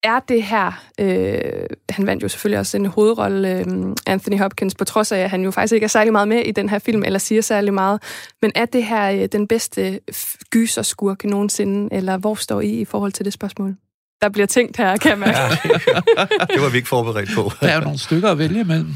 er 0.03 0.21
det 0.29 0.43
her, 0.43 0.83
øh, 1.01 1.67
han 1.91 2.07
vandt 2.07 2.23
jo 2.23 2.29
selvfølgelig 2.29 2.59
også 2.59 2.77
en 2.77 2.87
hovedrolle, 2.87 3.59
øh, 3.59 3.67
Anthony 4.07 4.39
Hopkins, 4.39 4.75
på 4.75 4.85
trods 4.85 5.13
af, 5.13 5.19
at 5.19 5.31
han 5.31 5.43
jo 5.43 5.51
faktisk 5.51 5.73
ikke 5.73 5.85
er 5.85 5.89
særlig 5.89 6.13
meget 6.13 6.29
med 6.29 6.45
i 6.45 6.53
den 6.53 6.69
her 6.69 6.79
film, 6.79 7.03
eller 7.05 7.19
siger 7.19 7.43
særlig 7.43 7.75
meget. 7.75 8.03
Men 8.43 8.53
er 8.55 8.65
det 8.65 8.85
her 8.85 9.23
øh, 9.23 9.29
den 9.33 9.49
bedste 9.49 10.01
gyserskurk 10.51 11.25
nogensinde, 11.25 11.95
eller 11.95 12.17
hvor 12.17 12.35
står 12.35 12.61
I 12.61 12.71
i 12.71 12.85
forhold 12.85 13.13
til 13.13 13.25
det 13.25 13.33
spørgsmål? 13.33 13.77
Der 14.23 14.29
bliver 14.29 14.47
tænkt 14.47 14.77
her, 14.77 14.97
kan 14.97 15.11
jeg 15.11 15.19
mærke. 15.19 15.35
det 16.55 16.63
var 16.63 16.71
vi 16.71 16.77
ikke 16.77 16.89
forberedt 16.89 17.31
på. 17.35 17.51
Der 17.61 17.69
er 17.69 17.75
jo 17.75 17.81
nogle 17.81 17.99
stykker 17.99 18.31
at 18.31 18.39
vælge 18.39 18.61
imellem. 18.61 18.95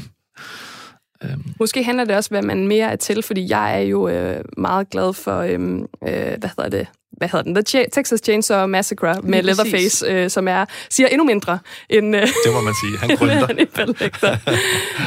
Øhm. 1.23 1.43
Måske 1.59 1.83
handler 1.83 2.05
det 2.05 2.15
også, 2.15 2.29
hvad 2.29 2.41
man 2.41 2.67
mere 2.67 2.91
er 2.91 2.95
til, 2.95 3.23
fordi 3.23 3.49
jeg 3.49 3.75
er 3.75 3.83
jo 3.83 4.07
øh, 4.07 4.43
meget 4.57 4.89
glad 4.89 5.13
for, 5.13 5.39
øh, 5.39 5.59
øh, 6.07 6.37
hvad 6.39 6.49
hedder 6.57 6.69
det, 6.69 6.87
hvad 7.23 7.29
hedder 7.29 7.53
den? 7.53 7.55
The 7.55 7.81
Ch- 7.83 7.89
Texas 7.91 8.19
Chainsaw 8.23 8.67
Massacre 8.67 9.21
med 9.21 9.43
Lige 9.43 9.55
Leatherface, 9.55 10.05
øh, 10.05 10.29
som 10.29 10.47
er 10.47 10.65
siger 10.89 11.07
endnu 11.07 11.25
mindre 11.25 11.59
end... 11.89 12.15
Øh, 12.15 12.21
det 12.21 12.53
må 12.53 12.61
man 12.61 12.73
sige. 12.81 12.97
Han 12.97 13.17
grønter. 13.17 13.47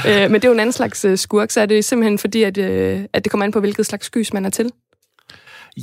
øh, 0.25 0.31
men 0.31 0.35
det 0.35 0.45
er 0.45 0.49
jo 0.49 0.53
en 0.53 0.61
anden 0.61 0.73
slags 0.73 1.05
øh, 1.05 1.19
skurk, 1.19 1.51
så 1.51 1.61
er 1.61 1.67
det 1.67 1.85
simpelthen 1.85 2.19
fordi, 2.19 2.43
at, 2.43 2.59
øh, 2.59 3.01
at 3.13 3.25
det 3.25 3.31
kommer 3.31 3.45
an 3.45 3.53
på, 3.53 3.61
hvilket 3.61 3.87
slags 3.87 4.07
skys 4.07 4.33
man 4.33 4.45
er 4.45 4.51
til. 4.51 4.71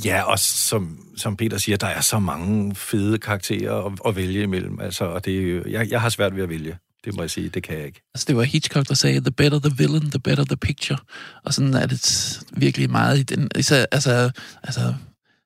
Ja, 0.04 0.22
og 0.22 0.38
som, 0.38 0.98
som 1.16 1.36
Peter 1.36 1.58
siger, 1.58 1.76
der 1.76 1.86
er 1.86 2.00
så 2.00 2.18
mange 2.18 2.74
fede 2.74 3.18
karakterer 3.18 3.86
at, 3.86 3.92
at 4.06 4.16
vælge 4.16 4.42
imellem. 4.42 4.80
Altså, 4.80 5.04
og 5.04 5.24
det, 5.24 5.62
jeg, 5.66 5.90
jeg 5.90 6.00
har 6.00 6.08
svært 6.08 6.36
ved 6.36 6.42
at 6.42 6.48
vælge. 6.48 6.78
Det 7.04 7.14
må 7.14 7.22
jeg 7.22 7.30
sige, 7.30 7.48
det 7.48 7.62
kan 7.62 7.78
jeg 7.78 7.86
ikke. 7.86 8.02
Altså, 8.14 8.24
det 8.28 8.36
var 8.36 8.42
Hitchcock, 8.42 8.88
der 8.88 8.94
sagde, 8.94 9.20
the 9.20 9.30
better 9.30 9.58
the 9.58 9.72
villain, 9.78 10.10
the 10.10 10.20
better 10.20 10.44
the 10.44 10.56
picture. 10.56 10.98
Og 11.44 11.54
sådan 11.54 11.74
er 11.74 11.86
det 11.86 12.40
virkelig 12.52 12.90
meget 12.90 13.18
i 13.18 13.22
den... 13.22 13.50
Altså, 13.54 13.86
altså, 13.92 14.30
altså 14.62 14.94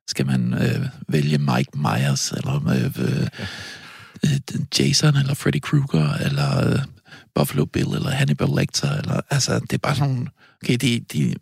skal 0.09 0.27
man 0.27 0.55
øh, 0.55 0.87
vælge 1.09 1.39
Mike 1.39 1.71
Myers, 1.75 2.33
eller 2.33 2.69
øh, 2.69 3.27
øh, 4.25 4.61
Jason, 4.79 5.17
eller 5.17 5.35
Freddy 5.35 5.61
Krueger, 5.61 6.15
eller 6.27 6.73
øh, 6.73 6.79
Buffalo 7.35 7.65
Bill, 7.65 7.95
eller 7.95 8.11
Hannibal 8.11 8.49
Lecter, 8.59 8.93
eller, 8.99 9.21
altså, 9.31 9.59
det 9.59 9.73
er 9.73 9.79
bare 9.79 9.95
sådan, 9.95 10.29
okay, 10.63 10.77
de, 10.77 11.01
de, 11.13 11.35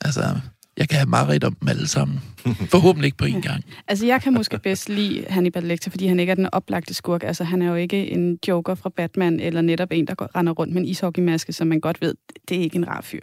altså, 0.00 0.40
jeg 0.76 0.88
kan 0.88 0.98
have 0.98 1.08
meget 1.08 1.44
om 1.44 1.54
dem 1.54 1.68
alle 1.68 1.88
sammen. 1.88 2.20
Forhåbentlig 2.74 3.06
ikke 3.06 3.18
på 3.18 3.24
en 3.24 3.42
gang. 3.42 3.64
Altså, 3.88 4.06
jeg 4.06 4.22
kan 4.22 4.34
måske 4.34 4.58
bedst 4.58 4.88
lide 4.88 5.24
Hannibal 5.28 5.62
Lecter, 5.62 5.90
fordi 5.90 6.06
han 6.06 6.20
ikke 6.20 6.30
er 6.30 6.34
den 6.34 6.48
oplagte 6.52 6.94
skurk. 6.94 7.22
Altså, 7.24 7.44
han 7.44 7.62
er 7.62 7.68
jo 7.68 7.74
ikke 7.74 8.10
en 8.10 8.38
joker 8.48 8.74
fra 8.74 8.90
Batman, 8.96 9.40
eller 9.40 9.60
netop 9.60 9.88
en, 9.92 10.06
der 10.06 10.14
går, 10.14 10.36
render 10.36 10.52
rundt 10.52 10.74
med 10.74 10.82
en 10.82 10.88
ishockeymaske, 10.88 11.52
som 11.52 11.66
man 11.66 11.80
godt 11.80 12.00
ved, 12.00 12.14
det 12.48 12.56
er 12.56 12.60
ikke 12.60 12.76
en 12.76 12.88
rar 12.88 13.00
fyr. 13.00 13.22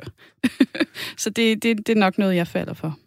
så 1.18 1.30
det, 1.30 1.64
det, 1.64 1.78
det 1.78 1.90
er 1.90 2.00
nok 2.00 2.18
noget, 2.18 2.36
jeg 2.36 2.48
falder 2.48 2.74
for. 2.74 2.98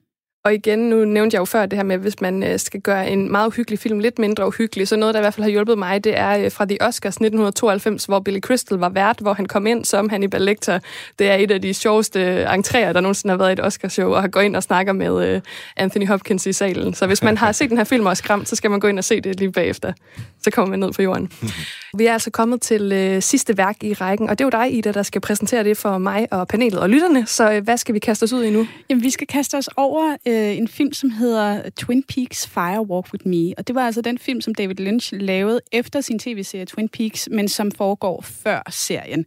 Og 0.45 0.55
igen, 0.55 0.79
nu 0.79 1.05
nævnte 1.05 1.35
jeg 1.35 1.41
jo 1.41 1.45
før 1.45 1.67
det 1.67 1.79
her 1.79 1.85
med, 1.85 1.99
hvis 1.99 2.21
man 2.21 2.43
øh, 2.43 2.59
skal 2.59 2.81
gøre 2.81 3.11
en 3.11 3.33
meget 3.33 3.47
uhyggelig 3.47 3.79
film 3.79 3.99
lidt 3.99 4.19
mindre 4.19 4.47
uhyggelig, 4.47 4.89
så 4.89 4.97
noget, 4.97 5.15
der 5.15 5.21
i 5.21 5.23
hvert 5.23 5.35
fald 5.35 5.45
har 5.45 5.51
hjulpet 5.51 5.79
mig, 5.79 6.05
det 6.05 6.19
er 6.19 6.45
øh, 6.45 6.53
fra 6.53 6.65
The 6.65 6.83
Oscars 6.83 7.15
1992, 7.15 8.05
hvor 8.05 8.21
Billy 8.21 8.41
Crystal 8.41 8.79
var 8.79 8.89
vært, 8.89 9.19
hvor 9.21 9.33
han 9.33 9.47
kom 9.47 9.67
ind 9.67 9.85
som 9.85 10.09
Hannibal 10.09 10.41
Lecter. 10.41 10.79
Det 11.19 11.31
er 11.31 11.35
et 11.35 11.51
af 11.51 11.63
de 11.63 11.75
sjoveste 11.75 12.47
entréer, 12.47 12.93
der 12.93 13.01
nogensinde 13.01 13.33
har 13.33 13.39
været 13.39 13.51
i 13.51 13.53
et 13.53 13.61
Oscarshow, 13.61 14.11
og 14.13 14.21
har 14.21 14.29
gået 14.29 14.45
ind 14.45 14.57
og 14.57 14.63
snakker 14.63 14.93
med 14.93 15.41
Anthony 15.77 16.07
Hopkins 16.07 16.47
i 16.47 16.53
salen. 16.53 16.95
Så 16.95 17.07
hvis 17.07 17.23
man 17.23 17.37
har 17.37 17.53
set 17.53 17.71
den 17.71 17.77
her 17.77 17.85
film 17.85 18.07
og 18.07 18.17
skræmt, 18.17 18.49
så 18.49 18.57
skal 18.57 18.71
man 18.71 18.81
gå 18.81 18.89
ind 18.89 18.99
og 18.99 19.05
se 19.05 19.21
det 19.21 19.41
lige 19.41 19.53
bagefter. 19.53 19.93
Så 20.43 20.51
kommer 20.51 20.71
man 20.71 20.79
ned 20.79 20.93
på 20.93 21.03
jorden. 21.03 21.33
Vi 21.99 22.07
er 22.07 22.13
altså 22.13 22.31
kommet 22.31 22.61
til 22.61 23.19
sidste 23.23 23.57
værk 23.57 23.77
i 23.83 23.95
rækken, 23.95 24.31
og 24.31 24.39
det 24.39 24.45
er 24.45 24.47
jo 24.47 24.65
dig, 24.65 24.75
Ida, 24.79 24.93
der 24.93 25.03
skal 25.03 25.21
præsentere 25.21 25.65
det 25.65 25.77
for 25.77 25.99
mig 25.99 26.29
og 26.31 26.49
panelet 26.49 26.81
og 26.81 26.91
lytterne. 26.91 27.27
Så 27.27 27.61
hvad 27.61 27.77
skal 27.77 27.95
vi 27.95 27.99
kaste 27.99 28.25
os 28.25 28.33
ud 28.33 28.45
i 28.45 28.51
nu? 28.51 28.67
Jamen, 28.91 29.03
vi 29.03 29.11
skal 29.11 29.27
kaste 29.27 29.59
os 29.59 29.69
over 29.77 30.17
øh, 30.31 30.57
en 30.57 30.69
film, 30.69 30.93
som 30.93 31.11
hedder 31.11 31.71
Twin 31.71 32.03
Peaks 32.03 32.47
Fire 32.47 32.81
Walk 32.81 33.13
With 33.13 33.29
Me. 33.29 33.55
Og 33.59 33.67
det 33.67 33.75
var 33.75 33.87
altså 33.87 34.01
den 34.01 34.19
film, 34.19 34.41
som 34.41 34.55
David 34.55 34.75
Lynch 34.75 35.13
lavede 35.13 35.61
efter 35.73 36.01
sin 36.01 36.19
tv-serie 36.19 36.65
Twin 36.65 36.89
Peaks, 36.89 37.29
men 37.33 37.49
som 37.49 37.71
foregår 37.71 38.21
før 38.21 38.63
serien. 38.71 39.27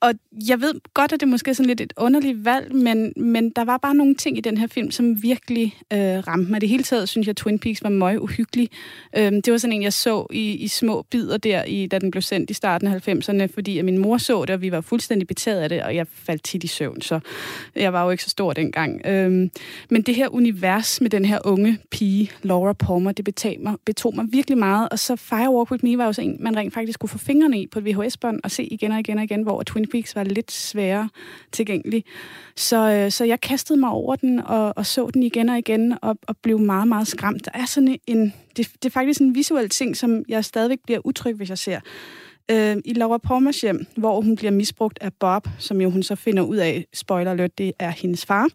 Og 0.00 0.14
jeg 0.48 0.60
ved 0.60 0.74
godt, 0.94 1.12
at 1.12 1.20
det 1.20 1.28
måske 1.28 1.50
er 1.50 1.54
sådan 1.54 1.66
lidt 1.66 1.80
et 1.80 1.92
underligt 1.96 2.44
valg, 2.44 2.74
men, 2.74 3.12
men 3.16 3.50
der 3.50 3.64
var 3.64 3.76
bare 3.76 3.94
nogle 3.94 4.14
ting 4.14 4.38
i 4.38 4.40
den 4.40 4.58
her 4.58 4.66
film, 4.66 4.90
som 4.90 5.22
virkelig 5.22 5.74
øh, 5.92 5.98
ramte 5.98 6.50
mig. 6.50 6.60
Det 6.60 6.68
hele 6.68 6.82
taget 6.82 7.08
synes 7.08 7.26
jeg, 7.26 7.30
at 7.30 7.36
Twin 7.36 7.58
Peaks 7.58 7.82
var 7.82 7.88
meget 7.88 8.18
uhyggelig. 8.18 8.68
Øhm, 9.16 9.42
det 9.42 9.52
var 9.52 9.58
sådan 9.58 9.72
en, 9.72 9.82
jeg 9.82 9.92
så 9.92 10.26
i, 10.30 10.52
i 10.52 10.68
små 10.68 11.02
bidder 11.10 11.36
der, 11.36 11.64
i, 11.64 11.86
da 11.86 11.98
den 11.98 12.10
blev 12.10 12.22
sendt 12.22 12.50
i 12.50 12.54
starten 12.54 12.88
af 12.88 13.08
90'erne, 13.08 13.46
fordi 13.54 13.78
at 13.78 13.84
min 13.84 13.98
mor 13.98 14.18
så 14.18 14.44
det, 14.44 14.50
og 14.50 14.62
vi 14.62 14.72
var 14.72 14.80
fuldstændig 14.80 15.28
betaget 15.28 15.60
af 15.60 15.68
det, 15.68 15.82
og 15.82 15.94
jeg 15.94 16.06
faldt 16.12 16.42
tit 16.42 16.64
i 16.64 16.66
søvn, 16.66 17.00
så 17.00 17.20
jeg 17.76 17.92
var 17.92 18.04
jo 18.04 18.10
ikke 18.10 18.24
så 18.24 18.30
stor 18.30 18.52
dengang. 18.52 19.06
Øhm, 19.06 19.50
men 19.90 20.02
det 20.02 20.14
her 20.14 20.28
univers 20.34 21.00
med 21.00 21.10
den 21.10 21.24
her 21.24 21.38
unge 21.44 21.78
pige, 21.90 22.30
Laura 22.42 22.72
Palmer, 22.72 23.12
det 23.12 23.24
betog 23.24 23.54
mig, 23.60 23.74
betog 23.86 24.14
mig 24.16 24.24
virkelig 24.32 24.58
meget, 24.58 24.88
og 24.90 24.98
så 24.98 25.16
Firewalk 25.16 25.70
With 25.70 25.84
Me 25.84 25.98
var 25.98 26.04
jo 26.04 26.12
sådan 26.12 26.30
en, 26.30 26.36
man 26.40 26.56
rent 26.56 26.74
faktisk 26.74 26.98
kunne 26.98 27.08
få 27.08 27.18
fingrene 27.18 27.60
i 27.60 27.66
på 27.66 27.78
et 27.78 27.84
VHS-bånd 27.84 28.40
og 28.44 28.50
se 28.50 28.64
igen 28.64 28.92
og 28.92 28.98
igen 28.98 29.18
og 29.18 29.24
igen, 29.24 29.42
hvor 29.42 29.62
Twin 29.62 29.87
Peaks 29.88 30.16
var 30.16 30.24
lidt 30.24 30.52
sværere 30.52 31.08
tilgængelig. 31.52 32.04
Så, 32.56 32.90
øh, 32.90 33.10
så 33.10 33.24
jeg 33.24 33.40
kastede 33.40 33.80
mig 33.80 33.90
over 33.90 34.16
den 34.16 34.40
og, 34.40 34.72
og 34.76 34.86
så 34.86 35.10
den 35.14 35.22
igen 35.22 35.48
og 35.48 35.58
igen 35.58 35.98
og, 36.02 36.18
og 36.22 36.36
blev 36.42 36.58
meget, 36.58 36.88
meget 36.88 37.08
skræmt. 37.08 37.44
Der 37.44 37.50
er 37.54 37.64
sådan 37.64 37.98
en... 38.06 38.34
Det, 38.56 38.70
det 38.82 38.84
er 38.84 38.90
faktisk 38.90 39.20
en 39.20 39.34
visuel 39.34 39.68
ting, 39.68 39.96
som 39.96 40.24
jeg 40.28 40.44
stadigvæk 40.44 40.78
bliver 40.84 41.00
utryg, 41.06 41.36
hvis 41.36 41.48
jeg 41.48 41.58
ser. 41.58 41.80
Øh, 42.50 42.76
I 42.84 42.92
Laura 42.92 43.18
Palmers 43.18 43.60
hjem, 43.60 43.86
hvor 43.96 44.20
hun 44.20 44.36
bliver 44.36 44.50
misbrugt 44.50 44.98
af 45.00 45.12
Bob, 45.12 45.48
som 45.58 45.80
jo 45.80 45.90
hun 45.90 46.02
så 46.02 46.14
finder 46.14 46.42
ud 46.42 46.56
af, 46.56 46.86
spoiler 46.94 47.30
alert, 47.30 47.58
det 47.58 47.72
er 47.78 47.90
hendes 47.90 48.26
far. 48.26 48.48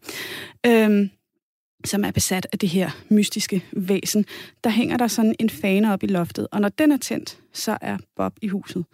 Øh, 0.66 1.10
som 1.86 2.04
er 2.04 2.12
besat 2.12 2.48
af 2.52 2.60
det 2.60 2.70
her 2.70 2.90
mystiske 3.10 3.66
væsen, 3.72 4.26
der 4.64 4.70
hænger 4.70 4.98
der 4.98 5.08
sådan 5.08 5.36
en 5.40 5.50
fane 5.50 5.94
op 5.94 6.04
i 6.04 6.08
loftet, 6.08 6.48
og 6.52 6.62
når 6.62 6.70
den 6.70 6.92
er 6.92 6.98
tændt, 6.98 7.40
så 7.54 7.78
er 7.82 7.98
Bob 8.16 8.34
i 8.42 8.48
huset. 8.48 8.86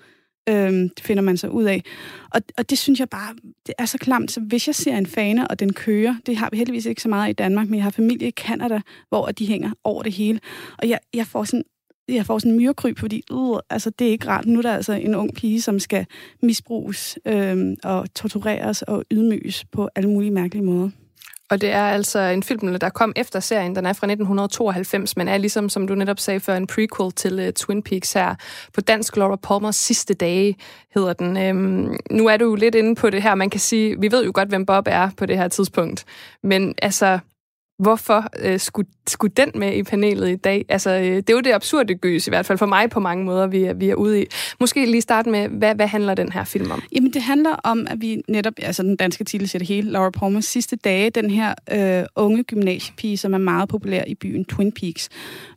Øhm, 0.50 0.90
det 0.90 1.06
finder 1.06 1.24
man 1.24 1.38
så 1.38 1.48
ud 1.48 1.64
af. 1.64 1.84
Og, 2.34 2.42
og 2.58 2.70
det 2.70 2.78
synes 2.78 3.00
jeg 3.00 3.10
bare, 3.10 3.36
det 3.68 3.76
er 3.78 3.86
så 3.86 3.98
klamt. 3.98 4.32
Så 4.32 4.40
hvis 4.40 4.68
jeg 4.68 4.76
ser 4.76 4.98
en 4.98 5.06
fane, 5.06 5.48
og 5.48 5.60
den 5.60 5.74
kører, 5.74 6.16
det 6.26 6.38
har 6.38 6.50
vi 6.52 6.58
heldigvis 6.58 6.86
ikke 6.86 7.02
så 7.02 7.10
meget 7.10 7.30
i 7.30 7.34
Danmark, 7.34 7.70
men 7.70 7.76
jeg 7.76 7.84
har 7.84 7.92
familie 7.92 8.28
i 8.28 8.32
Canada, 8.32 8.82
hvor 9.10 9.26
de 9.26 9.48
hænger 9.48 9.72
over 9.84 10.04
det 10.04 10.14
hele. 10.14 10.40
Og 10.78 10.90
jeg, 10.90 11.00
jeg 11.14 11.28
får 11.28 11.44
sådan 11.44 11.64
jeg 12.10 12.26
får 12.26 12.40
sådan 12.40 12.52
en 12.52 12.58
myrekryb, 12.58 13.00
fordi 13.00 13.24
uh, 13.32 13.60
altså, 13.70 13.90
det 13.90 14.08
er 14.08 14.12
ikke 14.12 14.28
rart. 14.28 14.46
Nu 14.46 14.58
er 14.58 14.62
der 14.62 14.74
altså 14.74 14.94
en 14.94 15.16
ung 15.16 15.34
pige, 15.34 15.62
som 15.62 15.80
skal 15.80 16.06
misbruges 16.42 17.20
øhm, 17.26 17.76
og 17.84 18.14
tortureres 18.14 18.82
og 18.82 19.04
ydmyges 19.12 19.66
på 19.72 19.90
alle 19.96 20.10
mulige 20.10 20.32
mærkelige 20.32 20.66
måder. 20.66 20.90
Og 21.50 21.62
det 21.62 21.72
er 21.72 21.84
altså 21.84 22.20
en 22.20 22.44
film, 22.44 22.80
der 22.80 22.90
kom 22.90 23.14
efter 23.16 23.40
serien. 23.40 23.76
Den 23.76 23.86
er 23.86 23.94
fra 23.94 24.08
1992, 24.08 25.18
men 25.18 25.28
er 25.28 25.38
ligesom, 25.38 25.70
som 25.70 25.88
du 25.88 25.96
netop 25.96 26.20
sagde 26.20 26.40
før, 26.40 26.56
en 26.56 26.68
prequel 26.68 27.12
til 27.12 27.48
uh, 27.48 27.54
Twin 27.54 27.84
Peaks 27.84 28.14
her. 28.14 28.36
På 28.74 28.82
dansk 28.82 29.18
Laura 29.18 29.36
Palmers 29.36 29.76
sidste 29.76 30.14
dage 30.14 30.56
hedder 30.94 31.14
den. 31.14 31.38
Øhm, 31.38 31.98
nu 32.12 32.28
er 32.28 32.38
du 32.38 32.56
lidt 32.56 32.76
inde 32.76 32.96
på 32.96 33.10
det 33.10 33.22
her. 33.22 33.36
Man 33.36 33.50
kan 33.50 33.60
sige, 33.60 34.00
vi 34.00 34.12
ved 34.12 34.26
jo 34.26 34.32
godt, 34.34 34.50
hvem 34.50 34.66
Bob 34.66 34.88
er 34.88 35.10
på 35.18 35.26
det 35.26 35.38
her 35.38 35.48
tidspunkt. 35.48 36.06
Men 36.44 36.76
altså, 36.82 37.20
hvorfor 37.80 38.26
øh, 38.40 38.60
skulle, 38.60 38.90
skulle 39.08 39.34
den 39.38 39.52
med 39.56 39.74
i 39.74 39.84
panelet 39.84 40.30
i 40.30 40.36
dag? 40.36 40.66
Altså, 40.70 40.90
øh, 40.90 41.04
det 41.04 41.30
er 41.30 41.34
jo 41.34 41.40
det 41.40 41.54
absurde 41.54 41.96
gys, 41.96 42.28
i 42.28 42.30
hvert 42.30 42.46
fald 42.46 42.58
for 42.58 42.66
mig 42.66 42.90
på 42.90 43.00
mange 43.00 43.26
måder, 43.26 43.48
vi 43.48 43.64
er, 43.64 43.74
vi 43.74 43.90
er 43.90 43.96
ude 43.96 44.22
i. 44.22 44.26
Måske 44.60 44.86
lige 44.86 45.02
starte 45.02 45.30
med, 45.30 45.48
hvad, 45.48 45.76
hvad 45.76 45.88
handler 45.88 46.14
den 46.14 46.32
her 46.32 46.44
film 46.44 46.72
om? 46.72 46.82
Jamen, 46.96 47.14
det 47.14 47.22
handler 47.22 47.52
om, 47.64 47.88
at 47.90 48.02
vi 48.02 48.22
netop, 48.28 48.54
altså 48.58 48.84
den 48.84 48.96
danske 48.96 49.24
titel 49.24 49.50
siger 49.50 49.60
det 49.60 49.68
hele, 49.68 49.92
Laura 49.92 50.10
Palmers 50.10 50.46
sidste 50.46 50.76
dage, 50.76 51.10
den 51.10 51.32
her 51.32 51.54
øh, 51.72 52.06
unge 52.16 52.44
gymnasiepige, 52.44 53.18
som 53.18 53.34
er 53.34 53.38
meget 53.38 53.70
populær 53.70 54.04
i 54.08 54.16
byen 54.16 54.46
Twin 54.46 54.72
Peaks. 54.72 55.10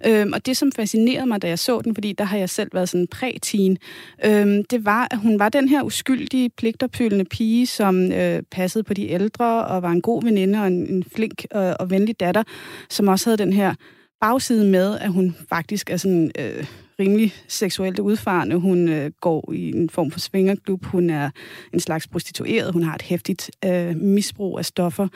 Øhm, 0.07 0.33
og 0.33 0.47
det, 0.47 0.57
som 0.57 0.73
fascinerede 0.73 1.27
mig, 1.27 1.43
da 1.43 1.49
jeg 1.49 1.59
så 1.59 1.81
den, 1.81 1.95
fordi 1.95 2.13
der 2.13 2.25
har 2.25 2.37
jeg 2.39 2.51
selv 2.51 2.71
været 2.75 2.89
sådan 2.89 3.07
præ-teen, 3.07 3.79
øhm, 4.25 4.65
det 4.65 4.85
var, 4.85 5.09
at 5.11 5.19
hun 5.19 5.39
var 5.39 5.49
den 5.49 5.69
her 5.69 5.83
uskyldige, 5.83 6.51
pligtopfyldende 6.51 7.25
pige, 7.25 7.67
som 7.67 8.13
øh, 8.13 8.43
passede 8.51 8.85
på 8.85 8.95
de 8.95 9.09
ældre 9.09 9.67
og 9.67 9.83
var 9.83 9.91
en 9.91 10.03
god 10.03 10.25
veninde 10.25 10.61
og 10.61 10.67
en, 10.67 10.87
en 10.95 11.05
flink 11.15 11.45
øh, 11.57 11.73
og 11.81 11.91
venlig 11.91 12.12
datter, 12.13 12.43
som 12.91 13.09
også 13.09 13.27
havde 13.27 13.39
den 13.39 13.53
her 13.53 13.75
bagside 14.21 14.65
med, 14.65 14.99
at 14.99 15.13
hun 15.13 15.37
faktisk 15.49 15.91
er 15.91 15.97
sådan 15.97 16.31
øh, 16.39 16.67
rimelig 17.01 17.35
seksuelt 17.49 17.99
udfarende. 17.99 18.57
Hun 18.57 18.89
øh, 18.89 19.11
går 19.21 19.53
i 19.53 19.71
en 19.71 19.91
form 19.91 20.11
for 20.11 20.21
svingerklub. 20.21 20.85
Hun 20.85 21.11
er 21.11 21.31
en 21.73 21.81
slags 21.81 22.09
prostitueret. 22.09 22.73
Hun 22.73 22.83
har 22.83 22.95
et 22.95 23.03
hæftigt 23.03 23.51
øh, 23.65 23.97
misbrug 23.97 24.59
af 24.59 24.65
stoffer. 24.65 25.09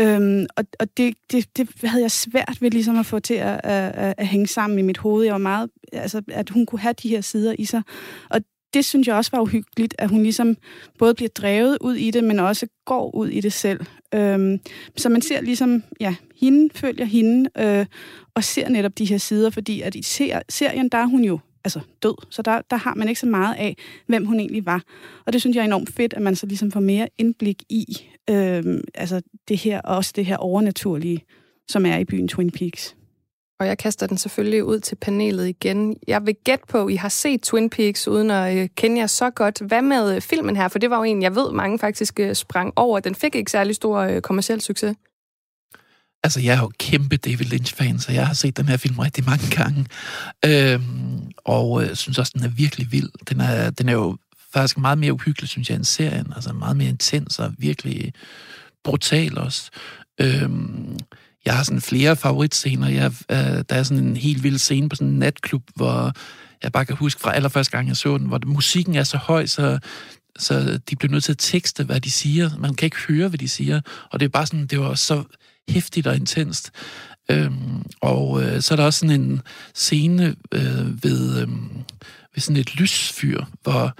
Øhm, 0.00 0.46
og 0.56 0.64
og 0.80 0.86
det, 0.96 1.14
det, 1.32 1.56
det 1.56 1.68
havde 1.84 2.02
jeg 2.02 2.10
svært 2.10 2.56
ved 2.60 2.70
ligesom 2.70 2.98
at 2.98 3.06
få 3.06 3.18
til 3.18 3.34
at, 3.34 3.60
at, 3.64 4.14
at 4.18 4.26
hænge 4.26 4.46
sammen 4.46 4.78
i 4.78 4.82
mit 4.82 4.98
hoved. 4.98 5.24
Jeg 5.24 5.32
var 5.32 5.38
meget, 5.38 5.70
altså, 5.92 6.22
at 6.28 6.50
hun 6.50 6.66
kunne 6.66 6.80
have 6.80 6.94
de 7.02 7.08
her 7.08 7.20
sider 7.20 7.54
i 7.58 7.64
sig. 7.64 7.82
Og 8.30 8.40
det 8.74 8.84
synes 8.84 9.08
jeg 9.08 9.16
også 9.16 9.30
var 9.32 9.40
uhyggeligt, 9.40 9.94
at 9.98 10.10
hun 10.10 10.22
ligesom 10.22 10.56
både 10.98 11.14
bliver 11.14 11.28
drevet 11.28 11.78
ud 11.80 11.94
i 11.94 12.10
det, 12.10 12.24
men 12.24 12.38
også 12.38 12.66
går 12.86 13.14
ud 13.14 13.28
i 13.28 13.40
det 13.40 13.52
selv. 13.52 13.80
Øhm, 14.14 14.60
så 14.96 15.08
man 15.08 15.22
ser 15.22 15.40
ligesom, 15.40 15.82
ja, 16.00 16.14
hende 16.40 16.68
følger 16.74 17.04
hende, 17.04 17.50
øh, 17.58 17.86
og 18.34 18.44
ser 18.44 18.68
netop 18.68 18.98
de 18.98 19.04
her 19.04 19.18
sider, 19.18 19.50
fordi 19.50 19.80
at 19.80 19.94
i 19.94 20.02
ser, 20.02 20.40
serien, 20.48 20.88
der 20.88 20.98
er 20.98 21.06
hun 21.06 21.24
jo 21.24 21.38
altså 21.64 21.80
død, 22.02 22.14
så 22.30 22.42
der, 22.42 22.60
der 22.70 22.76
har 22.76 22.94
man 22.94 23.08
ikke 23.08 23.20
så 23.20 23.26
meget 23.26 23.54
af, 23.54 23.76
hvem 24.06 24.26
hun 24.26 24.40
egentlig 24.40 24.66
var. 24.66 24.82
Og 25.26 25.32
det 25.32 25.40
synes 25.40 25.54
jeg 25.56 25.60
er 25.60 25.66
enormt 25.66 25.90
fedt, 25.94 26.14
at 26.14 26.22
man 26.22 26.36
så 26.36 26.46
ligesom 26.46 26.70
får 26.70 26.80
mere 26.80 27.08
indblik 27.18 27.62
i 27.68 27.84
øh, 28.30 28.80
altså 28.94 29.22
det 29.48 29.58
her, 29.58 29.80
og 29.80 29.96
også 29.96 30.12
det 30.16 30.26
her 30.26 30.36
overnaturlige, 30.36 31.24
som 31.68 31.86
er 31.86 31.96
i 31.96 32.04
byen 32.04 32.28
Twin 32.28 32.50
Peaks. 32.50 32.96
Og 33.60 33.66
jeg 33.66 33.78
kaster 33.78 34.06
den 34.06 34.18
selvfølgelig 34.18 34.64
ud 34.64 34.80
til 34.80 34.96
panelet 34.96 35.48
igen. 35.48 35.96
Jeg 36.08 36.26
vil 36.26 36.36
gætte 36.44 36.64
på, 36.68 36.84
at 36.84 36.92
I 36.92 36.94
har 36.94 37.08
set 37.08 37.42
Twin 37.42 37.70
Peaks, 37.70 38.08
uden 38.08 38.30
at 38.30 38.58
øh, 38.58 38.68
kende 38.76 39.00
jer 39.00 39.06
så 39.06 39.30
godt. 39.30 39.60
Hvad 39.60 39.82
med 39.82 40.14
øh, 40.14 40.20
filmen 40.20 40.56
her? 40.56 40.68
For 40.68 40.78
det 40.78 40.90
var 40.90 40.96
jo 40.96 41.02
en, 41.02 41.22
jeg 41.22 41.34
ved, 41.34 41.52
mange 41.52 41.78
faktisk 41.78 42.20
øh, 42.20 42.34
sprang 42.34 42.72
over. 42.76 43.00
Den 43.00 43.14
fik 43.14 43.34
ikke 43.34 43.50
særlig 43.50 43.74
stor 43.74 44.20
kommersiel 44.20 44.60
succes. 44.60 44.96
Altså, 46.22 46.40
jeg 46.40 46.54
er 46.54 46.60
jo 46.60 46.70
kæmpe 46.78 47.16
David 47.16 47.46
Lynch-fan, 47.46 47.98
så 47.98 48.12
jeg 48.12 48.26
har 48.26 48.34
set 48.34 48.56
den 48.56 48.68
her 48.68 48.76
film 48.76 48.98
rigtig 48.98 49.24
mange 49.24 49.50
gange. 49.50 49.86
Øhm, 50.44 51.32
og 51.44 51.84
øh, 51.84 51.96
synes 51.96 52.18
også, 52.18 52.32
den 52.34 52.44
er 52.44 52.48
virkelig 52.48 52.92
vild. 52.92 53.10
Den 53.30 53.40
er, 53.40 53.70
den 53.70 53.88
er 53.88 53.92
jo 53.92 54.16
faktisk 54.52 54.78
meget 54.78 54.98
mere 54.98 55.12
uhyggelig, 55.12 55.48
synes 55.48 55.70
jeg, 55.70 55.76
end 55.76 55.84
serien. 55.84 56.32
Altså 56.34 56.52
meget 56.52 56.76
mere 56.76 56.88
intens 56.88 57.38
og 57.38 57.52
virkelig 57.58 58.12
brutal 58.84 59.38
også. 59.38 59.70
Øhm, 60.20 60.98
jeg 61.44 61.56
har 61.56 61.62
sådan 61.62 61.80
flere 61.80 62.16
favoritscener. 62.16 62.88
Jeg, 62.88 63.12
øh, 63.30 63.64
der 63.68 63.76
er 63.76 63.82
sådan 63.82 64.04
en 64.04 64.16
helt 64.16 64.42
vild 64.42 64.58
scene 64.58 64.88
på 64.88 64.96
sådan 64.96 65.08
en 65.08 65.18
natklub, 65.18 65.62
hvor 65.74 66.12
jeg 66.62 66.72
bare 66.72 66.84
kan 66.84 66.96
huske 66.96 67.20
fra 67.20 67.34
allerførste 67.34 67.70
gang, 67.70 67.88
jeg 67.88 67.96
så 67.96 68.18
den, 68.18 68.26
hvor 68.26 68.40
musikken 68.46 68.94
er 68.94 69.04
så 69.04 69.16
høj, 69.16 69.46
så, 69.46 69.78
så 70.38 70.80
de 70.90 70.96
bliver 70.96 71.12
nødt 71.12 71.24
til 71.24 71.32
at 71.32 71.38
tekste, 71.38 71.84
hvad 71.84 72.00
de 72.00 72.10
siger. 72.10 72.50
Man 72.58 72.74
kan 72.74 72.86
ikke 72.86 73.00
høre, 73.08 73.28
hvad 73.28 73.38
de 73.38 73.48
siger. 73.48 73.80
Og 74.10 74.20
det 74.20 74.26
er 74.26 74.30
bare 74.30 74.46
sådan, 74.46 74.66
det 74.66 74.80
var 74.80 74.94
så 74.94 75.24
hæftigt 75.70 76.06
og 76.06 76.16
intenst. 76.16 76.70
Øhm, 77.30 77.82
og 78.00 78.42
øh, 78.42 78.60
så 78.60 78.74
er 78.74 78.76
der 78.76 78.84
også 78.84 79.00
sådan 79.00 79.20
en 79.20 79.40
scene 79.74 80.34
øh, 80.52 81.04
ved, 81.04 81.40
øh, 81.42 81.48
ved 82.34 82.40
sådan 82.40 82.60
et 82.60 82.76
lysfyr, 82.76 83.44
hvor 83.62 83.96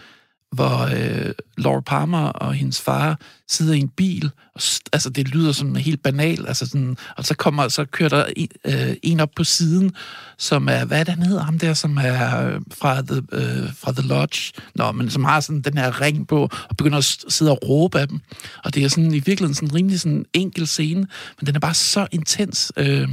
hvor 0.53 0.89
øh, 0.97 1.33
Laura 1.59 1.81
Palmer 1.81 2.27
og 2.27 2.55
hendes 2.55 2.81
far 2.81 3.19
sidder 3.49 3.73
i 3.73 3.79
en 3.79 3.89
bil, 3.89 4.31
og 4.55 4.61
altså 4.93 5.11
det 5.11 5.29
lyder 5.29 5.53
som 5.53 5.75
helt 5.75 6.03
banalt, 6.03 6.49
altså 6.49 6.67
sådan, 6.67 6.97
og 7.17 7.25
så 7.25 7.35
kommer 7.35 7.69
så 7.69 7.85
kører 7.85 8.09
der 8.09 8.25
en, 8.37 8.49
øh, 8.65 8.97
en 9.03 9.21
op 9.21 9.31
på 9.37 9.45
siden, 9.45 9.93
som 10.39 10.69
er, 10.69 10.85
hvad 10.85 11.01
er 11.01 11.05
det, 11.05 11.15
han 11.15 11.23
hedder, 11.23 11.43
ham 11.43 11.59
der, 11.59 11.75
som 11.75 11.99
er 11.99 12.47
øh, 12.47 12.61
fra 12.73 13.03
The, 13.03 13.23
øh, 13.33 13.75
fra 13.75 13.93
The 13.93 14.09
Lodge, 14.09 14.53
Nå, 14.75 14.93
men 14.93 15.11
som 15.11 15.25
har 15.25 15.41
sådan 15.41 15.61
den 15.61 15.79
her 15.79 16.01
ring 16.01 16.29
på, 16.29 16.43
og 16.69 16.77
begynder 16.77 16.99
at 16.99 17.25
sidde 17.29 17.51
og 17.51 17.59
råbe 17.69 18.01
af 18.01 18.09
dem, 18.09 18.21
og 18.65 18.75
det 18.75 18.85
er 18.85 18.89
sådan 18.89 19.15
i 19.15 19.19
virkeligheden 19.19 19.55
sådan 19.55 19.69
en 19.69 19.75
rimelig 19.75 20.01
sådan 20.01 20.25
enkel 20.33 20.67
scene, 20.67 21.07
men 21.41 21.47
den 21.47 21.57
er 21.57 21.61
bare 21.61 21.75
så 21.75 22.07
intens, 22.13 22.73
øh, 22.77 23.09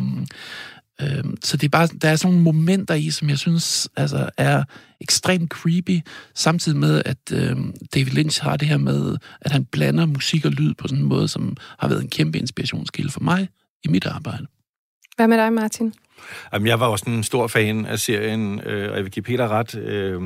Øhm, 1.01 1.37
så 1.43 1.57
det 1.57 1.67
er 1.67 1.69
bare, 1.69 1.87
der 1.87 2.09
er 2.09 2.15
sådan 2.15 2.37
nogle 2.37 2.43
momenter 2.43 2.93
i, 2.93 3.09
som 3.09 3.29
jeg 3.29 3.37
synes 3.37 3.89
altså, 3.95 4.29
er 4.37 4.63
ekstremt 5.01 5.49
creepy, 5.49 5.99
samtidig 6.35 6.77
med, 6.77 7.01
at 7.05 7.17
øhm, 7.31 7.73
David 7.95 8.11
Lynch 8.11 8.43
har 8.43 8.57
det 8.57 8.67
her 8.67 8.77
med, 8.77 9.17
at 9.41 9.51
han 9.51 9.65
blander 9.65 10.05
musik 10.05 10.45
og 10.45 10.51
lyd 10.51 10.73
på 10.73 10.87
sådan 10.87 11.03
en 11.03 11.09
måde, 11.09 11.27
som 11.27 11.57
har 11.79 11.87
været 11.87 12.01
en 12.01 12.09
kæmpe 12.09 12.39
inspirationskilde 12.39 13.11
for 13.11 13.19
mig 13.19 13.49
i 13.83 13.87
mit 13.87 14.05
arbejde. 14.05 14.45
Hvad 15.15 15.27
med 15.27 15.37
dig, 15.37 15.53
Martin? 15.53 15.93
Jamen, 16.53 16.67
jeg 16.67 16.79
var 16.79 16.87
også 16.87 17.05
en 17.07 17.23
stor 17.23 17.47
fan 17.47 17.85
af 17.85 17.99
serien, 17.99 18.61
øh, 18.65 18.89
og 18.91 18.95
jeg 18.95 19.03
vil 19.03 19.11
give 19.11 19.23
Peter 19.23 19.47
ret, 19.47 19.75
øh, 19.75 20.21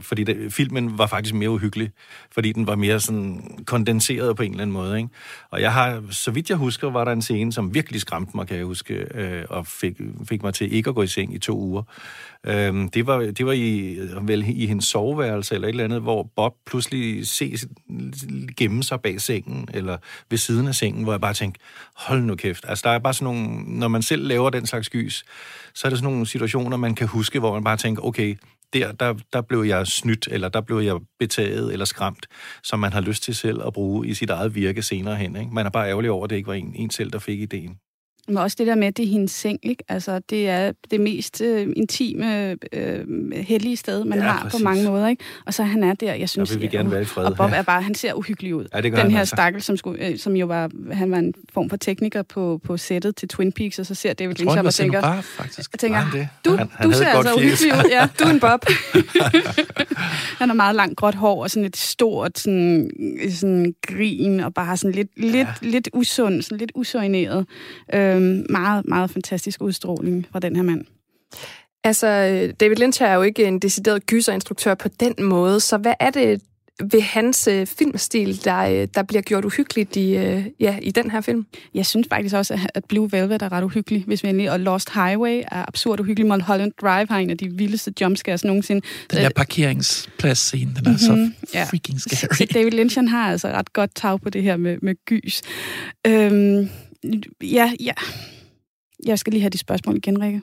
fordi 0.00 0.24
det, 0.24 0.52
filmen 0.52 0.98
var 0.98 1.06
faktisk 1.06 1.34
mere 1.34 1.50
uhyggelig, 1.50 1.90
fordi 2.32 2.52
den 2.52 2.66
var 2.66 2.76
mere 2.76 3.00
sådan 3.00 3.58
kondenseret 3.66 4.36
på 4.36 4.42
en 4.42 4.50
eller 4.50 4.62
anden 4.62 4.74
måde. 4.74 4.96
Ikke? 4.96 5.08
Og 5.50 5.60
jeg 5.60 5.72
har, 5.72 6.02
så 6.10 6.30
vidt 6.30 6.50
jeg 6.50 6.56
husker, 6.56 6.90
var 6.90 7.04
der 7.04 7.12
en 7.12 7.22
scene, 7.22 7.52
som 7.52 7.74
virkelig 7.74 8.00
skræmte 8.00 8.32
mig, 8.34 8.46
kan 8.46 8.56
jeg 8.56 8.64
huske, 8.64 9.06
øh, 9.14 9.44
og 9.50 9.66
fik, 9.66 10.00
fik 10.28 10.42
mig 10.42 10.54
til 10.54 10.72
ikke 10.72 10.88
at 10.88 10.94
gå 10.94 11.02
i 11.02 11.06
seng 11.06 11.34
i 11.34 11.38
to 11.38 11.58
uger. 11.58 11.82
Øhm, 12.46 12.88
det 12.88 13.06
var, 13.06 13.18
det 13.18 13.46
var 13.46 13.52
i, 13.52 13.98
vel 14.22 14.44
i 14.46 14.66
hendes 14.66 14.84
soveværelse 14.84 15.54
eller 15.54 15.68
et 15.68 15.72
eller 15.72 15.84
andet, 15.84 16.02
hvor 16.02 16.30
Bob 16.36 16.54
pludselig 16.66 17.26
ses 17.26 17.66
gemme 18.56 18.82
sig 18.82 19.00
bag 19.00 19.20
sengen, 19.20 19.68
eller 19.74 19.96
ved 20.30 20.38
siden 20.38 20.68
af 20.68 20.74
sengen, 20.74 21.02
hvor 21.02 21.12
jeg 21.12 21.20
bare 21.20 21.34
tænkte, 21.34 21.60
hold 21.96 22.22
nu 22.22 22.34
kæft. 22.34 22.64
Altså, 22.68 22.82
der 22.88 22.94
er 22.94 22.98
bare 22.98 23.14
sådan 23.14 23.34
nogle, 23.34 23.78
når 23.78 23.88
man 23.88 24.02
selv 24.02 24.26
laver 24.26 24.50
den 24.50 24.66
slags 24.66 24.88
gys, 24.88 25.24
så 25.74 25.88
er 25.88 25.90
der 25.90 25.96
sådan 25.96 26.12
nogle 26.12 26.26
situationer, 26.26 26.76
man 26.76 26.94
kan 26.94 27.06
huske, 27.06 27.38
hvor 27.38 27.54
man 27.54 27.64
bare 27.64 27.76
tænker, 27.76 28.02
okay, 28.02 28.36
der, 28.72 28.92
der, 28.92 29.14
der 29.32 29.40
blev 29.40 29.62
jeg 29.62 29.86
snydt, 29.86 30.28
eller 30.30 30.48
der 30.48 30.60
blev 30.60 30.78
jeg 30.78 30.96
betaget 31.18 31.72
eller 31.72 31.84
skræmt, 31.84 32.26
som 32.62 32.80
man 32.80 32.92
har 32.92 33.00
lyst 33.00 33.22
til 33.22 33.34
selv 33.34 33.66
at 33.66 33.72
bruge 33.72 34.06
i 34.06 34.14
sit 34.14 34.30
eget 34.30 34.54
virke 34.54 34.82
senere 34.82 35.16
hen. 35.16 35.36
Ikke? 35.36 35.54
Man 35.54 35.66
er 35.66 35.70
bare 35.70 35.88
ærgerlig 35.88 36.10
over, 36.10 36.24
at 36.24 36.30
det 36.30 36.36
ikke 36.36 36.48
var 36.48 36.54
en, 36.54 36.72
en 36.74 36.90
selv, 36.90 37.10
der 37.10 37.18
fik 37.18 37.40
ideen. 37.40 37.78
Men 38.28 38.36
også 38.36 38.56
det 38.58 38.66
der 38.66 38.74
med, 38.74 38.86
at 38.86 38.96
det 38.96 39.04
er 39.04 39.08
hendes 39.08 39.30
seng, 39.30 39.58
ikke? 39.62 39.84
Altså, 39.88 40.20
det 40.30 40.48
er 40.48 40.72
det 40.90 41.00
mest 41.00 41.40
øh, 41.40 41.68
intime, 41.76 42.56
øh, 42.72 43.32
hellige 43.32 43.76
sted, 43.76 44.04
man 44.04 44.18
ja, 44.18 44.24
har 44.24 44.42
præcis. 44.42 44.60
på 44.60 44.64
mange 44.64 44.84
måder, 44.84 45.08
ikke? 45.08 45.24
Og 45.46 45.54
så 45.54 45.62
han 45.62 45.84
er 45.84 45.94
der, 45.94 46.14
jeg 46.14 46.28
synes... 46.28 46.50
Jeg 46.50 46.60
vil 46.60 46.72
vi 46.72 46.76
gerne 46.76 46.90
være 46.90 47.02
i 47.02 47.04
fred. 47.04 47.24
Og 47.24 47.36
Bob 47.36 47.50
er 47.54 47.62
bare, 47.62 47.82
han 47.82 47.94
ser 47.94 48.14
uhyggelig 48.14 48.54
ud. 48.54 48.66
Ja, 48.74 48.80
det 48.80 48.92
Den 48.92 49.10
her 49.10 49.18
altså. 49.18 49.36
stakkel, 49.36 49.62
som, 49.62 49.76
skulle, 49.76 50.06
øh, 50.06 50.18
som 50.18 50.36
jo 50.36 50.46
var, 50.46 50.70
han 50.92 51.10
var 51.10 51.18
en 51.18 51.34
form 51.54 51.70
for 51.70 51.76
tekniker 51.76 52.22
på, 52.22 52.60
på 52.64 52.76
sættet 52.76 53.16
til 53.16 53.28
Twin 53.28 53.52
Peaks, 53.52 53.78
og 53.78 53.86
så 53.86 53.94
ser 53.94 54.12
David 54.12 54.34
Lynch 54.34 54.58
op 54.58 54.66
og 54.66 54.74
tænker... 54.74 55.20
faktisk. 55.22 55.72
Jeg 55.72 55.78
tænker, 55.78 56.10
det? 56.12 56.28
du, 56.44 56.56
han, 56.56 56.70
han 56.72 56.90
du 56.90 56.96
ser 56.96 57.06
altså 57.06 57.34
uhyggelig 57.34 57.72
ud. 57.72 57.90
Ja, 57.90 58.08
du 58.18 58.24
er 58.24 58.30
en 58.30 58.40
Bob. 58.40 58.64
han 60.38 60.48
har 60.48 60.54
meget 60.54 60.76
langt 60.76 60.96
gråt 60.96 61.14
hår 61.14 61.42
og 61.42 61.50
sådan 61.50 61.64
et 61.64 61.76
stort 61.76 62.38
sådan, 62.38 62.90
sådan 63.30 63.74
grin, 63.86 64.40
og 64.40 64.54
bare 64.54 64.76
sådan 64.76 64.94
lidt, 64.94 65.08
ja. 65.16 65.22
lidt, 65.22 65.48
lidt 65.62 65.88
usund, 65.92 66.42
sådan 66.42 66.58
lidt 66.58 66.72
usøjneret. 66.74 67.46
Øhm, 68.16 68.46
meget, 68.50 68.84
meget 68.88 69.10
fantastisk 69.10 69.62
udstråling 69.62 70.26
fra 70.32 70.38
den 70.38 70.56
her 70.56 70.62
mand. 70.62 70.84
Altså, 71.84 72.06
David 72.60 72.76
Lynch 72.76 73.02
er 73.02 73.14
jo 73.14 73.22
ikke 73.22 73.44
en 73.44 73.58
decideret 73.58 74.06
gyserinstruktør 74.06 74.74
på 74.74 74.88
den 74.88 75.14
måde, 75.18 75.60
så 75.60 75.76
hvad 75.76 75.94
er 76.00 76.10
det 76.10 76.40
ved 76.92 77.00
hans 77.00 77.48
øh, 77.48 77.66
filmstil, 77.66 78.44
der, 78.44 78.58
øh, 78.58 78.88
der 78.94 79.02
bliver 79.02 79.22
gjort 79.22 79.44
uhyggeligt 79.44 79.96
i, 79.96 80.16
øh, 80.16 80.46
ja, 80.60 80.78
i 80.82 80.90
den 80.90 81.10
her 81.10 81.20
film? 81.20 81.46
Jeg 81.74 81.86
synes 81.86 82.06
faktisk 82.10 82.34
også, 82.34 82.68
at 82.74 82.84
Blue 82.84 83.12
Velvet 83.12 83.42
er 83.42 83.52
ret 83.52 83.64
uhyggelig, 83.64 84.04
hvis 84.06 84.22
vi 84.22 84.28
endelig, 84.28 84.50
og 84.50 84.60
Lost 84.60 84.94
Highway 84.94 85.42
er 85.52 85.68
absurd 85.68 86.00
uhyggelig. 86.00 86.26
Mulholland 86.26 86.72
Drive 86.80 87.06
har 87.10 87.18
en 87.18 87.30
af 87.30 87.38
de 87.38 87.48
vildeste 87.48 87.92
jumpscares 88.00 88.44
nogensinde. 88.44 88.86
Den 89.10 89.18
der 89.18 89.28
parkeringsplads-scene, 89.36 90.70
den 90.76 90.86
er 90.86 90.90
mm-hmm, 90.90 91.34
så 91.46 91.66
freaking 91.70 92.00
scary. 92.00 92.34
Så 92.34 92.46
David 92.54 92.70
Lynch 92.70 92.98
han 92.98 93.08
har 93.08 93.30
altså 93.30 93.48
ret 93.48 93.72
godt 93.72 93.94
tag 93.94 94.20
på 94.20 94.30
det 94.30 94.42
her 94.42 94.56
med, 94.56 94.78
med 94.82 94.94
gys. 95.04 95.42
Øhm, 96.06 96.68
ja, 97.42 97.72
ja. 97.80 97.92
Jeg 99.06 99.18
skal 99.18 99.30
lige 99.30 99.40
have 99.40 99.50
de 99.50 99.58
spørgsmål 99.58 99.96
igen, 99.96 100.22
Rikke. 100.22 100.42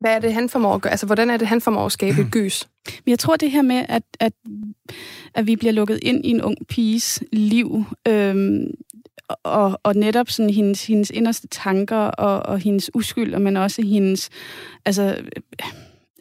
Hvad 0.00 0.14
er 0.14 0.18
det, 0.18 0.34
han 0.34 0.48
formår 0.48 0.74
at 0.74 0.80
gøre? 0.80 0.90
Altså, 0.90 1.06
hvordan 1.06 1.30
er 1.30 1.36
det, 1.36 1.48
han 1.48 1.60
formår 1.60 1.86
at 1.86 1.92
skabe 1.92 2.26
gys? 2.36 2.68
Men 3.04 3.10
jeg 3.10 3.18
tror, 3.18 3.36
det 3.36 3.50
her 3.50 3.62
med, 3.62 3.84
at, 3.88 4.02
at, 4.20 4.32
at 5.34 5.46
vi 5.46 5.56
bliver 5.56 5.72
lukket 5.72 5.98
ind 6.02 6.26
i 6.26 6.28
en 6.28 6.42
ung 6.42 6.56
piges 6.68 7.22
liv, 7.32 7.84
øhm, 8.08 8.66
og, 9.28 9.80
og 9.82 9.94
netop 9.94 10.30
sådan 10.30 10.50
hendes, 10.50 10.86
hendes 10.86 11.10
inderste 11.10 11.48
tanker 11.48 11.96
og, 11.96 12.46
og 12.46 12.58
hendes 12.58 12.90
uskyld, 12.94 13.38
men 13.38 13.56
også 13.56 13.82
hendes, 13.82 14.30
altså 14.84 15.22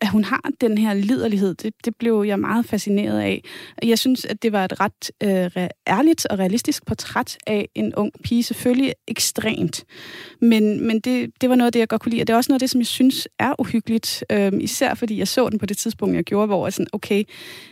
at 0.03 0.09
hun 0.09 0.23
har 0.23 0.49
den 0.61 0.77
her 0.77 0.93
liderlighed, 0.93 1.55
det, 1.55 1.73
det 1.85 1.95
blev 1.95 2.23
jeg 2.27 2.39
meget 2.39 2.65
fascineret 2.65 3.19
af. 3.19 3.43
Jeg 3.83 3.99
synes, 3.99 4.25
at 4.25 4.43
det 4.43 4.51
var 4.51 4.65
et 4.65 4.79
ret 4.79 5.11
øh, 5.23 5.67
ærligt 5.87 6.25
og 6.25 6.39
realistisk 6.39 6.85
portræt 6.85 7.37
af 7.47 7.67
en 7.75 7.95
ung 7.95 8.11
pige. 8.23 8.43
Selvfølgelig 8.43 8.93
ekstremt. 9.07 9.85
Men, 10.41 10.87
men 10.87 10.99
det, 10.99 11.31
det 11.41 11.49
var 11.49 11.55
noget 11.55 11.67
af 11.67 11.71
det, 11.71 11.79
jeg 11.79 11.87
godt 11.87 12.01
kunne 12.01 12.09
lide. 12.09 12.21
Og 12.21 12.27
det 12.27 12.33
er 12.33 12.37
også 12.37 12.51
noget 12.51 12.55
af 12.55 12.59
det, 12.59 12.69
som 12.69 12.81
jeg 12.81 12.87
synes 12.87 13.27
er 13.39 13.53
uhyggeligt. 13.59 14.23
Øh, 14.31 14.51
især 14.59 14.93
fordi 14.93 15.17
jeg 15.17 15.27
så 15.27 15.49
den 15.49 15.59
på 15.59 15.65
det 15.65 15.77
tidspunkt, 15.77 16.15
jeg 16.15 16.23
gjorde, 16.23 16.47
hvor 16.47 16.65
jeg 16.65 16.73
sådan, 16.73 16.87
okay, 16.93 17.23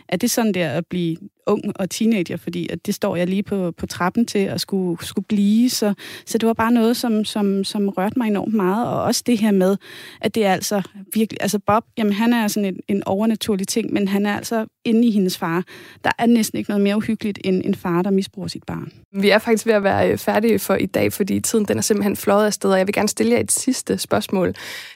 er 0.08 0.16
det 0.16 0.30
sådan 0.30 0.54
der 0.54 0.68
at 0.70 0.86
blive 0.86 1.16
ung 1.46 1.62
og 1.74 1.90
teenager, 1.90 2.36
fordi 2.36 2.68
at 2.70 2.86
det 2.86 2.94
står 2.94 3.16
jeg 3.16 3.26
lige 3.26 3.42
på, 3.42 3.70
på 3.70 3.86
trappen 3.86 4.26
til 4.26 4.38
at 4.38 4.60
skulle, 4.60 5.06
skulle 5.06 5.26
blive. 5.28 5.70
Så, 5.70 5.94
så 6.26 6.38
det 6.38 6.46
var 6.46 6.52
bare 6.52 6.72
noget, 6.72 6.96
som, 6.96 7.24
som, 7.24 7.64
som 7.64 7.88
rørte 7.88 8.18
mig 8.18 8.28
enormt 8.28 8.54
meget. 8.54 8.86
Og 8.86 9.02
også 9.02 9.22
det 9.26 9.38
her 9.38 9.50
med, 9.50 9.76
at 10.20 10.34
det 10.34 10.46
er 10.46 10.52
altså 10.52 10.82
virkelig... 11.14 11.38
Altså 11.40 11.58
Bob, 11.58 11.84
jamen 11.98 12.12
han 12.12 12.32
er 12.32 12.48
sådan 12.48 12.64
en, 12.66 12.76
en 12.88 13.02
overnaturlig 13.06 13.68
ting, 13.68 13.92
men 13.92 14.08
han 14.08 14.26
er 14.26 14.36
altså 14.36 14.66
inde 14.84 15.08
i 15.08 15.10
hendes 15.10 15.38
far. 15.38 15.64
Der 16.04 16.10
er 16.18 16.26
næsten 16.26 16.58
ikke 16.58 16.70
noget 16.70 16.82
mere 16.82 16.96
uhyggeligt 16.96 17.38
end 17.44 17.62
en 17.64 17.74
far, 17.74 18.02
der 18.02 18.10
misbruger 18.10 18.48
sit 18.48 18.64
barn. 18.64 18.92
Vi 19.12 19.30
er 19.30 19.38
faktisk 19.38 19.66
ved 19.66 19.74
at 19.74 19.82
være 19.82 20.10
øh, 20.10 20.18
færdige 20.18 20.58
for 20.58 20.74
i 20.74 20.86
dag, 20.86 21.12
fordi 21.12 21.40
tiden 21.40 21.64
den 21.64 21.78
er 21.78 21.82
simpelthen 21.82 22.16
fløjet 22.16 22.46
afsted, 22.46 22.70
og 22.70 22.78
jeg 22.78 22.86
vil 22.86 22.94
gerne 22.94 23.08
stille 23.08 23.32
jer 23.32 23.40
et 23.40 23.52
sidste 23.52 23.98
spørgsmål. 23.98 24.54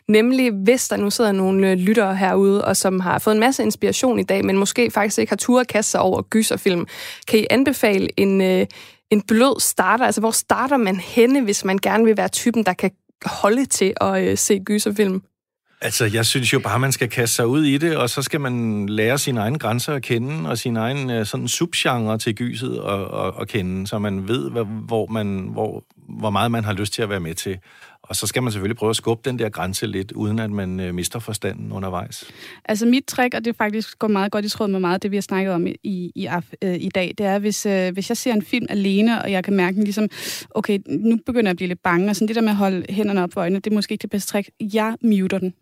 Nemlig, 0.08 0.50
hvis 0.52 0.88
der 0.88 0.96
nu 0.96 1.10
sidder 1.10 1.32
nogle 1.32 1.70
øh, 1.70 1.78
lyttere 1.78 2.16
herude, 2.16 2.64
og 2.64 2.76
som 2.76 3.00
har 3.00 3.18
fået 3.18 3.34
en 3.34 3.40
masse 3.40 3.62
inspiration 3.62 4.18
i 4.18 4.22
dag, 4.22 4.44
men 4.44 4.58
måske 4.58 4.90
faktisk 4.90 5.18
ikke 5.18 5.30
har 5.30 5.36
tur 5.36 5.60
at 5.60 5.68
kaste 5.68 5.90
sig 5.90 6.00
over 6.00 6.22
gyserfilm, 6.22 6.86
kan 7.28 7.40
I 7.40 7.46
anbefale 7.50 8.08
en, 8.16 8.40
øh, 8.40 8.66
en 9.10 9.22
blød 9.22 9.60
starter? 9.60 10.04
Altså, 10.04 10.20
hvor 10.20 10.30
starter 10.30 10.76
man 10.76 10.96
henne, 10.96 11.40
hvis 11.40 11.64
man 11.64 11.78
gerne 11.78 12.04
vil 12.04 12.16
være 12.16 12.28
typen, 12.28 12.64
der 12.64 12.72
kan 12.72 12.90
holde 13.24 13.66
til 13.66 13.92
at 14.00 14.24
øh, 14.24 14.38
se 14.38 14.58
gyserfilm? 14.58 15.22
Altså, 15.80 16.04
jeg 16.04 16.26
synes 16.26 16.52
jo 16.52 16.58
bare, 16.58 16.78
man 16.78 16.92
skal 16.92 17.08
kaste 17.08 17.34
sig 17.34 17.46
ud 17.46 17.64
i 17.64 17.78
det, 17.78 17.96
og 17.96 18.10
så 18.10 18.22
skal 18.22 18.40
man 18.40 18.86
lære 18.88 19.18
sine 19.18 19.40
egne 19.40 19.58
grænser 19.58 19.94
at 19.94 20.02
kende, 20.02 20.50
og 20.50 20.58
sin 20.58 20.76
egen 20.76 21.10
øh, 21.10 21.26
sådan 21.26 21.48
subgenre 21.48 22.18
til 22.18 22.34
gyset 22.34 22.82
at, 22.88 23.00
at, 23.00 23.32
at 23.40 23.48
kende, 23.48 23.86
så 23.86 23.98
man 23.98 24.28
ved, 24.28 24.50
hvor, 24.86 25.06
man, 25.06 25.48
hvor, 25.52 25.84
hvor 26.08 26.30
meget 26.30 26.50
man 26.50 26.64
har 26.64 26.72
lyst 26.72 26.92
til 26.92 27.02
at 27.02 27.10
være 27.10 27.20
med 27.20 27.34
til. 27.34 27.58
Og 28.08 28.16
så 28.16 28.26
skal 28.26 28.42
man 28.42 28.52
selvfølgelig 28.52 28.76
prøve 28.76 28.90
at 28.90 28.96
skubbe 28.96 29.30
den 29.30 29.38
der 29.38 29.48
grænse 29.48 29.86
lidt, 29.86 30.12
uden 30.12 30.38
at 30.38 30.50
man 30.50 30.80
øh, 30.80 30.94
mister 30.94 31.18
forstanden 31.18 31.72
undervejs. 31.72 32.24
Altså 32.64 32.86
mit 32.86 33.04
trick, 33.04 33.34
og 33.34 33.44
det 33.44 33.56
faktisk 33.56 33.98
går 33.98 34.08
meget 34.08 34.32
godt 34.32 34.44
i 34.44 34.48
tråd 34.48 34.68
med 34.68 34.80
meget 34.80 35.02
det, 35.02 35.10
vi 35.10 35.16
har 35.16 35.22
snakket 35.22 35.52
om 35.52 35.66
i, 35.66 35.76
i, 36.14 36.28
øh, 36.62 36.74
i 36.74 36.88
dag, 36.88 37.14
det 37.18 37.26
er, 37.26 37.38
hvis, 37.38 37.66
øh, 37.66 37.92
hvis 37.92 38.08
jeg 38.08 38.16
ser 38.16 38.32
en 38.32 38.42
film 38.42 38.66
alene, 38.68 39.22
og 39.22 39.32
jeg 39.32 39.44
kan 39.44 39.54
mærke 39.54 39.80
ligesom, 39.80 40.08
okay, 40.50 40.78
nu 40.88 41.18
begynder 41.26 41.48
jeg 41.48 41.50
at 41.50 41.56
blive 41.56 41.68
lidt 41.68 41.82
bange, 41.82 42.10
og 42.10 42.16
sådan 42.16 42.28
det 42.28 42.36
der 42.36 42.42
med 42.42 42.50
at 42.50 42.56
holde 42.56 42.86
hænderne 42.88 43.22
op 43.22 43.32
for 43.32 43.40
øjnene, 43.40 43.60
det 43.60 43.70
er 43.70 43.74
måske 43.74 43.92
ikke 43.92 44.02
det 44.02 44.10
bedste 44.10 44.32
trick. 44.32 44.50
Jeg 44.60 44.96
muter 45.02 45.38
den 45.38 45.54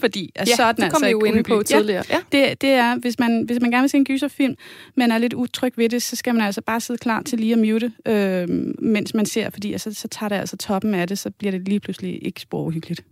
fordi 0.00 0.32
at 0.34 0.48
ja, 0.48 0.56
så 0.56 0.66
den 0.66 0.76
det 0.76 0.82
altså 0.82 1.00
kom 1.00 1.08
jo 1.08 1.24
inde 1.24 1.42
på 1.42 1.62
tidligere. 1.62 2.04
Ja, 2.10 2.16
ja. 2.32 2.48
Det, 2.48 2.60
det 2.60 2.70
er, 2.70 2.96
hvis 2.96 3.18
man, 3.18 3.42
hvis 3.46 3.60
man 3.60 3.70
gerne 3.70 3.82
vil 3.82 3.90
se 3.90 3.96
en 3.96 4.04
gyserfilm, 4.04 4.54
men 4.96 5.10
er 5.10 5.18
lidt 5.18 5.34
utryg 5.34 5.72
ved 5.76 5.88
det, 5.88 6.02
så 6.02 6.16
skal 6.16 6.34
man 6.34 6.46
altså 6.46 6.60
bare 6.60 6.80
sidde 6.80 6.98
klar 6.98 7.22
til 7.22 7.38
lige 7.38 7.52
at 7.52 7.58
mute, 7.58 7.92
øh, 8.06 8.48
mens 8.82 9.14
man 9.14 9.26
ser, 9.26 9.50
fordi 9.50 9.72
altså, 9.72 9.94
så 9.94 10.08
tager 10.08 10.28
det 10.28 10.36
altså 10.36 10.56
toppen 10.56 10.94
af 10.94 11.08
det, 11.08 11.18
så 11.18 11.30
bliver 11.30 11.52
det 11.52 11.68
lige 11.68 11.80
pludselig 11.80 12.18
ikke 12.22 12.40
spor 12.40 12.62
uhyggeligt. 12.62 13.04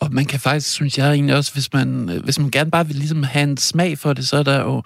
Og 0.00 0.12
man 0.12 0.24
kan 0.24 0.40
faktisk, 0.40 0.70
synes 0.70 0.98
jeg 0.98 1.12
egentlig 1.12 1.36
også, 1.36 1.52
hvis 1.52 1.72
man, 1.72 2.20
hvis 2.24 2.38
man 2.38 2.50
gerne 2.50 2.70
bare 2.70 2.86
vil 2.86 2.96
ligesom 2.96 3.22
have 3.22 3.42
en 3.42 3.56
smag 3.56 3.98
for 3.98 4.12
det, 4.12 4.28
så 4.28 4.36
er 4.36 4.42
der 4.42 4.60
jo, 4.60 4.82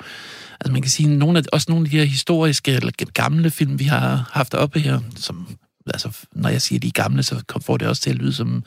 altså 0.60 0.72
man 0.72 0.82
kan 0.82 0.90
sige, 0.90 1.16
nogle 1.16 1.38
af, 1.38 1.42
også 1.52 1.66
nogle 1.68 1.86
af 1.86 1.90
de 1.90 1.98
her 1.98 2.04
historiske 2.04 2.72
eller 2.72 2.92
gamle 3.14 3.50
film, 3.50 3.78
vi 3.78 3.84
har 3.84 4.30
haft 4.32 4.54
oppe 4.54 4.80
her, 4.80 5.00
som 5.16 5.46
altså, 5.86 6.10
når 6.32 6.48
jeg 6.48 6.62
siger 6.62 6.78
de 6.78 6.86
er 6.86 6.92
gamle, 6.92 7.22
så 7.22 7.42
får 7.62 7.76
det 7.76 7.88
også 7.88 8.02
til 8.02 8.10
at 8.10 8.16
lyde 8.16 8.32
som 8.32 8.64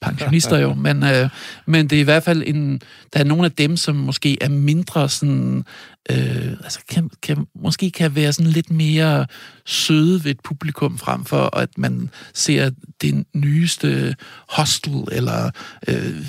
pensionister 0.00 0.58
jo, 0.58 0.74
men, 0.74 1.02
øh, 1.02 1.28
men 1.66 1.86
det 1.86 1.96
er 1.96 2.00
i 2.00 2.04
hvert 2.04 2.22
fald 2.22 2.42
en, 2.46 2.80
der 3.12 3.20
er 3.20 3.24
nogle 3.24 3.44
af 3.44 3.52
dem, 3.52 3.76
som 3.76 3.96
måske 3.96 4.42
er 4.42 4.48
mindre 4.48 5.08
sådan, 5.08 5.64
øh, 6.10 6.52
altså 6.64 6.80
kan, 6.88 7.10
kan, 7.22 7.46
måske 7.54 7.90
kan 7.90 8.14
være 8.14 8.32
sådan 8.32 8.52
lidt 8.52 8.70
mere 8.70 9.26
søde 9.64 10.24
ved 10.24 10.30
et 10.30 10.40
publikum 10.40 10.98
frem 10.98 11.24
for, 11.24 11.56
at 11.56 11.78
man 11.78 12.10
ser 12.34 12.70
den 13.02 13.26
nyeste 13.34 14.16
hostel 14.48 15.04
eller 15.12 15.50
øh, 15.88 16.24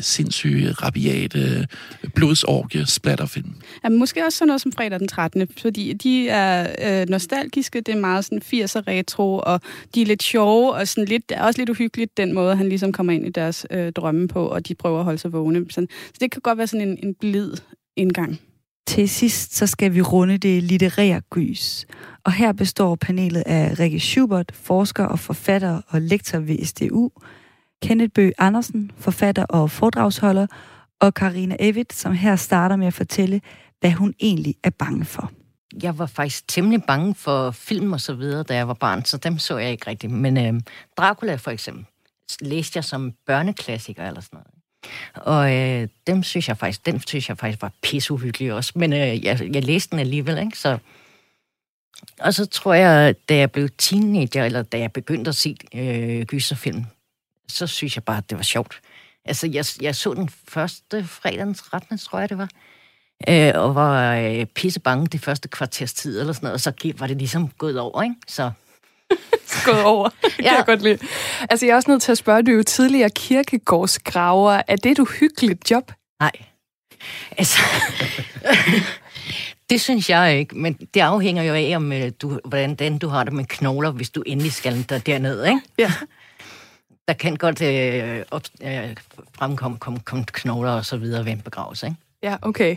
sindssyge, 0.00 0.72
rabiate 0.72 1.66
blodsorgie 2.14 2.86
splatterfilm. 2.86 3.54
Ja, 3.84 3.88
måske 3.88 4.24
også 4.24 4.38
sådan 4.38 4.46
noget 4.46 4.62
som 4.62 4.72
fredag 4.72 5.00
den 5.00 5.08
13. 5.08 5.48
Fordi 5.58 5.92
de 5.92 6.28
er 6.28 6.66
øh, 7.02 7.08
nostalgiske, 7.08 7.80
det 7.80 7.94
er 7.94 8.00
meget 8.00 8.24
sådan 8.24 8.42
80'er 8.44 8.82
retro, 8.88 9.42
og 9.46 9.60
de 9.94 10.02
er 10.02 10.06
lidt 10.06 10.22
sjove, 10.22 10.74
og 10.74 10.88
sådan 10.88 11.04
lidt, 11.04 11.28
det 11.28 11.38
er 11.38 11.42
også 11.42 11.60
lidt 11.60 11.70
uhyggeligt, 11.70 12.16
den 12.16 12.32
måde, 12.32 12.56
han 12.56 12.68
ligesom 12.68 12.92
kommer 12.92 13.12
ind 13.12 13.26
i 13.26 13.30
deres 13.30 13.66
øh, 13.70 13.92
drømme 13.92 14.28
på, 14.28 14.46
og 14.46 14.68
de 14.68 14.74
prøver 14.74 14.98
at 14.98 15.04
holde 15.04 15.18
sig 15.18 15.32
vågne. 15.32 15.64
Sådan, 15.70 15.88
så 16.06 16.16
det 16.20 16.30
kan 16.30 16.40
godt 16.40 16.58
være 16.58 16.66
sådan 16.66 16.88
en, 16.88 16.98
en 17.02 17.14
blid 17.14 17.52
indgang. 17.96 18.40
Til 18.86 19.08
sidst 19.08 19.56
så 19.56 19.66
skal 19.66 19.94
vi 19.94 20.00
runde 20.00 20.38
det 20.38 20.62
litterære 20.62 21.20
gys. 21.20 21.86
Og 22.24 22.32
her 22.32 22.52
består 22.52 22.94
panelet 22.94 23.42
af 23.46 23.78
Rikke 23.78 24.00
Schubert, 24.00 24.52
forsker 24.54 25.04
og 25.04 25.18
forfatter 25.18 25.80
og 25.88 26.00
lektor 26.00 26.38
ved 26.38 26.64
SDU, 26.64 27.10
Kenneth 27.82 28.12
Bø 28.14 28.30
Andersen, 28.38 28.90
forfatter 28.96 29.44
og 29.44 29.70
foredragsholder, 29.70 30.46
og 31.00 31.14
Karina 31.14 31.56
Evitt, 31.60 31.92
som 31.92 32.12
her 32.12 32.36
starter 32.36 32.76
med 32.76 32.86
at 32.86 32.94
fortælle, 32.94 33.40
hvad 33.80 33.92
hun 33.92 34.14
egentlig 34.20 34.54
er 34.64 34.70
bange 34.70 35.04
for. 35.04 35.30
Jeg 35.82 35.98
var 35.98 36.06
faktisk 36.06 36.48
temmelig 36.48 36.82
bange 36.86 37.14
for 37.14 37.50
film 37.50 37.92
og 37.92 38.00
så 38.00 38.14
videre, 38.14 38.42
da 38.42 38.54
jeg 38.54 38.68
var 38.68 38.74
barn, 38.74 39.04
så 39.04 39.16
dem 39.16 39.38
så 39.38 39.58
jeg 39.58 39.70
ikke 39.70 39.86
rigtigt. 39.86 40.12
Men 40.12 40.36
øh, 40.36 40.60
Dracula 40.96 41.34
for 41.34 41.50
eksempel 41.50 41.86
læste 42.40 42.76
jeg 42.76 42.84
som 42.84 43.12
børneklassiker 43.26 44.06
eller 44.06 44.20
sådan 44.20 44.36
noget. 44.36 44.51
Og 45.14 45.54
øh, 45.54 45.88
dem 46.06 46.22
synes 46.22 46.48
jeg 46.48 46.58
faktisk, 46.58 46.86
den 46.86 47.00
synes 47.06 47.28
jeg 47.28 47.38
faktisk 47.38 47.62
var 47.62 47.72
pisseuhyggelig 47.82 48.52
også. 48.52 48.72
Men 48.76 48.92
øh, 48.92 49.24
jeg, 49.24 49.54
jeg 49.54 49.64
læste 49.64 49.90
den 49.90 49.98
alligevel, 49.98 50.38
ikke? 50.38 50.58
Så, 50.58 50.78
og 52.20 52.34
så 52.34 52.46
tror 52.46 52.74
jeg, 52.74 53.14
da 53.28 53.36
jeg 53.36 53.52
blev 53.52 53.68
teenager, 53.78 54.44
eller 54.44 54.62
da 54.62 54.78
jeg 54.78 54.92
begyndte 54.92 55.28
at 55.28 55.36
se 55.36 55.56
øh, 55.74 56.22
gyserfilm, 56.22 56.84
så 57.48 57.66
synes 57.66 57.96
jeg 57.96 58.04
bare, 58.04 58.18
at 58.18 58.30
det 58.30 58.38
var 58.38 58.44
sjovt. 58.44 58.80
Altså, 59.24 59.46
jeg, 59.46 59.64
jeg 59.80 59.96
så 59.96 60.14
den 60.14 60.28
første 60.48 61.04
fredagens 61.04 61.62
13. 61.62 61.98
tror 61.98 62.18
jeg, 62.18 62.28
det 62.28 62.38
var. 62.38 62.48
Øh, 63.28 63.52
og 63.54 63.74
var 63.74 64.16
øh, 64.16 64.46
pisse 64.46 64.80
bange 64.80 65.06
det 65.06 65.20
første 65.20 65.48
kvarters 65.48 65.94
tid, 65.94 66.20
eller 66.20 66.32
sådan 66.32 66.46
noget, 66.46 66.54
og 66.54 66.60
så 66.60 66.92
var 66.98 67.06
det 67.06 67.16
ligesom 67.16 67.48
gået 67.48 67.80
over, 67.80 68.02
ikke? 68.02 68.14
Så 68.28 68.50
gået 69.64 69.84
over. 69.84 70.08
Det 70.08 70.38
ja. 70.38 70.42
kan 70.42 70.56
jeg 70.56 70.64
godt 70.66 70.82
lide. 70.82 70.98
Altså, 71.50 71.66
jeg 71.66 71.72
er 71.72 71.76
også 71.76 71.90
nødt 71.90 72.02
til 72.02 72.12
at 72.12 72.18
spørge, 72.18 72.42
du 72.42 72.50
er 72.50 72.56
jo 72.56 72.62
tidligere 72.62 73.10
kirkegårdsgraver. 73.10 74.62
Er 74.68 74.76
det 74.76 74.92
et 74.92 74.98
uhyggeligt 74.98 75.70
job? 75.70 75.92
Nej. 76.20 76.32
Altså, 77.38 77.58
det 79.70 79.80
synes 79.80 80.10
jeg 80.10 80.38
ikke, 80.38 80.58
men 80.58 80.74
det 80.94 81.00
afhænger 81.00 81.42
jo 81.42 81.54
af, 81.54 81.72
om 81.76 81.92
øh, 81.92 82.12
du, 82.22 82.40
hvordan 82.44 82.74
den, 82.74 82.98
du 82.98 83.08
har 83.08 83.24
det 83.24 83.32
med 83.32 83.44
knogler, 83.44 83.90
hvis 83.90 84.10
du 84.10 84.22
endelig 84.26 84.52
skal 84.52 84.86
der 84.88 84.98
derned, 84.98 85.44
ikke? 85.44 85.60
Ja. 85.78 85.92
Der 87.08 87.14
kan 87.14 87.36
godt 87.36 87.62
øh, 87.62 88.24
op, 88.30 88.42
øh, 88.62 88.96
fremkomme 89.34 89.78
kom, 89.78 90.00
kom 90.00 90.24
knogler 90.24 90.70
og 90.70 90.84
så 90.84 90.96
videre 90.96 91.24
ved 91.24 91.32
en 91.32 91.40
begravelse, 91.40 91.86
ikke? 91.86 91.96
Ja, 92.22 92.36
okay. 92.42 92.76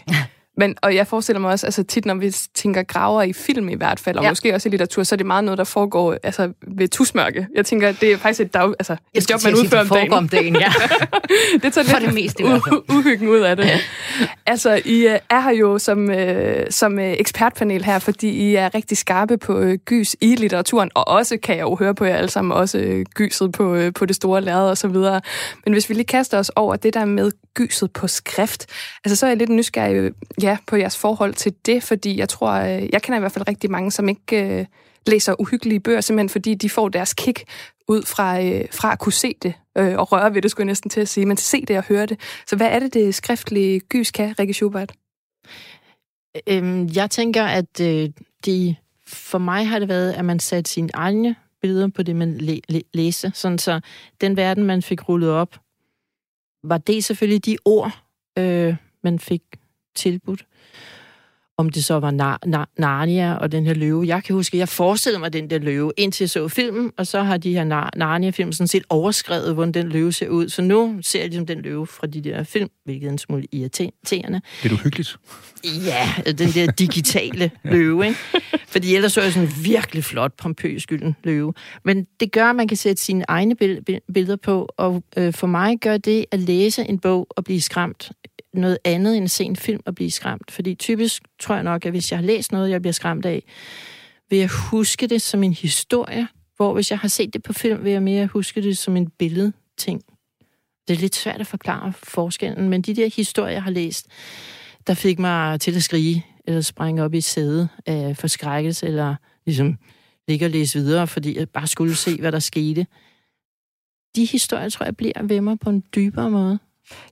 Men, 0.58 0.76
og 0.82 0.96
jeg 0.96 1.08
forestiller 1.08 1.40
mig 1.40 1.52
også, 1.52 1.68
altså 1.68 1.84
tit 1.84 2.06
når 2.06 2.16
vi 2.16 2.36
tænker 2.54 2.84
graver 2.84 3.22
i 3.22 3.34
film 3.34 3.70
i 3.70 3.76
hvert 3.76 4.00
fald, 4.00 4.18
og 4.18 4.24
ja. 4.24 4.32
måske 4.32 4.54
også 4.54 4.70
i 4.70 4.72
litteratur, 4.72 5.04
så 5.04 5.16
er 5.16 5.18
det 5.18 5.26
meget 5.26 5.44
noget, 5.44 5.58
der 5.58 5.64
foregår 5.64 6.18
altså, 6.24 6.52
ved 6.68 6.88
tusmørke. 6.88 7.48
Jeg 7.56 7.66
tænker, 7.66 7.92
det 7.92 8.12
er 8.12 8.18
faktisk 8.18 8.42
et, 8.42 8.54
dag, 8.54 8.74
altså, 8.80 8.96
et 9.14 9.32
job, 9.32 9.44
man 9.44 9.54
udfører 9.56 9.82
om 9.82 9.88
dagen. 9.88 10.14
om 10.14 10.30
dagen. 10.30 10.56
ja. 10.56 10.74
det 11.64 11.74
tager 11.74 11.88
For 11.88 12.00
det 12.00 12.14
meste 12.14 12.44
i 12.44 12.48
hvert 12.48 12.62
fald. 12.70 12.82
uhyggen 12.90 13.28
ud 13.28 13.40
af 13.40 13.56
det. 13.56 13.66
Ja. 13.66 13.80
Altså, 14.46 14.82
I 14.86 15.08
øh, 15.08 15.20
er 15.30 15.42
her 15.42 15.52
jo 15.52 15.78
som, 15.78 16.12
øh, 16.12 16.66
som 16.70 17.00
øh, 17.00 17.16
ekspertpanel 17.20 17.84
her, 17.84 18.00
fordi 18.00 18.30
I 18.30 18.56
er 18.56 18.76
rigtig 18.76 18.98
skarpe 18.98 19.38
på 19.38 19.60
øh, 19.60 19.78
gys 19.86 20.16
i 20.22 20.36
litteraturen, 20.36 20.92
og 20.96 21.08
også, 21.08 21.38
kan 21.44 21.56
jeg 21.56 21.62
jo 21.62 21.76
høre 21.76 21.96
på 21.96 22.06
jer 22.06 22.16
alle 22.16 22.30
sammen, 22.30 22.52
også 22.52 22.78
øh, 22.78 23.06
gyset 23.14 23.52
på, 23.52 23.76
øh, 23.76 23.94
på 23.94 24.06
det 24.06 24.16
store 24.16 24.42
lærred 24.42 24.70
og 24.70 24.78
så 24.78 24.88
videre. 24.88 25.22
Men 25.66 25.74
hvis 25.74 25.90
vi 25.90 25.94
lige 25.94 26.06
kaster 26.06 26.40
os 26.40 26.52
over 26.56 26.76
det 26.76 26.94
der 26.94 27.06
med 27.06 27.32
gyset 27.54 27.92
på 27.92 28.08
skrift, 28.08 28.66
altså 29.06 29.16
så 29.16 29.26
er 29.26 29.30
jeg 29.30 29.38
lidt 29.38 29.50
nysgerrig 29.50 30.12
ja, 30.46 30.58
på 30.68 30.76
jeres 30.76 30.98
forhold 30.98 31.34
til 31.34 31.54
det, 31.66 31.84
fordi 31.84 32.18
jeg 32.20 32.30
tror, 32.30 32.52
øh, 32.52 32.90
jeg 32.94 33.02
kender 33.02 33.18
i 33.18 33.20
hvert 33.20 33.32
fald 33.32 33.48
rigtig 33.48 33.72
mange, 33.72 33.92
som 33.92 34.10
ikke 34.10 34.60
øh, 34.60 34.66
læser 35.08 35.42
uhyggelige 35.42 35.80
bøger, 35.80 36.02
simpelthen 36.02 36.30
fordi 36.30 36.54
de 36.54 36.70
får 36.70 36.90
deres 36.90 37.14
kick 37.14 37.44
ud 37.88 38.04
fra, 38.04 38.42
øh, 38.44 38.66
fra 38.72 38.92
at 38.92 39.00
kunne 39.00 39.14
se 39.14 39.36
det 39.42 39.54
øh, 39.78 39.98
og 39.98 40.12
røre 40.12 40.34
ved 40.34 40.42
det, 40.42 40.52
skulle 40.52 40.66
jeg 40.66 40.70
næsten 40.70 40.90
til 40.90 41.02
at 41.02 41.08
sige, 41.08 41.26
men 41.26 41.38
se 41.38 41.66
det 41.66 41.78
og 41.78 41.84
høre 41.84 42.06
det. 42.06 42.20
Så 42.48 42.56
hvad 42.56 42.68
er 42.68 42.80
det, 42.80 42.94
det 42.94 43.16
skriftlige 43.16 43.80
gys 43.80 44.12
kan, 44.12 44.40
Rikke 44.40 44.54
Schubert? 44.54 44.94
Øhm, 46.48 46.90
jeg 46.96 47.12
tænker, 47.12 47.44
at 47.44 47.82
øh, 47.82 48.10
de, 48.46 48.76
for 49.08 49.38
mig 49.38 49.68
har 49.68 49.80
det 49.80 49.88
været, 49.90 50.14
at 50.14 50.26
man 50.26 50.40
satte 50.40 50.72
sine 50.72 50.90
egne 50.94 51.36
billeder 51.62 51.88
på 51.88 52.04
det, 52.04 52.16
man 52.16 52.38
læ- 52.38 52.60
læ- 52.70 52.90
læser. 52.94 53.32
Sådan 53.34 53.58
så 53.58 53.80
den 54.22 54.38
verden, 54.38 54.64
man 54.64 54.82
fik 54.82 55.10
rullet 55.10 55.30
op, 55.30 55.56
var 56.64 56.78
det 56.78 57.04
selvfølgelig 57.04 57.46
de 57.46 57.58
ord, 57.66 57.92
øh, 58.38 58.76
man 59.04 59.20
fik 59.20 59.42
tilbudt. 59.96 60.46
om 61.58 61.70
det 61.70 61.86
så 61.86 62.00
var 62.00 62.12
Nar- 62.12 62.48
Nar- 62.56 62.74
Narnia 62.78 63.34
og 63.34 63.52
den 63.52 63.66
her 63.66 63.74
løve. 63.74 64.04
Jeg 64.08 64.24
kan 64.24 64.36
huske, 64.36 64.56
at 64.56 64.60
jeg 64.60 64.70
forestillede 64.70 65.20
mig 65.20 65.34
den 65.34 65.50
der 65.50 65.60
løve, 65.60 65.92
indtil 65.98 66.24
jeg 66.24 66.30
så 66.30 66.48
filmen, 66.48 66.92
og 66.98 67.08
så 67.08 67.22
har 67.24 67.38
de 67.38 67.54
her 67.54 67.64
Nar- 67.64 67.90
Narnia-film 67.98 68.52
sådan 68.52 68.68
set 68.68 68.84
overskrevet, 68.90 69.54
hvordan 69.54 69.74
den 69.74 69.90
løve 69.90 70.14
ser 70.14 70.28
ud. 70.30 70.50
Så 70.50 70.62
nu 70.62 71.00
ser 71.02 71.20
jeg 71.20 71.28
ligesom 71.30 71.46
den 71.46 71.62
løve 71.62 71.88
fra 71.88 72.08
de 72.08 72.22
der 72.22 72.44
film, 72.44 72.70
hvilket 72.86 73.08
er 73.08 73.12
en 73.12 73.18
smule 73.18 73.44
irriterende. 73.52 74.42
Det 74.64 74.72
er 74.72 74.76
uhyggeligt. 74.76 75.18
Ja, 75.86 76.32
den 76.32 76.50
der 76.50 76.72
digitale 76.72 77.52
løve, 77.64 78.06
ikke? 78.08 78.20
Fordi 78.68 78.96
ellers 78.96 79.14
så 79.14 79.20
er 79.20 79.24
jeg 79.26 79.34
sådan 79.34 79.50
en 79.50 79.54
virkelig 79.66 80.04
flot, 80.04 80.34
pompøs 80.38 80.86
gylden 80.86 81.16
løve. 81.24 81.54
Men 81.86 82.08
det 82.20 82.32
gør, 82.32 82.50
at 82.50 82.56
man 82.56 82.68
kan 82.68 82.78
sætte 82.78 83.02
sine 83.02 83.26
egne 83.28 83.56
bill- 83.64 83.82
bill- 83.90 84.06
billeder 84.14 84.36
på, 84.36 84.70
og 84.78 85.04
øh, 85.18 85.34
for 85.34 85.48
mig 85.48 85.78
gør 85.82 85.98
det 85.98 86.26
at 86.32 86.40
læse 86.40 86.84
en 86.90 87.00
bog 87.00 87.28
og 87.30 87.44
blive 87.44 87.62
skræmt 87.62 88.12
noget 88.62 88.78
andet 88.84 89.18
end 89.18 89.24
at 89.24 89.32
se 89.32 89.44
en 89.44 89.56
film 89.56 89.82
og 89.86 89.96
blive 89.96 90.12
skræmt. 90.12 90.52
Fordi 90.52 90.76
typisk 90.76 91.24
tror 91.40 91.56
jeg 91.56 91.64
nok, 91.64 91.86
at 91.86 91.92
hvis 91.92 92.12
jeg 92.12 92.20
har 92.20 92.26
læst 92.26 92.52
noget, 92.52 92.70
jeg 92.70 92.82
bliver 92.82 92.94
skræmt 92.94 93.26
af, 93.26 93.44
vil 94.30 94.40
jeg 94.40 94.50
huske 94.72 95.08
det 95.08 95.22
som 95.22 95.44
en 95.44 95.54
historie, 95.54 96.28
hvor 96.56 96.74
hvis 96.74 96.92
jeg 96.92 97.00
har 97.00 97.08
set 97.08 97.34
det 97.34 97.44
på 97.44 97.54
film, 97.54 97.84
vil 97.84 97.92
jeg 97.92 98.04
mere 98.04 98.28
huske 98.28 98.62
det 98.62 98.78
som 98.78 98.98
en 98.98 99.10
billedting. 99.10 100.02
Det 100.88 100.94
er 100.94 101.00
lidt 101.00 101.16
svært 101.16 101.42
at 101.42 101.48
forklare 101.48 101.94
forskellen, 101.94 102.70
men 102.70 102.82
de 102.82 102.96
der 102.96 103.10
historier, 103.16 103.54
jeg 103.54 103.64
har 103.64 103.72
læst, 103.72 104.08
der 104.88 104.94
fik 104.94 105.20
mig 105.20 105.62
til 105.62 105.76
at 105.76 105.84
skrige, 105.84 106.26
eller 106.48 106.62
sprænge 106.62 107.04
op 107.04 107.14
i 107.14 107.22
sæde 107.22 107.68
af 107.86 108.18
forskrækkelse, 108.18 108.88
eller 108.88 109.16
ligesom 109.46 109.78
ligge 110.28 110.46
og 110.46 110.50
læse 110.50 110.80
videre, 110.80 111.08
fordi 111.08 111.38
jeg 111.38 111.50
bare 111.50 111.68
skulle 111.68 111.96
se, 111.96 112.20
hvad 112.20 112.32
der 112.32 112.40
skete. 112.40 112.88
De 114.16 114.26
historier, 114.26 114.70
tror 114.70 114.86
jeg, 114.86 114.98
bliver 114.98 115.24
ved 115.24 115.42
mig 115.42 115.60
på 115.60 115.70
en 115.70 115.84
dybere 115.96 116.32
måde. 116.32 116.60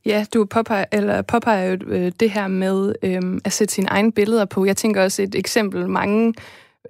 Ja, 0.05 0.25
du 0.33 0.45
påpeger, 0.45 0.85
eller 0.91 1.21
påpeger 1.21 1.63
jo 1.63 1.77
øh, 1.87 2.11
det 2.19 2.31
her 2.31 2.47
med 2.47 2.95
øh, 3.03 3.21
at 3.45 3.53
sætte 3.53 3.73
sine 3.73 3.87
egne 3.87 4.11
billeder 4.11 4.45
på. 4.45 4.65
Jeg 4.65 4.77
tænker 4.77 5.03
også 5.03 5.21
et 5.21 5.35
eksempel, 5.35 5.89
mange, 5.89 6.33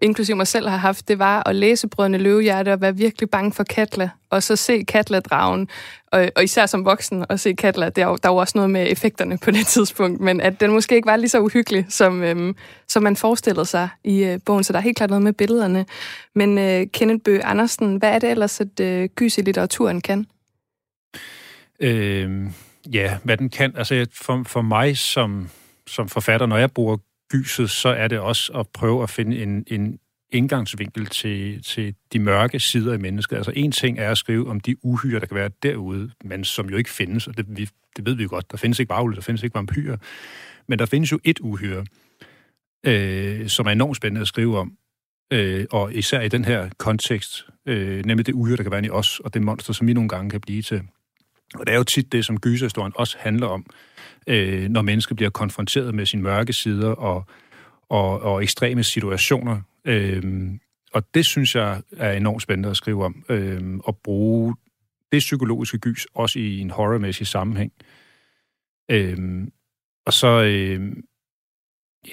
inklusive 0.02 0.38
mig 0.38 0.48
selv, 0.48 0.68
har 0.68 0.78
haft, 0.78 1.08
det 1.08 1.20
var 1.20 1.50
at 1.50 1.56
læse 1.56 1.88
Brødrene 1.88 2.18
Løvehjerte 2.18 2.74
og 2.74 2.82
være 2.82 2.98
virkelig 2.98 3.30
bange 3.30 3.52
for 3.54 3.64
Katla, 3.64 4.10
og 4.30 4.44
så 4.44 4.56
se 4.56 4.84
Katla-dragen, 4.88 5.68
og, 6.12 6.30
og 6.36 6.44
især 6.44 6.66
som 6.66 6.86
voksen, 6.86 7.26
og 7.30 7.40
se 7.40 7.54
Katla, 7.54 7.90
der, 7.90 8.16
der 8.16 8.30
var 8.30 8.40
også 8.40 8.58
noget 8.58 8.70
med 8.70 8.92
effekterne 8.92 9.38
på 9.38 9.52
det 9.52 9.68
tidspunkt, 9.76 10.22
men 10.22 10.42
at 10.42 10.60
den 10.60 10.72
måske 10.72 10.96
ikke 10.96 11.06
var 11.06 11.16
lige 11.16 11.30
så 11.30 11.40
uhyggelig, 11.40 11.86
som, 11.90 12.24
øhm, 12.24 12.56
som 12.88 13.04
man 13.04 13.16
forestillede 13.16 13.66
sig 13.66 13.90
i 14.04 14.24
øh, 14.24 14.40
bogen, 14.46 14.64
så 14.64 14.74
der 14.74 14.80
er 14.80 14.84
helt 14.84 14.98
klart 14.98 15.10
noget 15.10 15.24
med 15.24 15.34
billederne. 15.34 15.86
Men 16.36 16.58
øh, 16.58 16.88
Kenneth 16.94 17.22
Bøge 17.24 17.46
Andersen, 17.46 17.96
hvad 17.96 18.10
er 18.10 18.20
det 18.20 18.30
ellers, 18.32 18.62
at 18.62 18.80
øh, 18.80 19.10
gys 19.16 19.38
i 19.38 19.42
litteraturen 19.42 20.02
kan? 20.02 20.26
Øh, 21.80 22.50
ja, 22.92 23.18
hvad 23.24 23.38
den 23.38 23.50
kan. 23.50 23.78
Altså 23.78 24.06
for, 24.14 24.44
for 24.48 24.62
mig 24.62 24.98
som, 24.98 25.50
som 25.88 26.10
forfatter, 26.10 26.46
når 26.46 26.58
jeg 26.58 26.72
bruger 26.72 26.98
gyset, 27.32 27.70
så 27.70 27.90
er 27.90 28.08
det 28.08 28.20
også 28.20 28.54
at 28.54 28.68
prøve 28.68 29.04
at 29.04 29.10
finde 29.10 29.44
en, 29.44 29.64
en 29.68 30.00
indgangsvinkel 30.32 31.06
til, 31.06 31.64
til 31.64 31.96
de 32.14 32.20
mørke 32.20 32.60
sider 32.60 32.94
i 32.94 32.98
mennesket. 32.98 33.36
Altså 33.36 33.52
en 33.56 33.72
ting 33.72 34.00
er 34.00 34.12
at 34.12 34.18
skrive 34.18 34.50
om 34.50 34.60
de 34.60 34.86
uhyre, 34.86 35.20
der 35.20 35.26
kan 35.26 35.36
være 35.36 35.50
derude, 35.64 36.12
men 36.24 36.44
som 36.44 36.70
jo 36.70 36.78
ikke 36.78 36.90
findes, 36.90 37.28
og 37.28 37.38
det, 37.38 37.46
vi, 37.50 37.70
det 37.98 38.06
ved 38.06 38.16
vi 38.16 38.24
jo 38.24 38.30
godt. 38.30 38.52
Der 38.52 38.58
findes 38.58 38.80
ikke 38.80 38.90
bagle, 38.90 39.16
der 39.16 39.22
findes 39.22 39.44
ikke 39.44 39.56
vampyrer. 39.56 39.98
Men 40.68 40.80
der 40.80 40.86
findes 40.86 41.12
jo 41.12 41.20
et 41.24 41.40
uhyre, 41.40 41.86
øh, 42.86 43.48
som 43.48 43.66
er 43.66 43.72
enormt 43.72 43.98
spændende 43.98 44.22
at 44.22 44.28
skrive 44.28 44.58
om, 44.58 44.78
øh, 45.34 45.66
og 45.72 45.94
især 45.94 46.22
i 46.22 46.28
den 46.28 46.46
her 46.46 46.70
kontekst, 46.78 47.46
øh, 47.66 48.06
nemlig 48.06 48.26
det 48.26 48.34
uhyre, 48.34 48.58
der 48.58 48.64
kan 48.64 48.72
være 48.72 48.86
i 48.86 48.90
os, 48.90 49.20
og 49.20 49.34
det 49.34 49.42
monster, 49.42 49.74
som 49.74 49.88
vi 49.88 49.94
nogle 49.94 50.10
gange 50.10 50.30
kan 50.30 50.42
blive 50.42 50.62
til. 50.62 50.82
Og 51.60 51.68
det 51.68 51.74
er 51.74 51.78
jo 51.78 51.84
tit 51.84 52.12
det, 52.12 52.26
som 52.26 52.40
gyserhistorien 52.40 52.94
også 52.96 53.18
handler 53.20 53.48
om, 53.48 53.66
øh, 54.28 54.70
når 54.70 54.82
mennesker 54.82 55.16
bliver 55.16 55.30
konfronteret 55.30 55.96
med 55.96 56.06
sine 56.06 56.24
mørke 56.24 56.54
sider 56.54 56.90
og, 56.90 57.26
og, 57.90 58.22
og 58.22 58.44
ekstreme 58.44 58.84
situationer. 58.84 59.62
Øh, 59.86 60.52
og 60.94 61.04
det 61.14 61.26
synes 61.26 61.56
jeg 61.56 61.82
er 61.98 62.12
enormt 62.12 62.42
spændende 62.42 62.70
at 62.70 62.78
skrive 62.78 63.06
om, 63.06 63.24
øh, 63.30 63.78
og 63.84 63.98
bruge 63.98 64.56
det 65.12 65.20
psykologiske 65.20 65.78
gys 65.78 66.08
også 66.14 66.40
i 66.40 66.60
en 66.60 66.70
horrormæssig 66.70 67.28
sammenhæng. 67.28 67.72
Øh, 68.92 69.48
og 70.06 70.14
så, 70.14 70.44
øh, 70.44 70.94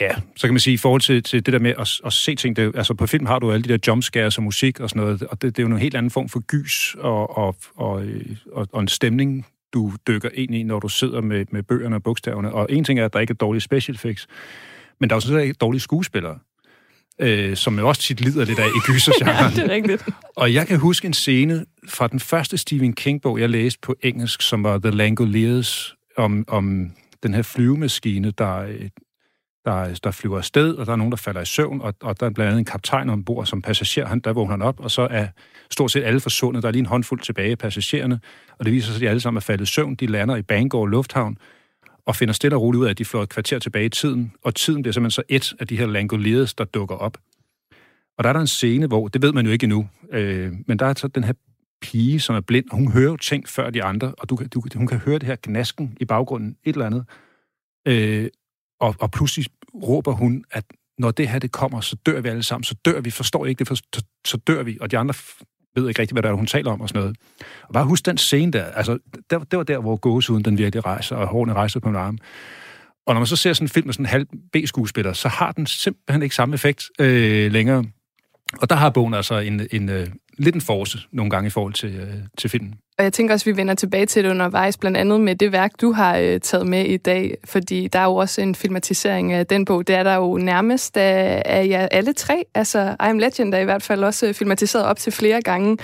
ja, 0.01 0.11
så 0.37 0.47
kan 0.47 0.55
man 0.55 0.61
sige, 0.61 0.75
i 0.75 0.77
forhold 0.77 1.01
til, 1.01 1.23
til 1.23 1.47
det 1.47 1.53
der 1.53 1.59
med 1.59 1.75
at, 1.79 2.01
at 2.07 2.13
se 2.13 2.35
ting, 2.35 2.57
det, 2.57 2.73
altså 2.77 2.95
på 2.95 3.07
film 3.07 3.27
har 3.27 3.39
du 3.39 3.53
alle 3.53 3.63
de 3.65 3.69
der 3.69 3.79
jumpscares 3.87 4.39
og 4.39 4.43
musik 4.45 4.81
og 4.81 4.91
sådan 4.91 5.03
noget, 5.03 5.23
og 5.23 5.43
det, 5.43 5.57
det 5.57 5.63
er 5.63 5.69
jo 5.69 5.75
en 5.75 5.81
helt 5.81 5.95
anden 5.95 6.11
form 6.11 6.29
for 6.29 6.41
gys 6.41 6.97
og, 6.99 7.39
og, 7.39 7.57
og, 7.77 8.05
og, 8.53 8.69
og 8.73 8.81
en 8.81 8.89
stemning, 8.89 9.47
du 9.73 9.93
dykker 10.07 10.29
ind 10.35 10.55
i, 10.55 10.63
når 10.63 10.81
du 10.81 10.89
sidder 10.89 11.21
med, 11.21 11.47
med 11.51 11.63
bøgerne 11.63 11.97
og 11.97 12.03
bogstaverne. 12.03 12.53
Og 12.53 12.67
en 12.71 12.85
ting 12.85 12.99
er, 12.99 13.05
at 13.05 13.13
der 13.13 13.21
ikke 13.21 13.31
er 13.31 13.37
dårlige 13.37 13.61
special 13.61 13.95
effects, 13.95 14.27
men 15.01 15.11
der 15.11 15.15
er 15.15 15.17
jo 15.17 15.21
sådan 15.21 15.43
ikke 15.43 15.55
dårlige 15.55 15.81
skuespillere, 15.81 16.39
øh, 17.21 17.57
som 17.57 17.79
jo 17.79 17.89
også 17.89 18.03
tit 18.03 18.21
lider 18.21 18.45
lidt 18.45 18.59
af 18.59 18.67
i 18.69 18.93
gysergenren. 18.93 19.53
det 19.57 19.65
er 19.65 19.71
rigtigt. 19.71 20.09
Og 20.37 20.55
jeg 20.55 20.67
kan 20.67 20.79
huske 20.79 21.07
en 21.07 21.15
scene 21.15 21.65
fra 21.89 22.09
den 22.09 22.21
første 22.21 22.59
Stephen 22.59 22.93
King-bog, 22.93 23.41
jeg 23.41 23.51
læste 23.51 23.79
på 23.83 23.95
engelsk, 24.03 24.43
som 24.43 24.65
var 24.65 24.79
The 24.79 24.91
Langoliers, 24.91 25.95
om, 26.17 26.45
om 26.49 26.91
den 27.23 27.35
her 27.35 27.43
flyvemaskine, 27.43 28.31
der, 28.31 28.67
der, 29.65 29.99
der 30.05 30.11
flyver 30.11 30.39
afsted, 30.39 30.75
og 30.75 30.87
der 30.87 30.93
er 30.93 30.97
nogen, 30.97 31.11
der 31.11 31.17
falder 31.17 31.41
i 31.41 31.45
søvn, 31.45 31.81
og, 31.81 31.95
og 32.01 32.21
der 32.21 32.27
er 32.27 32.31
blandt 32.31 32.49
andet 32.49 32.59
en 32.59 32.65
kaptajn 32.65 33.11
ombord 33.11 33.47
som 33.47 33.63
passager, 33.63 34.07
han, 34.07 34.21
der 34.21 34.33
vågner 34.33 34.51
han 34.51 34.63
op, 34.63 34.81
og 34.81 34.91
så 34.91 35.09
er 35.11 35.27
stort 35.71 35.91
set 35.91 36.05
alle 36.05 36.21
forsvundet. 36.21 36.63
Der 36.63 36.69
er 36.69 36.73
lige 36.73 36.81
en 36.81 36.87
håndfuld 36.87 37.21
tilbage 37.21 37.51
af 37.51 37.59
passagererne, 37.59 38.21
og 38.59 38.65
det 38.65 38.73
viser 38.73 38.87
sig, 38.87 38.95
at 38.95 39.01
de 39.01 39.09
alle 39.09 39.21
sammen 39.21 39.37
er 39.37 39.41
faldet 39.41 39.69
i 39.69 39.73
søvn. 39.73 39.95
De 39.95 40.07
lander 40.07 40.37
i 40.37 40.43
Bangor 40.43 40.87
Lufthavn, 40.87 41.39
og 42.07 42.17
finder 42.17 42.35
stille 42.35 42.57
og 42.57 42.63
roligt 42.63 42.81
ud 42.81 42.87
af, 42.87 42.91
at 42.91 42.99
de 42.99 43.05
flår 43.05 43.23
et 43.23 43.29
kvarter 43.29 43.59
tilbage 43.59 43.85
i 43.85 43.89
tiden, 43.89 44.33
og 44.43 44.55
tiden 44.55 44.83
bliver 44.83 44.93
simpelthen 44.93 45.11
så 45.11 45.23
et 45.29 45.55
af 45.61 45.67
de 45.67 45.77
her 45.77 45.87
Langoliers, 45.87 46.55
der 46.55 46.65
dukker 46.65 46.97
op. 46.97 47.19
Og 48.19 48.25
der 48.25 48.29
er 48.29 48.33
der 48.33 48.41
en 48.41 48.47
scene, 48.47 48.87
hvor, 48.87 49.09
det 49.09 49.23
ved 49.23 49.33
man 49.33 49.47
jo 49.47 49.53
ikke 49.53 49.65
endnu, 49.65 49.89
øh, 50.13 50.53
men 50.67 50.79
der 50.79 50.87
er 50.87 50.95
så 50.95 51.09
den 51.09 51.25
her 51.25 51.33
pige, 51.81 52.21
som 52.21 52.37
er 52.37 52.41
blind, 52.41 52.71
og 52.71 52.77
hun 52.77 52.93
hører 52.93 53.17
ting 53.17 53.49
før 53.49 53.71
de 53.71 53.83
andre, 53.83 54.15
og 54.19 54.31
du, 54.31 54.39
du, 54.55 54.63
hun 54.75 54.87
kan 54.87 54.99
høre 54.99 55.19
det 55.19 55.23
her 55.23 55.37
gnasken 55.43 55.97
i 56.01 56.05
baggrunden, 56.05 56.57
et 56.65 56.73
eller 56.73 56.87
andet. 56.87 57.05
Øh, 57.89 58.29
og, 58.81 58.95
og 59.01 59.11
pludselig 59.11 59.47
råber 59.75 60.13
hun, 60.13 60.45
at 60.51 60.65
når 60.99 61.11
det 61.11 61.29
her 61.29 61.39
det 61.39 61.53
kommer, 61.53 61.81
så 61.81 61.97
dør 62.07 62.21
vi 62.21 62.29
alle 62.29 62.43
sammen, 62.43 62.65
så 62.65 62.75
dør 62.85 63.01
vi, 63.01 63.11
forstår 63.11 63.47
I 63.47 63.49
ikke 63.49 63.59
det, 63.59 63.69
for, 63.69 63.75
så, 63.75 64.05
så 64.27 64.37
dør 64.37 64.63
vi, 64.63 64.79
og 64.81 64.91
de 64.91 64.99
andre 64.99 65.15
ved 65.75 65.89
ikke 65.89 66.01
rigtigt, 66.01 66.15
hvad 66.15 66.23
der 66.23 66.29
er, 66.29 66.33
hun 66.33 66.47
taler 66.47 66.71
om 66.71 66.81
og 66.81 66.89
sådan 66.89 67.01
noget. 67.01 67.17
Og 67.63 67.75
bare 67.75 67.85
husk 67.85 68.07
den 68.07 68.19
scene 68.19 68.53
der, 68.53 68.65
altså, 68.65 68.99
der, 69.31 69.39
det 69.39 69.57
var 69.57 69.63
der, 69.63 69.79
hvor 69.79 69.97
gåsehuden 69.97 70.45
den 70.45 70.59
virkelig 70.59 70.87
rejser, 70.87 71.17
og 71.17 71.27
hårene 71.27 71.53
rejser 71.53 71.81
på 71.81 71.89
en 71.89 71.97
arm. 71.97 72.19
Og 73.07 73.15
når 73.15 73.21
man 73.21 73.27
så 73.27 73.37
ser 73.37 73.53
sådan 73.53 73.65
en 73.65 73.69
film 73.69 73.87
med 73.87 73.95
sådan 73.95 74.07
en 74.07 74.11
halv 74.11 74.27
B-skuespiller, 74.53 75.13
så 75.13 75.29
har 75.29 75.53
den 75.53 75.67
simpelthen 75.67 76.23
ikke 76.23 76.35
samme 76.35 76.55
effekt 76.55 76.85
øh, 76.99 77.53
længere. 77.53 77.85
Og 78.61 78.71
der 78.71 78.77
har 78.77 78.91
bogen 78.91 79.15
altså 79.15 79.39
en, 79.39 79.69
en, 79.73 79.89
en, 79.89 80.13
lidt 80.39 80.55
en 80.55 80.61
force 80.61 80.99
nogle 81.13 81.31
gange 81.31 81.47
i 81.47 81.51
forhold 81.51 81.73
til, 81.73 81.95
øh, 81.95 82.15
til 82.39 82.51
filmen. 82.51 82.75
Og 83.01 83.05
jeg 83.05 83.13
tænker 83.13 83.35
også, 83.35 83.51
at 83.51 83.55
vi 83.55 83.57
vender 83.57 83.75
tilbage 83.75 84.07
til 84.07 84.25
det 84.25 84.31
undervejs, 84.31 84.77
blandt 84.77 84.97
andet 84.97 85.21
med 85.21 85.37
det 85.37 85.53
værk, 85.53 85.71
du 85.81 85.93
har 85.93 86.17
øh, 86.17 86.41
taget 86.41 86.67
med 86.67 86.85
i 86.85 86.97
dag, 86.97 87.37
fordi 87.45 87.89
der 87.89 87.99
er 87.99 88.05
jo 88.05 88.15
også 88.15 88.41
en 88.41 88.55
filmatisering 88.55 89.33
af 89.33 89.47
den 89.47 89.65
bog. 89.65 89.87
Det 89.87 89.97
er 89.97 90.03
der 90.03 90.15
jo 90.15 90.39
nærmest 90.39 90.97
af, 90.97 91.43
af 91.45 91.67
jer 91.69 91.89
alle 91.91 92.13
tre. 92.13 92.45
Altså, 92.55 92.81
I 92.81 92.95
Am 92.99 93.19
Legend 93.19 93.55
er 93.55 93.59
i 93.59 93.65
hvert 93.65 93.83
fald 93.83 94.05
også 94.05 94.27
øh, 94.27 94.35
filmatiseret 94.35 94.85
op 94.85 94.99
til 94.99 95.13
flere 95.13 95.43
gange. 95.43 95.79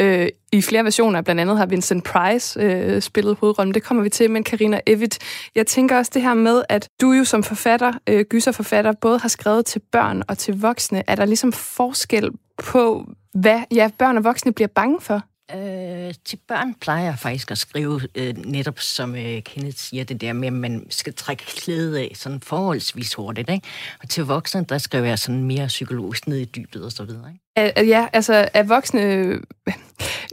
Øh, 0.00 0.28
I 0.52 0.62
flere 0.62 0.84
versioner, 0.84 1.22
blandt 1.22 1.40
andet 1.40 1.58
har 1.58 1.66
Vincent 1.66 2.04
Price 2.04 2.60
øh, 2.60 3.02
spillet 3.02 3.36
hovedrollen. 3.40 3.74
Det 3.74 3.82
kommer 3.82 4.02
vi 4.02 4.08
til, 4.08 4.30
men 4.30 4.44
Karina 4.44 4.80
Evitt, 4.86 5.18
jeg 5.54 5.66
tænker 5.66 5.98
også 5.98 6.10
det 6.14 6.22
her 6.22 6.34
med, 6.34 6.62
at 6.68 6.88
du 7.00 7.12
jo 7.12 7.24
som 7.24 7.42
forfatter, 7.42 7.92
øh, 8.06 8.24
gyserforfatter, 8.24 8.92
både 9.00 9.18
har 9.18 9.28
skrevet 9.28 9.66
til 9.66 9.80
børn 9.92 10.22
og 10.28 10.38
til 10.38 10.60
voksne. 10.60 11.02
Er 11.06 11.14
der 11.14 11.24
ligesom 11.24 11.52
forskel 11.52 12.30
på, 12.58 13.04
hvad 13.34 13.60
ja, 13.74 13.90
børn 13.98 14.16
og 14.16 14.24
voksne 14.24 14.52
bliver 14.52 14.68
bange 14.68 15.00
for? 15.00 15.22
Øh, 15.54 16.14
til 16.24 16.36
børn 16.48 16.74
plejer 16.74 17.04
jeg 17.04 17.18
faktisk 17.18 17.50
at 17.50 17.58
skrive 17.58 18.00
øh, 18.14 18.36
netop, 18.36 18.80
som 18.80 19.14
øh, 19.14 19.42
Kenneth 19.42 19.76
siger, 19.76 20.04
det 20.04 20.20
der 20.20 20.32
med, 20.32 20.46
at 20.46 20.52
man 20.52 20.86
skal 20.90 21.14
trække 21.14 21.44
klædet 21.46 21.96
af 21.96 22.12
sådan 22.14 22.40
forholdsvis 22.40 23.14
hurtigt. 23.14 23.50
Ikke? 23.50 23.66
Og 24.02 24.08
til 24.08 24.24
voksne, 24.24 24.64
der 24.64 24.78
skriver 24.78 25.06
jeg 25.06 25.18
sådan 25.18 25.44
mere 25.44 25.66
psykologisk 25.66 26.26
ned 26.26 26.38
i 26.38 26.44
dybet 26.44 26.84
og 26.84 26.92
så 26.92 27.04
videre. 27.04 27.30
Ikke? 27.32 27.44
Ja, 27.76 28.06
altså 28.12 28.48
er 28.54 28.62
voksne... 28.62 29.34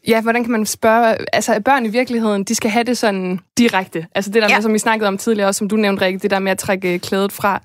Ja, 0.07 0.21
hvordan 0.21 0.43
kan 0.43 0.51
man 0.51 0.65
spørge... 0.65 1.15
Altså 1.34 1.53
er 1.53 1.59
børn 1.59 1.86
i 1.86 1.89
virkeligheden, 1.89 2.43
de 2.43 2.55
skal 2.55 2.71
have 2.71 2.84
det 2.84 2.97
sådan 2.97 3.39
direkte. 3.57 4.07
Altså 4.15 4.32
det 4.32 4.41
der 4.41 4.47
ja. 4.49 4.55
med, 4.55 4.61
som 4.61 4.73
vi 4.73 4.80
snakkede 4.80 5.07
om 5.07 5.17
tidligere, 5.17 5.47
også 5.47 5.59
som 5.59 5.69
du 5.69 5.75
nævnte, 5.75 6.05
Rikke, 6.05 6.19
det 6.19 6.32
der 6.32 6.39
med 6.39 6.51
at 6.51 6.57
trække 6.57 6.99
klædet 6.99 7.32
fra. 7.32 7.61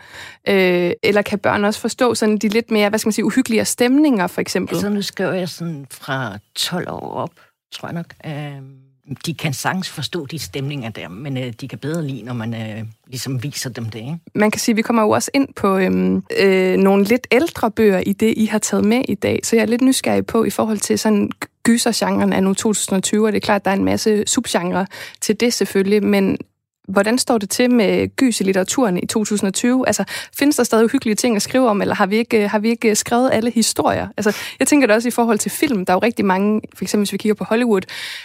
Øh, 0.48 0.92
eller 1.02 1.22
kan 1.22 1.38
børn 1.38 1.64
også 1.64 1.80
forstå 1.80 2.14
sådan 2.14 2.38
de 2.38 2.48
lidt 2.48 2.70
mere, 2.70 2.88
hvad 2.88 2.98
skal 2.98 3.08
man 3.08 3.12
sige, 3.12 3.24
uhyggelige 3.24 3.64
stemninger, 3.64 4.26
for 4.26 4.40
eksempel? 4.40 4.74
Altså 4.74 4.88
nu 4.88 5.02
skriver 5.02 5.32
jeg 5.32 5.48
sådan 5.48 5.86
fra 5.90 6.38
12 6.56 6.90
år 6.90 7.12
op, 7.14 7.30
tror 7.72 7.88
jeg 7.88 7.94
nok. 7.94 8.06
Øh, 8.26 8.81
de 9.26 9.34
kan 9.34 9.52
sagtens 9.52 9.88
forstå 9.88 10.26
de 10.26 10.38
stemninger 10.38 10.90
der, 10.90 11.08
men 11.08 11.36
øh, 11.36 11.52
de 11.60 11.68
kan 11.68 11.78
bedre 11.78 12.06
lide, 12.06 12.22
når 12.22 12.32
man 12.32 12.54
øh, 12.54 12.84
ligesom 13.06 13.42
viser 13.42 13.70
dem 13.70 13.84
det. 13.84 13.98
Ikke? 13.98 14.18
Man 14.34 14.50
kan 14.50 14.58
sige, 14.58 14.72
at 14.72 14.76
vi 14.76 14.82
kommer 14.82 15.02
jo 15.02 15.10
også 15.10 15.30
ind 15.34 15.48
på 15.56 15.78
øhm, 15.78 16.24
øh, 16.38 16.76
nogle 16.76 17.04
lidt 17.04 17.26
ældre 17.30 17.70
bøger 17.70 18.02
i 18.06 18.12
det, 18.12 18.34
I 18.36 18.46
har 18.46 18.58
taget 18.58 18.84
med 18.84 19.02
i 19.08 19.14
dag. 19.14 19.40
Så 19.44 19.56
jeg 19.56 19.62
er 19.62 19.66
lidt 19.66 19.82
nysgerrig 19.82 20.26
på 20.26 20.44
i 20.44 20.50
forhold 20.50 20.78
til 20.78 20.98
sådan 20.98 21.30
gysergenren 21.64 22.32
af 22.32 22.42
nu 22.42 22.54
2020, 22.54 23.26
og 23.26 23.32
det 23.32 23.36
er 23.36 23.40
klart, 23.40 23.60
at 23.60 23.64
der 23.64 23.70
er 23.70 23.74
en 23.74 23.84
masse 23.84 24.24
subgenre 24.26 24.86
til 25.20 25.40
det 25.40 25.52
selvfølgelig, 25.52 26.04
men 26.04 26.38
hvordan 26.88 27.18
står 27.18 27.38
det 27.38 27.50
til 27.50 27.70
med 27.70 28.16
gys 28.16 28.40
i 28.40 28.44
litteraturen 28.44 28.98
i 28.98 29.06
2020? 29.06 29.86
Altså, 29.86 30.04
findes 30.38 30.56
der 30.56 30.64
stadig 30.64 30.90
hyggelige 30.90 31.14
ting 31.14 31.36
at 31.36 31.42
skrive 31.42 31.68
om, 31.68 31.80
eller 31.80 31.94
har 31.94 32.06
vi 32.06 32.16
ikke, 32.16 32.42
øh, 32.42 32.50
har 32.50 32.58
vi 32.58 32.68
ikke 32.68 32.94
skrevet 32.94 33.30
alle 33.32 33.50
historier? 33.50 34.08
Altså, 34.16 34.36
jeg 34.58 34.68
tænker 34.68 34.86
det 34.86 34.96
også 34.96 35.08
i 35.08 35.10
forhold 35.10 35.38
til 35.38 35.50
film. 35.50 35.86
Der 35.86 35.92
er 35.92 35.96
jo 35.96 36.00
rigtig 36.00 36.24
mange, 36.24 36.60
for 36.74 36.84
eksempel 36.84 37.02
hvis 37.02 37.12
vi 37.12 37.18
kigger 37.18 37.34
på 37.34 37.44
Hollywood, 37.44 37.82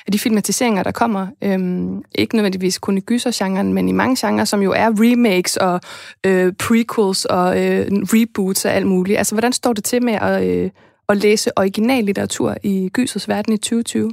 af 0.07 0.11
de 0.11 0.19
filmatiseringer, 0.19 0.83
der 0.83 0.91
kommer, 0.91 1.27
øhm, 1.43 2.01
ikke 2.15 2.35
nødvendigvis 2.35 2.77
kun 2.77 2.97
i 2.97 3.01
gysergenren, 3.01 3.73
men 3.73 3.89
i 3.89 3.91
mange 3.91 4.27
genrer, 4.27 4.45
som 4.45 4.61
jo 4.61 4.71
er 4.71 4.89
remakes 4.89 5.57
og 5.57 5.81
øh, 6.25 6.53
prequels 6.53 7.25
og 7.25 7.63
øh, 7.63 7.87
reboots 7.91 8.65
og 8.65 8.73
alt 8.73 8.87
muligt. 8.87 9.17
Altså, 9.17 9.35
hvordan 9.35 9.53
står 9.53 9.73
det 9.73 9.83
til 9.83 10.03
med 10.03 10.13
at, 10.13 10.43
øh, 10.47 10.69
at 11.09 11.17
læse 11.17 11.57
original 11.57 12.03
litteratur 12.03 12.55
i 12.63 12.89
gysers 12.93 13.29
verden 13.29 13.53
i 13.53 13.57
2020? 13.57 14.11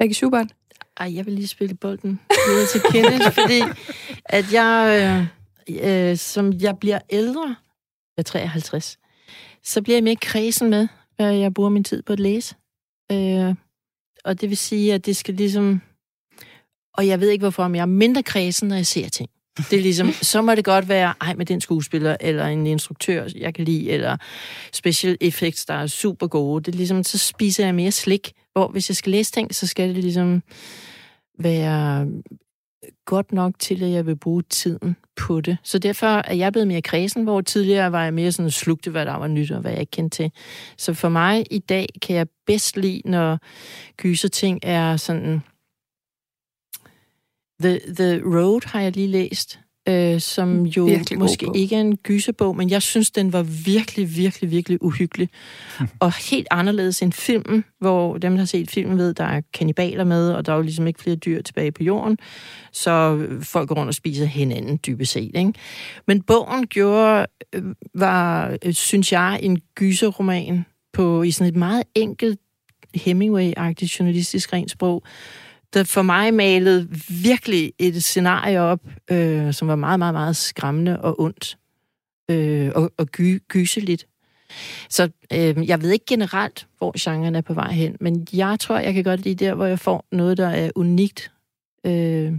Rikke 0.00 0.14
Schubert? 0.14 0.57
Ej, 1.00 1.14
jeg 1.14 1.26
vil 1.26 1.34
lige 1.34 1.48
spille 1.48 1.74
bolden 1.74 2.20
videre 2.48 2.66
til 2.66 2.80
Kenneth, 2.92 3.32
fordi 3.40 3.62
at 4.24 4.52
jeg, 4.52 5.28
øh, 5.70 6.10
øh, 6.10 6.16
som 6.16 6.52
jeg 6.52 6.78
bliver 6.78 6.98
ældre, 7.10 7.46
jeg 8.16 8.18
er 8.18 8.22
53, 8.22 8.98
så 9.64 9.82
bliver 9.82 9.96
jeg 9.96 10.04
mere 10.04 10.16
kredsen 10.16 10.70
med, 10.70 10.88
hvad 11.16 11.34
jeg 11.34 11.54
bruger 11.54 11.70
min 11.70 11.84
tid 11.84 12.02
på 12.02 12.12
at 12.12 12.20
læse. 12.20 12.54
Øh, 13.12 13.54
og 14.24 14.40
det 14.40 14.48
vil 14.48 14.56
sige, 14.56 14.94
at 14.94 15.06
det 15.06 15.16
skal 15.16 15.34
ligesom... 15.34 15.80
Og 16.94 17.06
jeg 17.06 17.20
ved 17.20 17.30
ikke 17.30 17.42
hvorfor, 17.42 17.68
men 17.68 17.74
jeg 17.74 17.82
er 17.82 17.86
mindre 17.86 18.22
kredsen, 18.22 18.68
når 18.68 18.76
jeg 18.76 18.86
ser 18.86 19.08
ting. 19.08 19.30
Det 19.70 19.72
er 19.72 19.82
ligesom, 19.82 20.12
så 20.32 20.42
må 20.42 20.54
det 20.54 20.64
godt 20.64 20.88
være, 20.88 21.14
ej, 21.20 21.34
med 21.34 21.46
den 21.46 21.60
skuespiller, 21.60 22.16
eller 22.20 22.46
en 22.46 22.66
instruktør, 22.66 23.28
jeg 23.36 23.54
kan 23.54 23.64
lide, 23.64 23.90
eller 23.90 24.16
special 24.72 25.16
effects, 25.20 25.66
der 25.66 25.74
er 25.74 25.86
super 25.86 26.26
gode. 26.26 26.64
Det 26.64 26.72
er 26.72 26.76
ligesom, 26.76 27.04
så 27.04 27.18
spiser 27.18 27.64
jeg 27.64 27.74
mere 27.74 27.92
slik, 27.92 28.32
hvor 28.52 28.68
hvis 28.68 28.90
jeg 28.90 28.96
skal 28.96 29.12
læse 29.12 29.32
ting, 29.32 29.54
så 29.54 29.66
skal 29.66 29.88
det 29.88 30.04
ligesom 30.04 30.42
være 31.38 32.08
godt 33.04 33.32
nok 33.32 33.58
til, 33.58 33.82
at 33.82 33.90
jeg 33.90 34.06
vil 34.06 34.16
bruge 34.16 34.42
tiden 34.42 34.96
på 35.16 35.40
det. 35.40 35.56
Så 35.62 35.78
derfor 35.78 36.06
er 36.06 36.34
jeg 36.34 36.52
blevet 36.52 36.68
mere 36.68 36.82
kredsen, 36.82 37.24
hvor 37.24 37.40
tidligere 37.40 37.92
var 37.92 38.04
jeg 38.04 38.14
mere 38.14 38.32
sådan 38.32 38.50
slugte, 38.50 38.90
hvad 38.90 39.06
der 39.06 39.14
var 39.14 39.26
nyt 39.26 39.50
og 39.50 39.60
hvad 39.60 39.70
jeg 39.70 39.80
ikke 39.80 39.90
kendte 39.90 40.16
til. 40.16 40.32
Så 40.76 40.94
for 40.94 41.08
mig 41.08 41.44
i 41.50 41.58
dag 41.58 41.86
kan 42.02 42.16
jeg 42.16 42.26
bedst 42.46 42.76
lide, 42.76 43.02
når 43.04 43.38
gyser 43.96 44.28
ting 44.28 44.60
er 44.62 44.96
sådan... 44.96 45.40
The, 47.60 47.78
The 47.78 48.22
Road 48.24 48.68
har 48.68 48.80
jeg 48.80 48.96
lige 48.96 49.08
læst, 49.08 49.60
øh, 49.88 50.20
som 50.20 50.62
jo 50.62 50.84
Virkelig 50.84 51.18
måske 51.18 51.46
bog. 51.46 51.56
ikke 51.56 51.76
er 51.76 51.80
en 51.80 51.96
gyserbog, 51.96 52.56
men 52.56 52.70
jeg 52.70 52.82
synes, 52.82 53.10
den 53.10 53.32
var 53.32 53.42
virkelig, 53.42 54.16
virkelig, 54.16 54.50
virkelig 54.50 54.82
uhyggelig. 54.82 55.28
og 56.00 56.30
helt 56.30 56.48
anderledes 56.50 57.02
end 57.02 57.12
filmen, 57.12 57.64
hvor 57.80 58.18
dem, 58.18 58.32
der 58.32 58.38
har 58.38 58.46
set 58.46 58.70
filmen, 58.70 58.98
ved, 58.98 59.14
der 59.14 59.24
er 59.24 59.40
kannibaler 59.54 60.04
med, 60.04 60.32
og 60.32 60.46
der 60.46 60.52
er 60.52 60.56
jo 60.56 60.62
ligesom 60.62 60.86
ikke 60.86 61.00
flere 61.00 61.16
dyr 61.16 61.42
tilbage 61.42 61.72
på 61.72 61.82
jorden, 61.82 62.18
så 62.72 63.26
folk 63.42 63.68
går 63.68 63.76
rundt 63.76 63.88
og 63.88 63.94
spiser 63.94 64.24
hinanden 64.24 64.78
dybest 64.86 65.12
set. 65.12 65.36
Ikke? 65.36 65.52
Men 66.06 66.22
bogen 66.22 66.66
gjorde, 66.66 67.26
øh, 67.54 67.62
var, 67.94 68.56
øh, 68.64 68.72
synes 68.72 69.12
jeg, 69.12 69.38
en 69.42 69.60
gyserroman 69.74 70.64
på, 70.92 71.22
i 71.22 71.30
sådan 71.30 71.52
et 71.52 71.58
meget 71.58 71.82
enkelt 71.94 72.40
Hemingway-agtigt 72.96 73.96
journalistisk 73.98 74.52
rent 74.52 74.70
sprog, 74.70 75.02
der 75.74 75.84
for 75.84 76.02
mig 76.02 76.34
malede 76.34 76.88
virkelig 77.08 77.72
et 77.78 78.04
scenarie 78.04 78.60
op, 78.60 78.80
øh, 79.10 79.54
som 79.54 79.68
var 79.68 79.76
meget, 79.76 79.98
meget, 79.98 80.14
meget 80.14 80.36
skræmmende 80.36 81.00
og 81.00 81.20
ondt. 81.20 81.58
Øh, 82.30 82.70
og, 82.74 82.92
og 82.98 83.06
gy, 83.06 83.42
gyseligt. 83.48 84.06
Så 84.88 85.10
øh, 85.32 85.68
jeg 85.68 85.82
ved 85.82 85.90
ikke 85.90 86.04
generelt, 86.08 86.66
hvor 86.78 86.92
genren 87.00 87.34
er 87.34 87.40
på 87.40 87.54
vej 87.54 87.72
hen, 87.72 87.96
men 88.00 88.26
jeg 88.32 88.60
tror, 88.60 88.78
jeg 88.78 88.94
kan 88.94 89.04
godt 89.04 89.20
lide 89.20 89.44
der, 89.44 89.54
hvor 89.54 89.66
jeg 89.66 89.78
får 89.78 90.04
noget, 90.12 90.36
der 90.36 90.48
er 90.48 90.70
unikt. 90.74 91.32
Øh, 91.86 92.32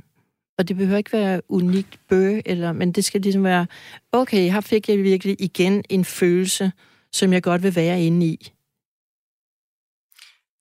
og 0.57 0.67
det 0.67 0.77
behøver 0.77 0.97
ikke 0.97 1.13
være 1.13 1.41
unikt 1.49 1.99
bøge, 2.09 2.41
eller, 2.45 2.73
men 2.73 2.91
det 2.91 3.05
skal 3.05 3.21
ligesom 3.21 3.43
være, 3.43 3.67
okay, 4.11 4.51
her 4.51 4.61
fik 4.61 4.89
jeg 4.89 4.97
virkelig 4.97 5.35
igen 5.39 5.83
en 5.89 6.05
følelse, 6.05 6.71
som 7.11 7.33
jeg 7.33 7.43
godt 7.43 7.63
vil 7.63 7.75
være 7.75 8.03
inde 8.03 8.25
i. 8.25 8.51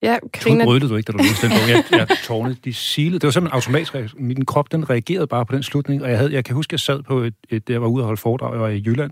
Ja, 0.01 0.17
Karina, 0.33 0.63
brølede 0.63 0.89
du 0.89 0.95
ikke, 0.95 1.07
da 1.07 1.17
du 1.17 1.17
læste 1.23 1.47
den 1.47 1.55
bog. 1.57 1.69
Jeg, 1.69 1.83
jeg 1.91 2.07
tårnede, 2.27 2.55
de 2.65 2.73
silede. 2.73 3.19
Det 3.19 3.27
var 3.27 3.31
simpelthen 3.31 3.55
automatisk. 3.55 3.95
reaktion. 3.95 4.23
Min 4.23 4.45
krop, 4.45 4.71
den 4.71 4.89
reagerede 4.89 5.27
bare 5.27 5.45
på 5.45 5.55
den 5.55 5.63
slutning. 5.63 6.03
Og 6.03 6.09
jeg, 6.09 6.17
havde, 6.17 6.33
jeg 6.33 6.45
kan 6.45 6.55
huske, 6.55 6.73
jeg 6.73 6.79
sad 6.79 7.03
på 7.03 7.19
et, 7.19 7.33
et, 7.49 7.69
jeg 7.69 7.81
var 7.81 7.87
ude 7.87 8.01
og 8.03 8.05
holde 8.05 8.21
foredrag, 8.21 8.53
jeg 8.53 8.61
var 8.61 8.67
i 8.67 8.83
Jylland, 8.85 9.11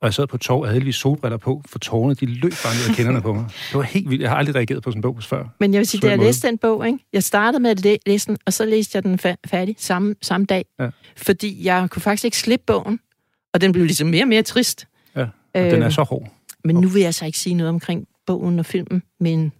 og 0.00 0.06
jeg 0.06 0.14
sad 0.14 0.26
på 0.26 0.38
tog 0.38 0.60
og 0.60 0.66
havde 0.66 0.74
heldigvis 0.74 0.96
solbriller 0.96 1.36
på, 1.36 1.62
for 1.68 1.78
tårerne, 1.78 2.14
de 2.14 2.26
løb 2.26 2.52
bare 2.64 2.74
ned 2.74 2.88
af 2.90 2.96
kinderne 2.96 3.22
på 3.22 3.32
mig. 3.34 3.44
Det 3.68 3.74
var 3.74 3.82
helt 3.82 4.10
vildt. 4.10 4.22
Jeg 4.22 4.30
har 4.30 4.36
aldrig 4.36 4.54
reageret 4.54 4.82
på 4.82 4.90
sådan 4.90 4.98
en 4.98 5.02
bog 5.02 5.22
før. 5.22 5.44
Men 5.60 5.72
jeg 5.74 5.78
vil 5.78 5.86
sige, 5.86 6.00
da 6.00 6.08
jeg 6.08 6.16
måde. 6.16 6.28
læste 6.28 6.48
den 6.48 6.58
bog, 6.58 6.86
ikke? 6.86 6.98
jeg 7.12 7.22
startede 7.22 7.62
med 7.62 7.70
at 7.70 7.80
læ- 7.80 7.96
læse 8.06 8.26
den, 8.26 8.36
og 8.46 8.52
så 8.52 8.64
læste 8.64 8.96
jeg 8.96 9.02
den 9.04 9.20
fa- 9.26 9.34
færdig 9.46 9.76
samme, 9.78 10.14
samme 10.22 10.46
dag. 10.46 10.64
Ja. 10.80 10.88
Fordi 11.16 11.64
jeg 11.66 11.90
kunne 11.90 12.02
faktisk 12.02 12.24
ikke 12.24 12.36
slippe 12.36 12.64
bogen, 12.66 13.00
og 13.54 13.60
den 13.60 13.72
blev 13.72 13.84
ligesom 13.84 14.08
mere 14.08 14.24
og 14.24 14.28
mere 14.28 14.42
trist. 14.42 14.86
Ja, 15.16 15.20
og 15.22 15.28
den 15.54 15.82
er 15.82 15.86
Øh, 15.86 15.92
så 15.92 16.02
hård. 16.02 16.28
Men 16.64 16.76
nu 16.76 16.88
vil 16.88 17.02
jeg 17.02 17.14
så 17.14 17.26
ikke 17.26 17.38
sige 17.38 17.54
noget 17.54 17.68
omkring 17.68 18.06
bogen 18.26 18.58
og 18.58 18.66
filmen, 18.66 19.02
men 19.20 19.52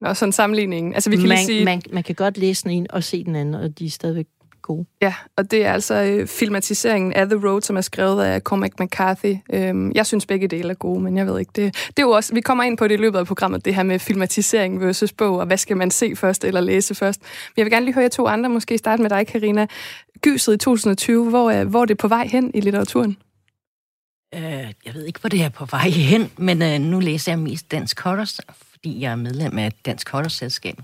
Nå, 0.00 0.14
sådan 0.14 0.28
en 0.28 0.32
sammenligning. 0.32 0.94
Altså, 0.94 1.10
vi 1.10 1.16
kan 1.16 1.28
man, 1.28 1.36
lige 1.36 1.46
sige... 1.46 1.64
man, 1.64 1.82
man 1.92 2.02
kan 2.02 2.14
godt 2.14 2.38
læse 2.38 2.62
den 2.62 2.70
ene 2.70 2.86
og 2.90 3.04
se 3.04 3.24
den 3.24 3.36
anden, 3.36 3.54
og 3.54 3.78
de 3.78 3.86
er 3.86 3.90
stadigvæk 3.90 4.26
gode. 4.62 4.86
Ja, 5.02 5.14
og 5.36 5.50
det 5.50 5.64
er 5.64 5.72
altså 5.72 5.94
øh, 5.94 6.26
filmatiseringen 6.26 7.12
af 7.12 7.26
The 7.26 7.48
Road, 7.48 7.62
som 7.62 7.76
er 7.76 7.80
skrevet 7.80 8.24
af 8.24 8.40
Cormac 8.40 8.70
McCarthy. 8.80 9.36
Øhm, 9.52 9.92
jeg 9.94 10.06
synes 10.06 10.26
begge 10.26 10.48
dele 10.48 10.70
er 10.70 10.74
gode, 10.74 11.00
men 11.00 11.16
jeg 11.16 11.26
ved 11.26 11.38
ikke, 11.38 11.52
det, 11.56 11.74
det 11.74 11.98
er 11.98 12.02
jo 12.02 12.10
også, 12.10 12.34
vi 12.34 12.40
kommer 12.40 12.64
ind 12.64 12.78
på 12.78 12.88
det 12.88 12.94
i 12.94 12.96
løbet 12.96 13.18
af 13.18 13.26
programmet, 13.26 13.64
det 13.64 13.74
her 13.74 13.82
med 13.82 13.98
filmatisering 13.98 14.80
versus 14.80 15.12
bog, 15.12 15.38
og 15.38 15.46
hvad 15.46 15.56
skal 15.56 15.76
man 15.76 15.90
se 15.90 16.16
først 16.16 16.44
eller 16.44 16.60
læse 16.60 16.94
først. 16.94 17.20
Men 17.20 17.54
jeg 17.56 17.64
vil 17.64 17.72
gerne 17.72 17.84
lige 17.84 17.94
høre 17.94 18.02
jer 18.02 18.08
to 18.08 18.26
andre, 18.26 18.50
måske 18.50 18.78
starte 18.78 19.02
med 19.02 19.10
dig, 19.10 19.26
Karina. 19.26 19.66
Gyset 20.22 20.54
i 20.54 20.58
2020, 20.58 21.30
hvor 21.30 21.50
er, 21.50 21.64
hvor 21.64 21.80
er 21.80 21.86
det 21.86 21.98
på 21.98 22.08
vej 22.08 22.26
hen 22.26 22.50
i 22.54 22.60
litteraturen? 22.60 23.16
Øh, 24.34 24.42
jeg 24.86 24.94
ved 24.94 25.04
ikke, 25.04 25.20
hvor 25.20 25.28
det 25.28 25.42
er 25.42 25.48
på 25.48 25.64
vej 25.64 25.88
hen, 25.88 26.30
men 26.36 26.62
øh, 26.62 26.78
nu 26.78 27.00
læser 27.00 27.32
jeg 27.32 27.38
mest 27.38 27.70
Dansk 27.70 28.00
Hotters, 28.00 28.40
fordi 28.80 29.00
jeg 29.00 29.12
er 29.12 29.16
medlem 29.16 29.58
af 29.58 29.72
Dansk 29.72 30.08
Hotters 30.10 30.32
Selskab. 30.32 30.78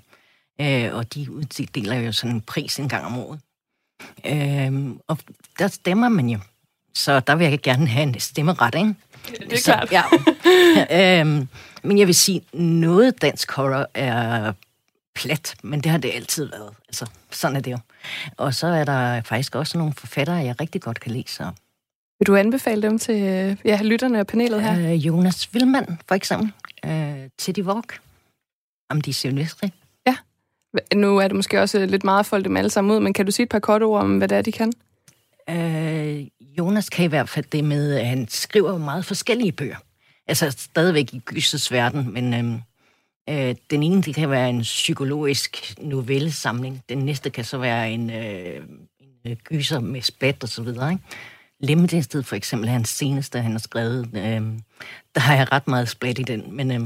Øh, 0.61 0.95
og 0.95 1.15
de 1.15 1.33
uddeler 1.33 1.97
jo 1.97 2.13
sådan 2.13 2.35
en 2.35 2.41
pris 2.41 2.79
en 2.79 2.89
gang 2.89 3.05
om 3.05 3.19
året. 3.19 3.41
Øh, 4.27 4.97
og 5.09 5.19
der 5.59 5.69
stemmer 5.69 6.09
man 6.09 6.29
jo. 6.29 6.39
Så 6.95 7.21
der 7.21 7.35
vil 7.35 7.47
jeg 7.47 7.61
gerne 7.61 7.87
have 7.87 8.03
en 8.03 8.21
stemmeret, 8.21 8.75
ikke? 8.75 8.95
Det 9.29 9.53
er 9.53 9.57
Så, 9.57 9.87
klart. 9.89 9.93
Ja. 10.91 11.21
øhm, 11.21 11.49
men 11.83 11.99
jeg 11.99 12.07
vil 12.07 12.15
sige, 12.15 12.43
noget 12.53 13.23
dansk 13.23 13.53
horror 13.53 13.87
er 13.95 14.53
plat, 15.15 15.55
men 15.63 15.81
det 15.81 15.91
har 15.91 15.99
det 15.99 16.11
altid 16.15 16.45
været. 16.45 16.71
Altså, 16.89 17.07
sådan 17.31 17.57
er 17.57 17.61
det 17.61 17.71
jo. 17.73 17.79
Og 18.37 18.55
så 18.55 18.67
er 18.67 18.85
der 18.85 19.23
faktisk 19.23 19.55
også 19.55 19.79
nogle 19.79 19.93
forfattere, 19.93 20.37
jeg 20.37 20.61
rigtig 20.61 20.83
godt 20.83 21.01
kan 21.01 21.13
lide. 21.13 21.29
Så. 21.29 21.51
Vil 22.19 22.27
du 22.27 22.37
anbefale 22.37 22.83
dem 22.83 22.99
til 22.99 23.23
øh, 23.23 23.57
ja, 23.65 23.83
lytterne 23.83 24.21
og 24.21 24.27
panelet 24.27 24.63
her? 24.63 24.93
Øh, 24.93 25.07
Jonas 25.07 25.55
Villmann, 25.55 26.01
for 26.09 26.15
eksempel. 26.15 26.53
Øh, 26.87 27.31
Teddy 27.39 27.63
Walk. 27.63 28.01
Om 28.91 29.01
de 29.01 29.13
Silvestri. 29.13 29.71
Nu 30.95 31.19
er 31.19 31.29
det 31.29 31.37
måske 31.37 31.61
også 31.61 31.87
lidt 31.87 32.05
meget 32.05 32.21
at 32.21 32.27
folde 32.27 32.45
dem 32.45 32.57
alle 32.57 32.71
sammen 32.71 32.97
ud, 32.97 33.01
men 33.01 33.13
kan 33.13 33.27
du 33.27 33.33
sige 33.33 33.45
et 33.45 33.49
par 33.51 33.59
korte 33.59 33.85
ord 33.85 34.01
om, 34.01 34.19
hvad 34.19 34.29
det 34.29 34.39
er, 34.39 34.43
de 34.43 34.53
kan? 34.53 34.73
Øh, 35.51 36.27
Jonas 36.59 36.89
kan 36.89 37.05
i 37.05 37.09
hvert 37.09 37.29
fald 37.29 37.45
det 37.53 37.65
med, 37.65 37.95
at 37.95 38.07
han 38.07 38.29
skriver 38.29 38.73
jo 38.73 38.79
meget 38.79 39.05
forskellige 39.05 39.53
bøger. 39.53 39.77
Altså 40.27 40.51
stadigvæk 40.51 41.15
i 41.15 41.19
gysets 41.19 41.73
verden, 41.73 42.13
men 42.13 42.35
øhm, 42.35 42.61
øh, 43.29 43.55
den 43.71 43.83
ene 43.83 44.03
det 44.03 44.15
kan 44.15 44.31
være 44.31 44.51
en 44.51 44.61
psykologisk 44.61 45.75
novellesamling. 45.79 46.83
Den 46.89 46.99
næste 46.99 47.31
kan 47.31 47.45
så 47.45 47.59
være 47.59 47.91
en, 47.91 48.11
øh, 48.11 48.63
en 49.01 49.31
øh, 49.31 49.37
gyser 49.45 49.81
med 49.81 50.03
splat 50.03 50.43
og 50.43 50.49
så 50.49 50.63
videre. 50.63 50.93
Ikke? 50.93 51.05
Lemmetestet 51.61 52.27
for 52.27 52.37
eksempel 52.37 52.69
er 52.69 52.73
hans 52.73 52.89
seneste, 52.89 53.41
han 53.41 53.53
har 53.53 53.59
skrevet. 53.59 54.09
Øh, 54.15 54.43
der 55.15 55.21
har 55.21 55.35
jeg 55.35 55.53
ret 55.53 55.69
meget 55.69 55.89
splat 55.89 56.19
i 56.19 56.23
den, 56.23 56.57
men 56.57 56.71
øh, 56.71 56.81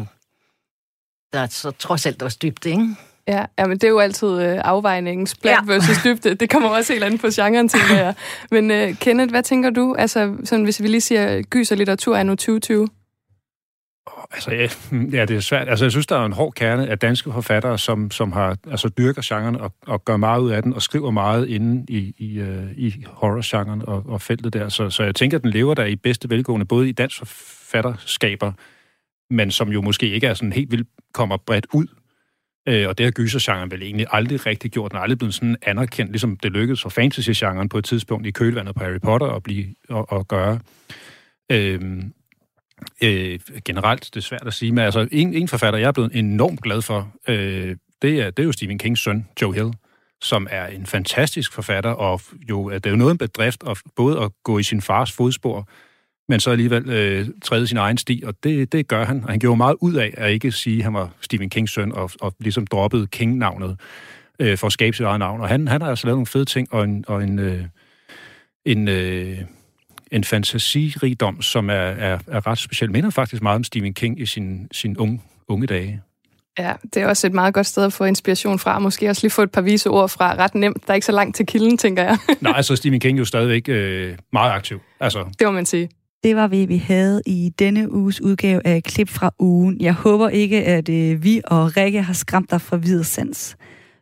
der 1.32 1.38
er 1.38 1.46
så 1.46 1.70
trods 1.70 2.06
alt 2.06 2.22
også 2.22 2.38
dybt, 2.42 2.66
ikke? 2.66 2.96
Ja, 3.28 3.44
ja 3.58 3.66
men 3.66 3.78
det 3.78 3.84
er 3.84 3.88
jo 3.88 3.98
altid 3.98 4.28
øh, 4.28 4.60
afvejningen, 4.64 5.26
splat. 5.26 5.52
Ja. 5.52 5.72
versus 5.72 6.02
dybde. 6.04 6.34
Det 6.34 6.50
kommer 6.50 6.68
også 6.68 6.92
helt 6.92 7.04
an 7.04 7.18
på 7.18 7.26
genren, 7.32 7.68
tænker 7.68 7.96
jeg. 7.96 8.14
Men 8.50 8.70
øh, 8.70 8.94
Kenneth, 8.94 9.30
hvad 9.30 9.42
tænker 9.42 9.70
du? 9.70 9.94
Altså, 9.98 10.36
sådan, 10.44 10.64
hvis 10.64 10.82
vi 10.82 10.88
lige 10.88 11.00
siger, 11.00 11.42
gys 11.42 11.70
og 11.70 11.76
litteratur 11.76 12.16
er 12.16 12.22
nu 12.22 12.32
2020. 12.32 12.88
Altså, 14.32 14.50
ja, 14.50 14.68
ja, 15.18 15.24
det 15.24 15.36
er 15.36 15.40
svært. 15.40 15.68
Altså, 15.68 15.84
jeg 15.84 15.92
synes, 15.92 16.06
der 16.06 16.16
er 16.16 16.24
en 16.24 16.32
hård 16.32 16.52
kerne 16.52 16.88
af 16.88 16.98
danske 16.98 17.32
forfattere, 17.32 17.78
som, 17.78 18.10
som 18.10 18.32
har, 18.32 18.56
altså, 18.70 18.88
dyrker 18.88 19.22
genren 19.24 19.56
og, 19.56 19.74
og 19.86 20.04
gør 20.04 20.16
meget 20.16 20.40
ud 20.40 20.50
af 20.50 20.62
den, 20.62 20.74
og 20.74 20.82
skriver 20.82 21.10
meget 21.10 21.48
inde 21.48 21.86
i, 21.88 22.14
i, 22.18 22.38
øh, 22.38 22.72
i 22.76 23.04
horror-genren 23.06 23.82
og, 23.86 24.02
og 24.06 24.22
feltet 24.22 24.52
der. 24.52 24.68
Så, 24.68 24.90
så 24.90 25.02
jeg 25.02 25.14
tænker, 25.14 25.38
at 25.38 25.42
den 25.42 25.50
lever 25.50 25.74
der 25.74 25.84
i 25.84 25.96
bedste 25.96 26.30
velgående, 26.30 26.66
både 26.66 26.88
i 26.88 26.92
dansk 26.92 27.18
forfatterskaber, 27.18 28.52
men 29.30 29.50
som 29.50 29.68
jo 29.68 29.82
måske 29.82 30.08
ikke 30.10 30.26
er 30.26 30.34
sådan 30.34 30.52
helt 30.52 30.70
vildt, 30.70 30.88
kommer 31.14 31.36
bredt 31.36 31.66
ud. 31.72 31.86
Øh, 32.68 32.88
og 32.88 32.98
det 32.98 33.06
har 33.06 33.10
gysergenren 33.10 33.70
vel 33.70 33.82
egentlig 33.82 34.06
aldrig 34.10 34.46
rigtig 34.46 34.70
gjort. 34.70 34.90
Den 34.90 34.98
er 34.98 35.02
aldrig 35.02 35.18
blevet 35.18 35.34
sådan 35.34 35.56
anerkendt, 35.62 36.12
ligesom 36.12 36.36
det 36.36 36.52
lykkedes 36.52 36.82
for 36.82 36.88
fantasy-genren 36.88 37.68
på 37.68 37.78
et 37.78 37.84
tidspunkt 37.84 38.26
i 38.26 38.30
kølvandet 38.30 38.74
på 38.74 38.84
Harry 38.84 38.98
Potter 38.98 39.26
at, 39.26 39.42
blive, 39.42 39.66
at, 39.90 40.04
at 40.12 40.28
gøre. 40.28 40.58
Øh, 41.52 41.80
Øh, 43.02 43.38
generelt, 43.64 44.04
det 44.14 44.16
er 44.16 44.24
svært 44.24 44.46
at 44.46 44.54
sige, 44.54 44.72
men 44.72 44.84
altså, 44.84 45.08
en, 45.12 45.34
en 45.34 45.48
forfatter, 45.48 45.78
jeg 45.78 45.88
er 45.88 45.92
blevet 45.92 46.10
enormt 46.14 46.62
glad 46.62 46.82
for, 46.82 47.12
øh, 47.28 47.76
det, 48.02 48.20
er, 48.20 48.30
det 48.30 48.38
er 48.38 48.46
jo 48.46 48.52
Stephen 48.52 48.78
Kings 48.78 49.00
søn, 49.00 49.26
Joe 49.42 49.54
Hill, 49.54 49.72
som 50.20 50.46
er 50.50 50.66
en 50.66 50.86
fantastisk 50.86 51.52
forfatter, 51.52 51.90
og 51.90 52.20
jo, 52.48 52.70
øh, 52.70 52.74
det 52.74 52.86
er 52.86 52.90
jo 52.90 52.96
noget 52.96 53.12
en 53.12 53.18
bedrift, 53.18 53.62
at 53.68 53.78
både 53.96 54.20
at 54.20 54.30
gå 54.44 54.58
i 54.58 54.62
sin 54.62 54.80
fars 54.80 55.12
fodspor, 55.12 55.68
men 56.28 56.40
så 56.40 56.50
alligevel 56.50 56.90
øh, 56.90 57.28
træde 57.44 57.66
sin 57.66 57.76
egen 57.76 57.98
sti, 57.98 58.22
og 58.26 58.34
det, 58.42 58.72
det 58.72 58.88
gør 58.88 59.04
han. 59.04 59.24
Og 59.24 59.30
han 59.30 59.38
gjorde 59.38 59.56
meget 59.56 59.76
ud 59.80 59.94
af 59.94 60.14
at 60.16 60.32
ikke 60.32 60.52
sige, 60.52 60.78
at 60.78 60.84
han 60.84 60.94
var 60.94 61.10
Stephen 61.20 61.50
Kings 61.50 61.72
søn, 61.72 61.92
og, 61.92 62.10
og 62.20 62.34
ligesom 62.40 62.66
droppede 62.66 63.06
King-navnet 63.06 63.80
øh, 64.38 64.58
for 64.58 64.66
at 64.66 64.72
skabe 64.72 64.96
sit 64.96 65.06
eget 65.06 65.18
navn. 65.18 65.40
Og 65.40 65.48
han, 65.48 65.68
han 65.68 65.82
har 65.82 65.90
altså 65.90 66.06
lavet 66.06 66.16
nogle 66.16 66.26
fede 66.26 66.44
ting, 66.44 66.74
og 66.74 66.84
en, 66.84 67.04
og 67.08 67.22
en, 67.22 67.38
øh, 67.38 67.64
en, 68.64 68.88
øh, 68.88 69.38
en 70.10 70.24
fantasirigdom, 70.24 71.42
som 71.42 71.70
er, 71.70 71.74
er, 71.74 72.18
er 72.26 72.46
ret 72.46 72.58
speciel. 72.58 72.90
Minder 72.90 73.10
faktisk 73.10 73.42
meget 73.42 73.56
om 73.56 73.64
Stephen 73.64 73.94
King 73.94 74.20
i 74.20 74.26
sin, 74.26 74.68
sin 74.72 74.96
unge, 74.96 75.20
unge 75.48 75.66
dage. 75.66 76.02
Ja, 76.58 76.72
det 76.94 77.02
er 77.02 77.06
også 77.06 77.26
et 77.26 77.32
meget 77.32 77.54
godt 77.54 77.66
sted 77.66 77.84
at 77.84 77.92
få 77.92 78.04
inspiration 78.04 78.58
fra. 78.58 78.78
Måske 78.78 79.08
også 79.08 79.24
lige 79.24 79.30
få 79.30 79.42
et 79.42 79.52
par 79.52 79.60
vise 79.60 79.90
ord 79.90 80.08
fra. 80.08 80.34
Ret 80.34 80.54
nemt. 80.54 80.86
Der 80.86 80.90
er 80.90 80.94
ikke 80.94 81.06
så 81.06 81.12
langt 81.12 81.36
til 81.36 81.46
kilden, 81.46 81.78
tænker 81.78 82.02
jeg. 82.02 82.18
Nej, 82.40 82.52
altså 82.56 82.76
Stephen 82.76 83.00
King 83.00 83.18
er 83.18 83.20
jo 83.20 83.24
stadigvæk 83.24 83.68
øh, 83.68 84.16
meget 84.32 84.52
aktiv. 84.52 84.80
Altså. 85.00 85.24
Det 85.38 85.46
må 85.46 85.50
man 85.50 85.66
sige. 85.66 85.88
Det 86.24 86.36
var, 86.36 86.46
hvad 86.46 86.66
vi 86.66 86.76
havde 86.76 87.22
i 87.26 87.50
denne 87.58 87.92
uges 87.92 88.20
udgave 88.20 88.66
af 88.66 88.82
Klip 88.82 89.08
fra 89.08 89.30
ugen. 89.38 89.80
Jeg 89.80 89.92
håber 89.92 90.28
ikke, 90.28 90.64
at 90.64 90.88
øh, 90.88 91.24
vi 91.24 91.40
og 91.44 91.76
Rikke 91.76 92.02
har 92.02 92.12
skræmt 92.12 92.50
dig 92.50 92.60
fra 92.60 92.76
videre 92.76 93.04
sans. 93.04 93.56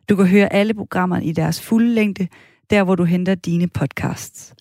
Du 0.09 0.15
kan 0.15 0.27
høre 0.27 0.53
alle 0.53 0.73
programmerne 0.73 1.25
i 1.25 1.31
deres 1.31 1.61
fulde 1.61 1.93
længde, 1.93 2.27
der 2.69 2.83
hvor 2.83 2.95
du 2.95 3.03
henter 3.03 3.35
dine 3.35 3.67
podcasts. 3.67 4.53